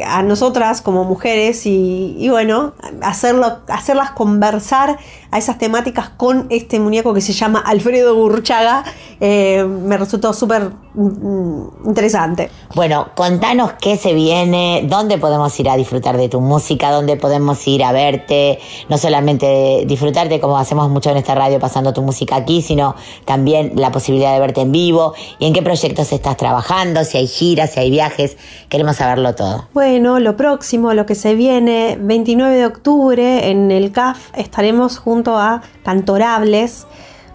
a 0.05 0.23
nosotras 0.23 0.83
como 0.83 1.05
mujeres 1.05 1.67
y, 1.67 2.17
y 2.19 2.29
bueno, 2.29 2.75
hacerlo, 3.03 3.59
hacerlas 3.69 4.11
conversar 4.13 4.99
a 5.31 5.39
esas 5.39 5.59
temáticas 5.59 6.11
con 6.11 6.47
este 6.51 6.79
muñeco 6.81 7.13
que 7.15 7.21
se 7.21 7.33
llama 7.33 7.61
Alfredo 7.61 8.15
Burchaga, 8.15 8.85
eh, 9.21 9.65
me 9.65 9.97
resultó 9.97 10.33
súper 10.33 10.71
mm, 10.95 11.87
interesante. 11.87 12.51
Bueno, 12.75 13.09
contanos 13.15 13.73
qué 13.81 13.97
se 13.97 14.13
viene, 14.15 14.85
dónde 14.89 15.19
podemos 15.19 15.59
ir 15.59 15.69
a 15.69 15.77
disfrutar 15.77 16.17
de 16.17 16.29
tu 16.29 16.41
música, 16.41 16.91
dónde 16.91 17.17
podemos 17.17 17.67
ir 17.67 17.85
a 17.85 17.93
verte, 17.93 18.59
no 18.89 18.99
solamente 18.99 19.85
disfrutarte 19.87 20.41
como 20.41 20.59
hacemos 20.59 20.91
mucho 20.91 21.11
en 21.11 21.17
esta 21.17 21.35
radio 21.35 21.59
pasando 21.59 21.93
tu 21.93 22.03
música 22.03 22.37
aquí, 22.37 22.63
sino 22.63 22.95
también 23.25 23.73
la 23.77 23.91
posibilidad 23.91 24.33
de 24.33 24.41
verte 24.41 24.61
en 24.63 24.73
vivo 24.73 25.15
y 25.39 25.47
en 25.47 25.53
qué 25.53 25.63
proyectos 25.63 26.13
estás 26.13 26.37
trabajando, 26.37 27.05
si 27.05 27.19
hay 27.19 27.27
giras, 27.27 27.73
si 27.73 27.81
hay 27.81 27.91
viajes, 27.91 28.37
queremos 28.69 28.97
saberlo 28.97 29.35
todo. 29.35 29.69
Bueno, 29.73 29.86
lo 29.87 30.37
próximo, 30.37 30.95
lo 30.95 31.07
que 31.07 31.15
se 31.15 31.37
viene, 31.37 31.97
29 32.01 32.57
de 32.57 32.67
octubre 32.67 33.49
en 33.51 33.71
el 33.71 33.93
CAF 33.93 34.31
estaremos 34.35 34.99
junto 34.99 35.39
a 35.39 35.63
Cantorables, 35.85 36.89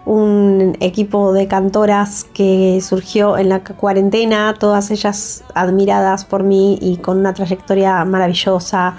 un 0.06 0.76
equipo 0.82 1.32
de 1.32 1.48
cantoras 1.48 2.26
que 2.34 2.82
surgió 2.82 3.38
en 3.38 3.48
la 3.48 3.64
cuarentena, 3.64 4.54
todas 4.60 4.92
ellas 4.92 5.46
admiradas 5.56 6.26
por 6.26 6.44
mí 6.44 6.78
y 6.82 6.98
con 6.98 7.20
una 7.20 7.34
trayectoria 7.34 8.04
maravillosa, 8.04 8.98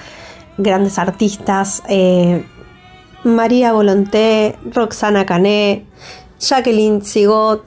grandes 0.57 0.99
artistas. 0.99 1.83
eh, 1.89 2.47
María 3.25 3.73
Volonté, 3.73 4.57
Roxana 4.65 5.27
Cané, 5.27 5.85
Jacqueline 6.41 7.03
Sigot, 7.03 7.65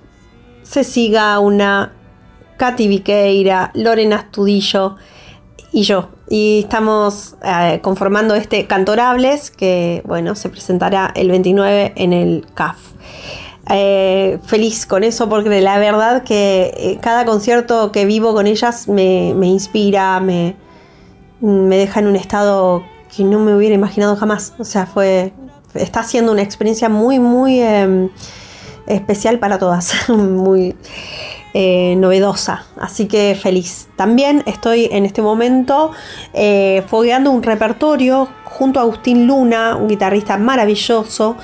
Cecilia 0.64 1.36
Gauna, 1.36 1.94
Katy 2.58 2.88
Viqueira, 2.88 3.72
Lorena 3.76 4.16
Astudillo 4.18 4.98
y 5.76 5.84
yo. 5.84 6.08
y 6.30 6.62
estamos 6.64 7.36
eh, 7.44 7.80
conformando 7.82 8.34
este 8.34 8.66
Cantorables 8.66 9.52
que, 9.52 10.02
bueno, 10.06 10.34
se 10.34 10.48
presentará 10.48 11.12
el 11.14 11.30
29 11.30 11.92
en 11.98 12.14
el 12.14 12.48
CAF. 12.54 12.78
Eh, 13.70 14.40
feliz 14.46 14.86
con 14.86 15.04
eso 15.04 15.28
porque 15.28 15.60
la 15.60 15.78
verdad 15.78 16.24
que 16.24 16.74
eh, 16.78 16.98
cada 17.02 17.26
concierto 17.26 17.92
que 17.92 18.06
vivo 18.06 18.34
con 18.34 18.48
ellas 18.48 18.88
me, 18.88 19.34
me 19.36 19.48
inspira, 19.48 20.22
me, 20.22 20.56
me 21.42 21.76
deja 21.76 22.00
en 22.00 22.08
un 22.08 22.16
estado 22.16 22.82
que 23.14 23.26
no 23.26 23.40
me 23.40 23.54
hubiera 23.54 23.76
imaginado 23.76 24.16
jamás. 24.16 24.54
O 24.58 24.64
sea, 24.64 24.86
fue. 24.86 25.34
Está 25.74 26.04
siendo 26.04 26.32
una 26.32 26.42
experiencia 26.42 26.88
muy, 26.88 27.20
muy 27.20 27.60
eh, 27.60 28.10
especial 28.88 29.40
para 29.40 29.60
todas. 29.60 29.94
muy 30.10 30.74
eh, 31.58 31.96
novedosa. 31.96 32.66
Así 32.76 33.06
que 33.06 33.34
feliz. 33.42 33.88
También 33.96 34.44
estoy 34.46 34.90
en 34.92 35.06
este 35.06 35.22
momento 35.22 35.92
eh, 36.34 36.84
fogueando 36.88 37.32
un 37.32 37.44
repertorio 37.44 38.28
junto 38.44 38.82
a 38.82 38.84
Agustín 38.84 39.26
Luna, 39.26 39.78
un 39.78 39.88
guitarrista 39.88 40.38
maravilloso. 40.38 41.38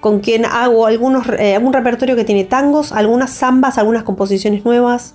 Con 0.00 0.20
quien 0.20 0.44
hago 0.44 0.84
algunos, 0.84 1.26
eh, 1.38 1.54
algún 1.54 1.72
repertorio 1.72 2.16
que 2.16 2.24
tiene 2.24 2.44
tangos, 2.44 2.92
algunas 2.92 3.30
zambas, 3.30 3.78
algunas 3.78 4.02
composiciones 4.02 4.62
nuevas 4.62 5.14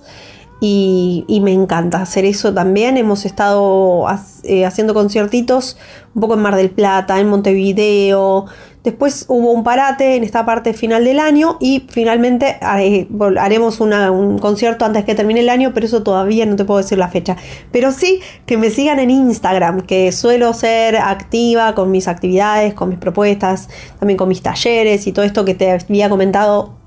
y, 0.64 1.40
me 1.42 1.52
encanta 1.52 2.00
hacer 2.00 2.24
eso 2.24 2.54
también. 2.54 2.96
Hemos 2.96 3.24
estado 3.24 4.06
eh, 4.44 4.64
haciendo 4.64 4.94
conciertitos 4.94 5.76
un 6.14 6.20
poco 6.20 6.34
en 6.34 6.40
Mar 6.40 6.54
del 6.54 6.70
Plata, 6.70 7.18
en 7.18 7.28
Montevideo. 7.28 8.46
Después 8.84 9.24
hubo 9.26 9.50
un 9.50 9.64
parate 9.64 10.14
en 10.14 10.22
esta 10.22 10.46
parte 10.46 10.72
final 10.72 11.04
del 11.04 11.18
año 11.18 11.56
y 11.58 11.84
finalmente 11.88 12.58
eh, 12.78 13.08
haremos 13.40 13.80
un 13.80 14.38
concierto 14.38 14.84
antes 14.84 15.04
que 15.04 15.16
termine 15.16 15.40
el 15.40 15.48
año, 15.48 15.72
pero 15.74 15.86
eso 15.86 16.04
todavía 16.04 16.46
no 16.46 16.54
te 16.54 16.64
puedo 16.64 16.78
decir 16.78 16.96
la 16.96 17.08
fecha. 17.08 17.36
Pero 17.72 17.90
sí 17.90 18.20
que 18.46 18.56
me 18.56 18.70
sigan 18.70 19.00
en 19.00 19.10
Instagram, 19.10 19.80
que 19.80 20.12
suelo 20.12 20.54
ser 20.54 20.96
activa 20.96 21.74
con 21.74 21.90
mis 21.90 22.06
actividades, 22.06 22.72
con 22.72 22.88
mis 22.88 22.98
propuestas, 22.98 23.68
también 23.98 24.16
con 24.16 24.28
mis 24.28 24.42
talleres 24.42 25.08
y 25.08 25.12
todo 25.12 25.24
esto 25.24 25.44
que 25.44 25.54
te 25.54 25.72
había 25.72 26.08
comentado 26.08 26.81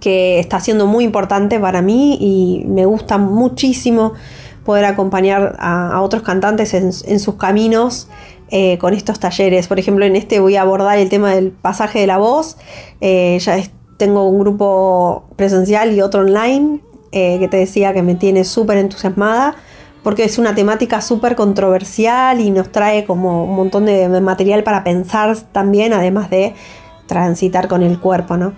que 0.00 0.38
está 0.38 0.60
siendo 0.60 0.86
muy 0.86 1.04
importante 1.04 1.58
para 1.60 1.82
mí 1.82 2.16
y 2.20 2.64
me 2.66 2.86
gusta 2.86 3.18
muchísimo 3.18 4.12
poder 4.64 4.84
acompañar 4.86 5.56
a, 5.58 6.00
otros 6.00 6.22
cantantes 6.22 6.74
en, 6.74 6.92
sus 6.92 7.34
caminos 7.34 8.08
eh, 8.50 8.78
con 8.78 8.94
estos 8.94 9.20
talleres. 9.20 9.68
Por 9.68 9.78
ejemplo, 9.78 10.04
en 10.04 10.16
este 10.16 10.40
voy 10.40 10.56
a 10.56 10.62
abordar 10.62 10.98
el 10.98 11.08
tema 11.08 11.34
del 11.34 11.52
pasaje 11.52 12.00
de 12.00 12.06
la 12.06 12.18
voz. 12.18 12.56
Eh, 13.00 13.38
ya 13.40 13.58
tengo 13.96 14.28
un 14.28 14.38
grupo 14.40 15.24
presencial 15.36 15.92
y 15.92 16.00
otro 16.00 16.22
online 16.22 16.80
eh, 17.12 17.38
que 17.38 17.48
te 17.48 17.58
decía 17.58 17.92
que 17.92 18.02
me 18.02 18.14
tiene 18.14 18.44
súper 18.44 18.78
entusiasmada 18.78 19.54
porque 20.02 20.24
es 20.24 20.38
una 20.38 20.54
temática 20.54 21.00
súper 21.00 21.34
controversial 21.34 22.40
y 22.40 22.50
nos 22.50 22.70
trae 22.70 23.04
como 23.04 23.44
un 23.44 23.56
montón 23.56 23.86
de 23.86 24.08
de 24.08 24.20
material 24.20 24.62
para 24.62 24.84
pensar 24.84 25.34
también, 25.52 25.94
además 25.94 26.28
de 26.28 26.54
transitar 27.06 27.68
con 27.68 27.82
el 27.82 27.98
cuerpo, 27.98 28.36
¿no? 28.36 28.52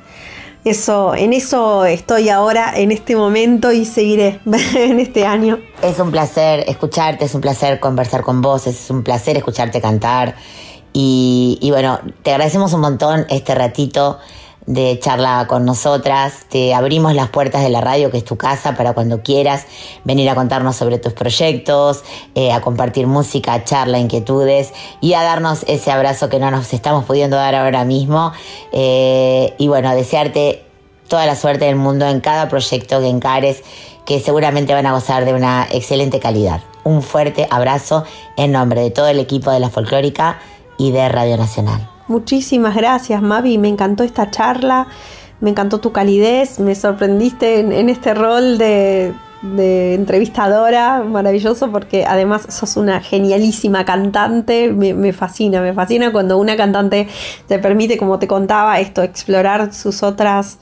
Eso, 0.67 1.14
en 1.14 1.33
eso 1.33 1.85
estoy 1.85 2.29
ahora, 2.29 2.73
en 2.75 2.91
este 2.91 3.14
momento 3.14 3.71
y 3.71 3.85
seguiré 3.85 4.41
en 4.75 4.99
este 4.99 5.25
año. 5.25 5.61
Es 5.81 6.01
un 6.01 6.11
placer 6.11 6.64
escucharte, 6.67 7.25
es 7.25 7.37
un 7.37 7.41
placer 7.41 7.79
conversar 7.79 8.23
con 8.23 8.43
vos, 8.43 8.67
es 8.67 8.91
un 8.91 9.05
placer 9.05 9.37
escucharte 9.37 9.81
cantar. 9.81 10.35
Y, 10.93 11.57
y 11.61 11.71
bueno, 11.71 12.01
te 12.25 12.33
agradecemos 12.33 12.73
un 12.73 12.81
montón 12.81 13.27
este 13.31 13.55
ratito 13.55 14.19
de 14.67 14.99
charla 14.99 15.47
con 15.49 15.64
nosotras. 15.64 16.47
Te 16.49 16.75
abrimos 16.75 17.14
las 17.14 17.29
puertas 17.29 17.62
de 17.62 17.71
la 17.71 17.81
radio, 17.81 18.11
que 18.11 18.19
es 18.19 18.25
tu 18.25 18.37
casa, 18.37 18.77
para 18.77 18.93
cuando 18.93 19.23
quieras 19.23 19.67
venir 20.05 20.29
a 20.29 20.35
contarnos 20.35 20.77
sobre 20.77 20.99
tus 20.99 21.12
proyectos, 21.12 22.03
eh, 22.35 22.53
a 22.53 22.61
compartir 22.61 23.07
música, 23.07 23.64
charla, 23.64 23.99
inquietudes 23.99 24.73
y 25.01 25.14
a 25.14 25.23
darnos 25.23 25.64
ese 25.69 25.91
abrazo 25.91 26.29
que 26.29 26.39
no 26.39 26.51
nos 26.51 26.73
estamos 26.73 27.05
pudiendo 27.05 27.37
dar 27.37 27.55
ahora 27.55 27.85
mismo. 27.85 28.33
Eh, 28.73 29.55
y 29.59 29.69
bueno, 29.69 29.95
desearte 29.95 30.64
toda 31.09 31.27
la 31.27 31.37
suerte 31.37 31.67
del 31.67 31.77
mundo 31.77 32.07
en 32.07 32.21
cada 32.21 32.49
proyecto 32.49 33.01
que 33.01 33.09
encares, 33.09 33.62
que 34.05 34.21
seguramente 34.21 34.75
van 34.75 34.87
a 34.87 34.93
gozar 34.93 35.25
de 35.25 35.35
una 35.35 35.67
excelente 35.71 36.21
calidad. 36.21 36.61
Un 36.85 37.03
fuerte 37.03 37.47
abrazo 37.51 38.05
en 38.37 38.53
nombre 38.53 38.81
de 38.81 38.91
todo 38.91 39.09
el 39.09 39.19
equipo 39.19 39.51
de 39.51 39.61
la 39.61 39.71
folclórica 39.71 40.41
y 40.79 40.93
de 40.93 41.09
Radio 41.09 41.37
Nacional. 41.37 41.95
Muchísimas 42.09 42.77
gracias, 42.77 43.21
Mavi. 43.21 43.59
Me 43.59 43.69
encantó 43.69 44.05
esta 44.05 44.31
charla, 44.31 44.87
me 45.41 45.51
encantó 45.51 45.81
tu 45.81 45.93
calidez, 45.93 46.61
me 46.61 46.75
sorprendiste 46.75 47.61
en, 47.61 47.89
este 47.91 48.15
rol 48.15 48.59
de, 48.59 49.13
de 49.43 49.95
entrevistadora, 49.95 51.03
maravilloso, 51.03 51.73
porque 51.73 52.05
además 52.07 52.47
sos 52.49 52.77
una 52.77 53.01
genialísima 53.01 53.85
cantante. 53.85 54.73
Me, 54.73 54.95
me 54.95 55.13
fascina, 55.13 55.61
me 55.61 55.75
fascina 55.75 56.13
cuando 56.13 56.39
una 56.39 56.57
cantante 56.57 57.09
te 57.49 57.59
permite, 57.59 57.99
como 57.99 58.21
te 58.21 58.29
contaba, 58.29 58.79
esto, 58.79 59.03
explorar 59.03 59.75
sus 59.75 60.05
otras 60.05 60.59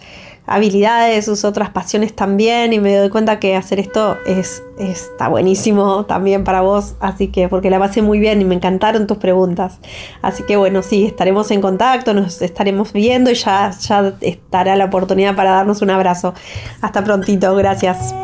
habilidades, 0.47 1.25
sus 1.25 1.45
otras 1.45 1.71
pasiones 1.71 2.15
también 2.15 2.73
y 2.73 2.81
me 2.81 2.95
doy 2.97 3.09
cuenta 3.09 3.39
que 3.39 3.57
hacer 3.57 3.81
esto 3.81 4.17
es, 4.27 4.63
está 4.79 5.29
buenísimo 5.29 6.05
también 6.05 6.45
para 6.45 6.61
vos, 6.61 6.95
así 7.01 7.29
que 7.29 7.49
porque 7.49 7.71
la 7.71 7.79
pasé 7.79 8.03
muy 8.03 8.19
bien 8.19 8.41
y 8.41 8.45
me 8.45 8.55
encantaron 8.55 9.07
tus 9.07 9.19
preguntas. 9.19 9.79
Así 10.23 10.43
que 10.43 10.57
bueno, 10.57 10.83
sí, 10.83 11.07
estaremos 11.07 11.51
en 11.51 11.61
contacto, 11.61 12.15
nos 12.15 12.43
estaremos 12.43 12.93
viendo 12.93 13.31
y 13.31 13.35
ya, 13.35 13.71
ya 13.71 14.15
estará 14.21 14.77
la 14.77 14.87
oportunidad 14.87 15.35
para 15.35 15.51
darnos 15.53 15.83
un 15.83 15.91
abrazo. 15.91 16.35
Hasta 16.81 17.03
prontito, 17.03 17.55
gracias. 17.55 18.15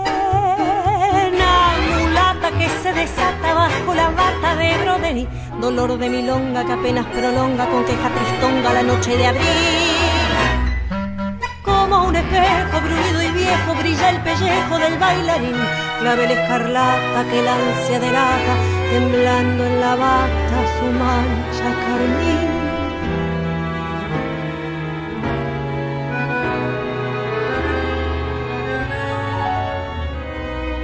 Dolor 5.61 5.99
de 5.99 6.09
milonga 6.09 6.65
que 6.65 6.73
apenas 6.73 7.07
prolonga 7.07 7.67
con 7.69 7.85
queja 7.85 8.09
tristonga 8.09 8.73
la 8.73 8.83
noche 8.83 9.17
de 9.17 9.27
abril. 9.27 9.90
Como 11.91 12.07
un 12.07 12.15
espejo 12.15 12.81
bruñido 12.83 13.21
y 13.21 13.33
viejo 13.33 13.75
brilla 13.75 14.11
el 14.11 14.21
pellejo 14.23 14.79
del 14.79 14.97
bailarín, 14.97 15.57
clavel 15.99 16.31
escarlata 16.31 17.25
que 17.29 17.41
el 17.41 17.49
ansia 17.49 17.99
delata, 17.99 18.55
temblando 18.93 19.67
en 19.67 19.81
la 19.81 19.97
bata 19.97 20.59
su 20.79 20.87
mancha 21.03 21.71
carmín. 21.83 22.51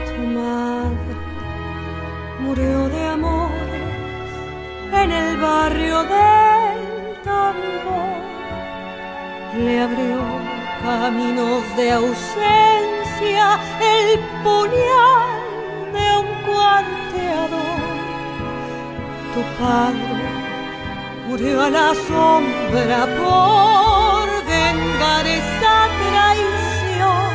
Tu 0.08 0.22
madre 0.36 1.14
murió 2.40 2.88
de 2.88 3.06
amores 3.06 3.54
en 4.92 5.12
el 5.12 5.36
barrio 5.36 6.02
del 6.02 7.22
tambor. 7.22 8.22
Le 9.56 9.80
abrió 9.82 10.65
caminos 10.86 11.64
de 11.76 11.90
ausencia 11.90 13.46
el 13.80 14.20
puñal 14.44 15.40
de 15.94 16.06
un 16.22 16.28
cuarteador. 16.46 17.80
Tu 19.34 19.40
padre 19.60 20.22
murió 21.26 21.54
a 21.62 21.70
la 21.70 21.90
sombra 22.08 23.00
por 23.20 24.26
vengar 24.54 25.24
esa 25.40 25.76
traición. 26.02 27.30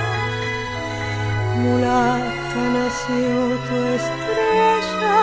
Mulata 1.61 2.61
nació 2.77 3.31
tu 3.67 3.77
estrella 3.97 5.15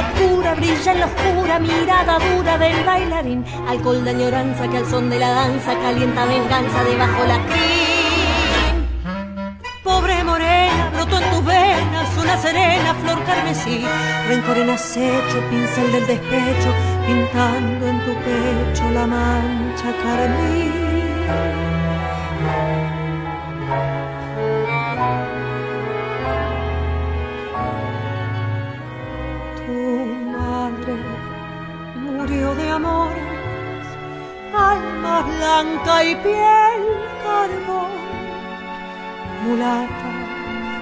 locura 0.00 0.54
brilla 0.54 0.92
en 0.92 1.00
la 1.00 1.06
oscura 1.06 1.58
mirada 1.58 2.18
dura 2.18 2.58
del 2.58 2.84
bailarín. 2.84 3.44
Alcohol 3.68 4.04
de 4.04 4.10
añoranza 4.10 4.68
que 4.68 4.78
al 4.78 4.86
son 4.86 5.10
de 5.10 5.18
la 5.18 5.30
danza 5.30 5.74
calienta 5.74 6.24
venganza 6.24 6.84
debajo 6.84 7.24
la 7.26 7.38
crin. 7.46 8.78
Pobre 9.82 10.22
morena, 10.24 10.90
brotó 10.94 11.18
en 11.18 11.30
tus 11.30 11.44
venas 11.44 12.08
una 12.22 12.36
serena 12.36 12.94
flor 13.02 13.24
carmesí. 13.24 13.84
Rencor 14.28 14.58
en 14.58 14.70
acecho, 14.70 15.38
pincel 15.50 15.92
del 15.92 16.06
despecho, 16.06 16.70
pintando 17.06 17.86
en 17.88 17.98
tu 18.04 18.12
pecho 18.26 18.90
la 18.90 19.06
mancha 19.06 19.90
carmín. 20.02 21.77
Blanca 35.62 36.04
y 36.04 36.14
piel 36.16 36.82
carbón. 37.24 37.90
Mulata 39.44 40.10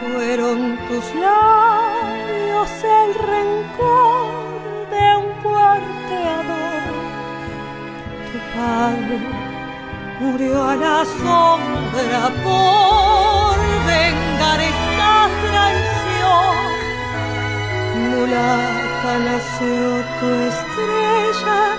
Fueron 0.01 0.79
tus 0.89 1.15
labios 1.15 2.71
el 2.85 3.15
rencor 3.15 4.61
de 4.91 5.07
un 5.23 5.29
cuarteador. 5.43 6.93
Tu 8.31 8.39
padre 8.57 9.19
murió 10.21 10.65
a 10.65 10.77
la 10.77 11.05
sombra 11.05 12.23
por 12.45 13.57
vengar 13.87 14.61
esta 14.61 15.29
traición. 15.47 16.67
Mulata 18.11 19.13
nació 19.29 20.05
tu 20.21 20.29
estrella 20.51 21.76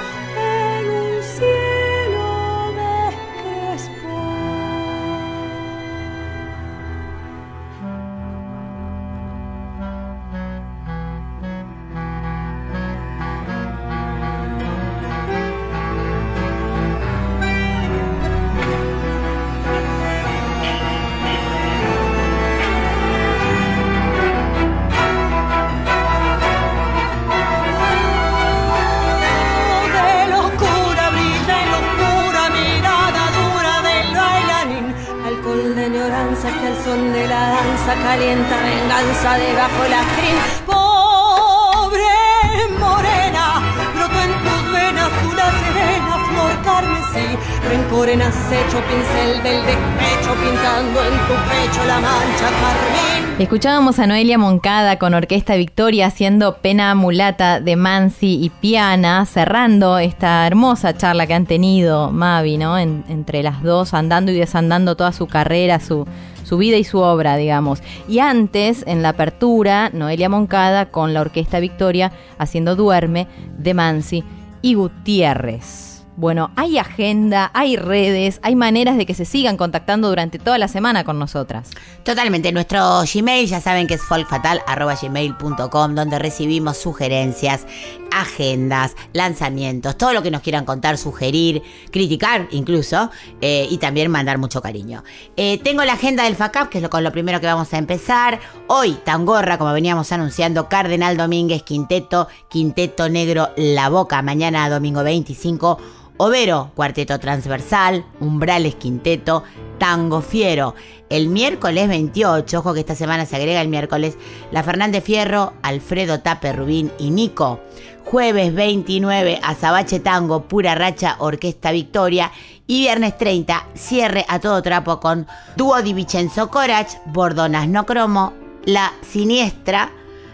Escuchábamos 53.47 53.97
a 53.99 54.07
Noelia 54.07 54.37
Moncada 54.37 54.99
con 54.99 55.13
Orquesta 55.13 55.55
Victoria 55.55 56.07
haciendo 56.07 56.57
Pena 56.57 56.93
Mulata 56.95 57.61
de 57.61 57.77
Mansi 57.77 58.37
y 58.43 58.49
Piana, 58.49 59.25
cerrando 59.25 59.99
esta 59.99 60.45
hermosa 60.45 60.97
charla 60.97 61.27
que 61.27 61.33
han 61.33 61.45
tenido 61.45 62.11
Mavi, 62.11 62.57
¿no? 62.57 62.77
En- 62.77 63.05
entre 63.07 63.43
las 63.43 63.63
dos, 63.63 63.93
andando 63.93 64.33
y 64.33 64.35
desandando 64.35 64.97
toda 64.97 65.13
su 65.13 65.27
carrera, 65.27 65.79
su, 65.79 66.05
su 66.43 66.57
vida 66.57 66.75
y 66.75 66.83
su 66.83 66.99
obra, 66.99 67.37
digamos. 67.37 67.81
Y 68.09 68.19
antes, 68.19 68.83
en 68.85 69.01
la 69.01 69.09
apertura, 69.09 69.91
Noelia 69.93 70.27
Moncada 70.27 70.87
con 70.87 71.13
la 71.13 71.21
Orquesta 71.21 71.61
Victoria 71.61 72.11
haciendo 72.37 72.75
Duerme 72.75 73.27
de 73.57 73.73
Mansi 73.73 74.23
y 74.61 74.73
Gutiérrez. 74.73 75.96
Bueno, 76.17 76.49
hay 76.55 76.79
agenda, 76.79 77.51
hay 77.53 77.77
redes, 77.77 78.39
hay 78.41 78.55
maneras 78.55 78.97
de 78.97 79.05
que 79.05 79.13
se 79.13 79.23
sigan 79.23 79.55
contactando 79.55 80.09
durante 80.09 80.39
toda 80.39 80.57
la 80.57 80.67
semana 80.67 81.03
con 81.03 81.19
nosotras. 81.19 81.69
Totalmente. 82.03 82.51
Nuestro 82.51 83.03
Gmail, 83.03 83.47
ya 83.47 83.61
saben 83.61 83.85
que 83.85 83.93
es 83.93 84.01
folkfatal.gmail.com, 84.01 85.93
donde 85.93 86.17
recibimos 86.17 86.77
sugerencias, 86.77 87.67
agendas, 88.11 88.95
lanzamientos, 89.13 89.95
todo 89.95 90.11
lo 90.11 90.23
que 90.23 90.31
nos 90.31 90.41
quieran 90.41 90.65
contar, 90.65 90.97
sugerir, 90.97 91.61
criticar 91.91 92.47
incluso, 92.49 93.11
eh, 93.39 93.67
y 93.69 93.77
también 93.77 94.09
mandar 94.09 94.39
mucho 94.39 94.59
cariño. 94.59 95.03
Eh, 95.35 95.59
tengo 95.59 95.85
la 95.85 95.93
agenda 95.93 96.23
del 96.23 96.35
FACAP, 96.35 96.69
que 96.69 96.79
es 96.79 96.81
lo, 96.81 96.89
con 96.89 97.03
lo 97.03 97.11
primero 97.11 97.39
que 97.39 97.45
vamos 97.45 97.71
a 97.75 97.77
empezar. 97.77 98.39
Hoy, 98.65 98.97
Tangorra, 99.03 99.59
como 99.59 99.71
veníamos 99.71 100.11
anunciando, 100.11 100.67
Cardenal 100.67 101.15
Domínguez, 101.15 101.61
Quinteto, 101.61 102.27
Quinteto 102.49 103.07
Negro 103.07 103.49
La 103.55 103.89
Boca, 103.89 104.23
mañana 104.23 104.67
domingo 104.67 105.03
25. 105.03 105.77
Overo, 106.19 106.71
cuarteto 106.73 107.19
transversal, 107.19 108.03
Umbrales 108.19 108.73
quinteto, 108.73 109.43
Tango 109.77 110.21
Fiero. 110.21 110.73
El 111.09 111.29
miércoles 111.29 111.87
28, 111.87 112.57
ojo 112.57 112.73
que 112.73 112.79
esta 112.79 112.95
semana 112.95 113.27
se 113.27 113.35
agrega 113.35 113.61
el 113.61 113.67
miércoles, 113.67 114.17
La 114.51 114.63
Fernández 114.63 115.03
Fierro, 115.03 115.53
Alfredo 115.61 116.21
Tape 116.21 116.53
Rubín 116.53 116.91
y 116.97 117.11
Nico. 117.11 117.59
Jueves 118.03 118.51
29, 118.55 119.39
Azabache 119.43 119.99
Tango, 119.99 120.47
Pura 120.47 120.73
Racha, 120.73 121.17
Orquesta 121.19 121.71
Victoria. 121.71 122.31
Y 122.65 122.79
viernes 122.79 123.15
30, 123.17 123.67
cierre 123.75 124.25
a 124.27 124.39
todo 124.39 124.63
trapo 124.63 124.99
con 124.99 125.27
Dúo 125.55 125.83
Di 125.83 125.93
Vincenzo 125.93 126.49
Corach, 126.49 126.97
Bordonas 127.05 127.67
No 127.67 127.85
Cromo, 127.85 128.33
La 128.65 128.91
Siniestra, 129.01 129.91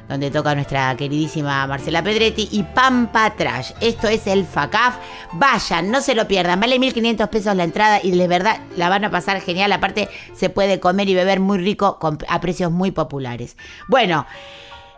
donde 0.07 0.31
toca 0.31 0.55
nuestra 0.55 0.95
queridísima 0.95 1.65
Marcela 1.67 2.03
Pedretti, 2.03 2.49
y 2.51 2.63
Pampa 2.63 3.35
Trash. 3.35 3.71
Esto 3.81 4.07
es 4.07 4.27
el 4.27 4.45
FACAF. 4.45 4.97
Vayan, 5.33 5.91
no 5.91 6.01
se 6.01 6.15
lo 6.15 6.27
pierdan. 6.27 6.59
Vale 6.59 6.77
1.500 6.77 7.29
pesos 7.29 7.55
la 7.55 7.63
entrada 7.63 7.99
y 8.03 8.11
de 8.11 8.27
verdad 8.27 8.59
la 8.75 8.89
van 8.89 9.05
a 9.05 9.11
pasar 9.11 9.41
genial. 9.41 9.71
Aparte, 9.71 10.09
se 10.35 10.49
puede 10.49 10.79
comer 10.79 11.09
y 11.09 11.15
beber 11.15 11.39
muy 11.39 11.57
rico 11.57 11.99
a 12.27 12.41
precios 12.41 12.71
muy 12.71 12.91
populares. 12.91 13.57
Bueno. 13.87 14.25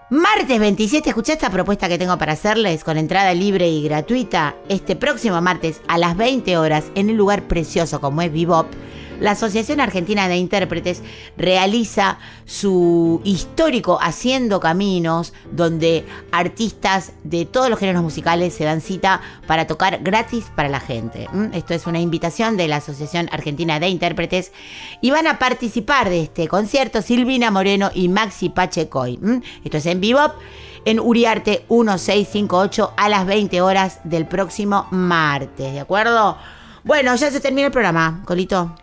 Martes 0.07 0.59
27, 0.59 1.09
escuché 1.09 1.33
esta 1.33 1.49
propuesta 1.49 1.89
que 1.89 1.97
tengo 1.97 2.15
para 2.19 2.33
hacerles 2.33 2.83
con 2.83 2.99
entrada 2.99 3.33
libre 3.33 3.67
y 3.69 3.83
gratuita. 3.83 4.53
Este 4.69 4.95
próximo 4.95 5.41
martes 5.41 5.81
a 5.87 5.97
las 5.97 6.15
20 6.15 6.59
horas 6.59 6.85
en 6.93 7.09
un 7.09 7.17
lugar 7.17 7.47
precioso 7.47 7.99
como 7.99 8.21
es 8.21 8.31
Bebop, 8.31 8.67
la 9.19 9.31
Asociación 9.31 9.79
Argentina 9.79 10.27
de 10.27 10.37
Intérpretes 10.37 11.01
realiza 11.37 12.19
su 12.45 13.21
histórico 13.23 13.97
Haciendo 14.01 14.59
Caminos, 14.59 15.33
donde 15.51 16.05
artistas 16.31 17.13
de 17.23 17.45
todos 17.45 17.69
los 17.69 17.79
géneros 17.79 18.03
musicales 18.03 18.53
se 18.53 18.63
dan 18.63 18.81
cita 18.81 19.21
para 19.47 19.67
tocar 19.67 19.99
gratis 20.01 20.45
para 20.55 20.69
la 20.69 20.79
gente. 20.79 21.27
Esto 21.53 21.73
es 21.73 21.87
una 21.87 21.99
invitación 21.99 22.57
de 22.57 22.67
la 22.67 22.77
Asociación 22.77 23.29
Argentina 23.31 23.79
de 23.79 23.89
Intérpretes 23.89 24.51
y 25.01 25.11
van 25.11 25.27
a 25.27 25.39
participar 25.39 26.09
de 26.09 26.21
este 26.21 26.47
concierto 26.47 27.01
Silvina 27.01 27.51
Moreno 27.51 27.91
y 27.93 28.09
Maxi 28.09 28.49
Pachecoy. 28.49 29.19
Esto 29.63 29.77
es 29.77 29.85
en 29.85 30.01
Bebop 30.01 30.33
en 30.85 30.99
Uriarte 30.99 31.65
1658 31.69 32.93
a 32.95 33.09
las 33.09 33.25
20 33.25 33.61
horas 33.61 33.99
del 34.03 34.27
próximo 34.27 34.87
martes, 34.91 35.73
¿de 35.73 35.79
acuerdo? 35.79 36.37
Bueno, 36.83 37.15
ya 37.15 37.31
se 37.31 37.39
termina 37.39 37.67
el 37.67 37.73
programa, 37.73 38.21
Colito. 38.25 38.75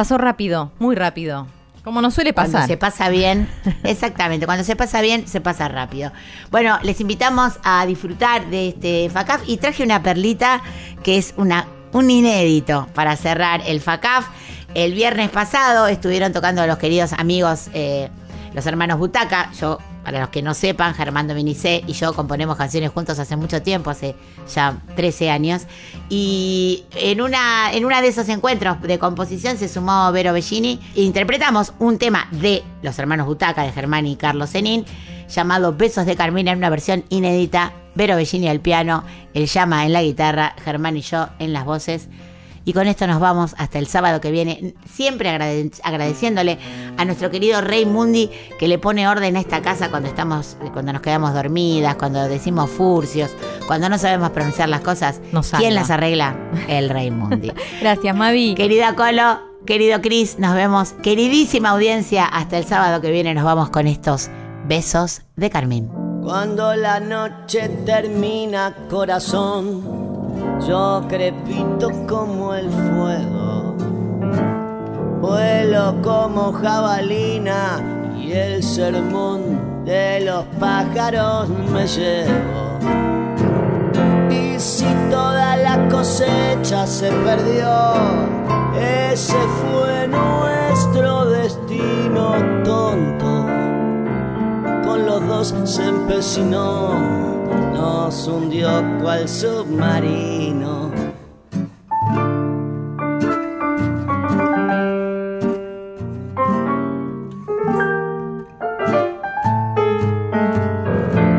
Pasó 0.00 0.16
rápido, 0.16 0.72
muy 0.78 0.96
rápido. 0.96 1.46
Como 1.84 2.00
nos 2.00 2.14
suele 2.14 2.32
Cuando 2.32 2.54
pasar. 2.54 2.66
se 2.66 2.78
pasa 2.78 3.10
bien, 3.10 3.50
exactamente, 3.84 4.46
cuando 4.46 4.64
se 4.64 4.74
pasa 4.74 5.02
bien, 5.02 5.28
se 5.28 5.42
pasa 5.42 5.68
rápido. 5.68 6.10
Bueno, 6.50 6.78
les 6.82 7.02
invitamos 7.02 7.58
a 7.64 7.84
disfrutar 7.84 8.46
de 8.46 8.68
este 8.68 9.10
FACAF 9.10 9.42
y 9.46 9.58
traje 9.58 9.82
una 9.82 10.02
perlita 10.02 10.62
que 11.02 11.18
es 11.18 11.34
una, 11.36 11.66
un 11.92 12.08
inédito 12.10 12.88
para 12.94 13.14
cerrar 13.14 13.60
el 13.66 13.82
FACAF. 13.82 14.26
El 14.72 14.94
viernes 14.94 15.28
pasado 15.28 15.86
estuvieron 15.86 16.32
tocando 16.32 16.66
los 16.66 16.78
queridos 16.78 17.12
amigos, 17.12 17.68
eh, 17.74 18.08
los 18.54 18.64
hermanos 18.64 18.98
Butaca. 18.98 19.52
Yo, 19.60 19.80
para 20.10 20.22
los 20.22 20.30
que 20.30 20.42
no 20.42 20.54
sepan, 20.54 20.92
Germán 20.92 21.28
Dominicé 21.28 21.84
y 21.86 21.92
yo 21.92 22.12
componemos 22.14 22.56
canciones 22.56 22.90
juntos 22.90 23.20
hace 23.20 23.36
mucho 23.36 23.62
tiempo, 23.62 23.90
hace 23.90 24.16
ya 24.52 24.76
13 24.96 25.30
años. 25.30 25.68
Y 26.08 26.84
en 26.96 27.20
una, 27.20 27.70
de 27.70 28.08
esos 28.08 28.28
encuentros 28.28 28.82
de 28.82 28.98
composición 28.98 29.56
se 29.56 29.68
sumó 29.68 30.10
Vero 30.10 30.32
Bellini 30.32 30.80
e 30.96 31.02
interpretamos 31.02 31.74
un 31.78 31.96
tema 31.96 32.26
de 32.32 32.64
los 32.82 32.98
hermanos 32.98 33.28
Butaca, 33.28 33.62
de 33.62 33.70
Germán 33.70 34.04
y 34.04 34.16
Carlos 34.16 34.50
Zenin, 34.50 34.84
llamado 35.28 35.76
Besos 35.76 36.06
de 36.06 36.16
Carmina 36.16 36.50
en 36.50 36.58
una 36.58 36.70
versión 36.70 37.04
inédita. 37.08 37.72
Vero 37.94 38.16
Bellini 38.16 38.48
al 38.48 38.58
piano, 38.58 39.04
el 39.32 39.46
llama 39.46 39.86
en 39.86 39.92
la 39.92 40.02
guitarra, 40.02 40.56
Germán 40.64 40.96
y 40.96 41.02
yo 41.02 41.28
en 41.38 41.52
las 41.52 41.64
voces. 41.64 42.08
Y 42.64 42.72
con 42.74 42.86
esto 42.86 43.06
nos 43.06 43.20
vamos 43.20 43.54
hasta 43.58 43.78
el 43.78 43.86
sábado 43.86 44.20
que 44.20 44.30
viene, 44.30 44.74
siempre 44.92 45.30
agrade- 45.30 45.70
agradeciéndole 45.82 46.58
a 46.98 47.04
nuestro 47.04 47.30
querido 47.30 47.60
Rey 47.62 47.86
Mundi 47.86 48.30
que 48.58 48.68
le 48.68 48.78
pone 48.78 49.08
orden 49.08 49.36
a 49.36 49.40
esta 49.40 49.62
casa 49.62 49.90
cuando 49.90 50.08
estamos, 50.08 50.56
cuando 50.72 50.92
nos 50.92 51.00
quedamos 51.02 51.32
dormidas, 51.32 51.94
cuando 51.96 52.22
decimos 52.28 52.68
furcios, 52.70 53.30
cuando 53.66 53.88
no 53.88 53.96
sabemos 53.98 54.30
pronunciar 54.30 54.68
las 54.68 54.82
cosas. 54.82 55.20
Nos. 55.32 55.50
¿Quién 55.52 55.74
las 55.74 55.90
arregla? 55.90 56.36
El 56.68 56.90
Rey 56.90 57.10
Mundi. 57.10 57.50
Gracias, 57.80 58.14
Mavi. 58.14 58.54
Querida 58.54 58.94
Colo, 58.94 59.40
querido 59.66 60.00
Cris, 60.02 60.38
nos 60.38 60.54
vemos. 60.54 60.92
Queridísima 61.02 61.70
audiencia, 61.70 62.26
hasta 62.26 62.58
el 62.58 62.66
sábado 62.66 63.00
que 63.00 63.10
viene 63.10 63.32
nos 63.34 63.44
vamos 63.44 63.70
con 63.70 63.86
estos 63.86 64.28
besos 64.66 65.22
de 65.36 65.48
Carmín. 65.50 65.88
Cuando 66.22 66.76
la 66.76 67.00
noche 67.00 67.68
termina, 67.86 68.76
corazón, 68.90 70.09
yo 70.66 71.02
crepito 71.08 71.90
como 72.06 72.54
el 72.54 72.70
fuego. 72.70 73.74
Vuelo 75.20 75.94
como 76.02 76.52
jabalina 76.52 78.14
y 78.16 78.32
el 78.32 78.62
sermón 78.62 79.84
de 79.84 80.20
los 80.20 80.44
pájaros 80.58 81.48
me 81.72 81.86
llevo. 81.86 82.78
Y 84.30 84.58
si 84.58 84.86
toda 85.10 85.56
la 85.56 85.88
cosecha 85.88 86.86
se 86.86 87.10
perdió, 87.10 87.94
ese 89.12 89.38
fue 89.60 90.08
nuestro 90.08 91.26
destino 91.26 92.34
tonto. 92.64 93.30
siglos 95.40 95.54
se 95.64 95.86
empecinó, 95.86 97.29
nos 97.80 98.26
hundió 98.26 98.68
cual 99.00 99.26
submarino. 99.28 100.90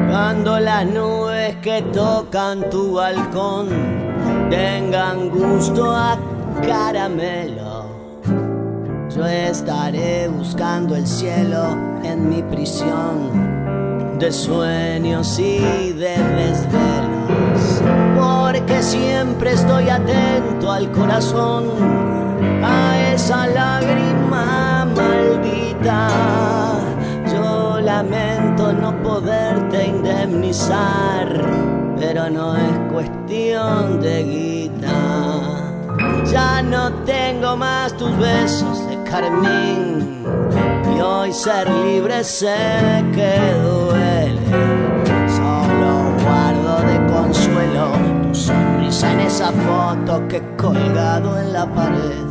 Cuando 0.09 0.59
las 0.59 0.85
nubes 0.87 1.55
que 1.57 1.81
tocan 1.93 2.69
tu 2.69 2.93
balcón 2.93 3.67
tengan 4.49 5.29
gusto 5.29 5.91
a 5.91 6.17
caramelo, 6.65 7.85
yo 9.15 9.25
estaré 9.25 10.27
buscando 10.27 10.95
el 10.95 11.05
cielo 11.05 11.63
en 12.03 12.29
mi 12.29 12.41
prisión 12.41 13.61
de 14.22 14.32
sueños 14.32 15.39
y 15.39 15.93
de 15.93 16.15
desvelos, 16.15 17.82
porque 18.15 18.84
siempre 18.84 19.53
estoy 19.53 19.89
atento 19.89 20.72
al 20.72 20.91
corazón, 20.91 21.65
a 22.63 23.13
esa 23.13 23.47
lágrima 23.47 24.88
maldita. 24.95 26.07
Yo 27.34 27.82
lamento 27.82 28.72
no 28.74 28.95
poderte 29.01 29.88
indemnizar, 29.88 31.28
pero 31.97 32.30
no 32.30 32.55
es 32.55 32.91
cuestión 32.93 34.01
de 34.01 34.24
guita. 34.24 34.99
Ya 36.32 36.61
no 36.61 36.93
tengo 37.05 37.57
más 37.57 37.97
tus 37.97 38.15
besos 38.19 38.88
de 38.88 39.01
carmín 39.01 40.24
y 40.95 41.01
hoy 41.01 41.34
ser 41.34 41.67
libre 41.67 42.24
sé 42.24 43.03
que 43.15 43.39
duele. 43.63 44.11
Sonrisa 48.34 49.11
en 49.11 49.19
esa 49.21 49.51
foto 49.51 50.27
que 50.27 50.38
he 50.38 50.55
colgado 50.57 51.39
en 51.39 51.53
la 51.53 51.65
pared. 51.73 52.30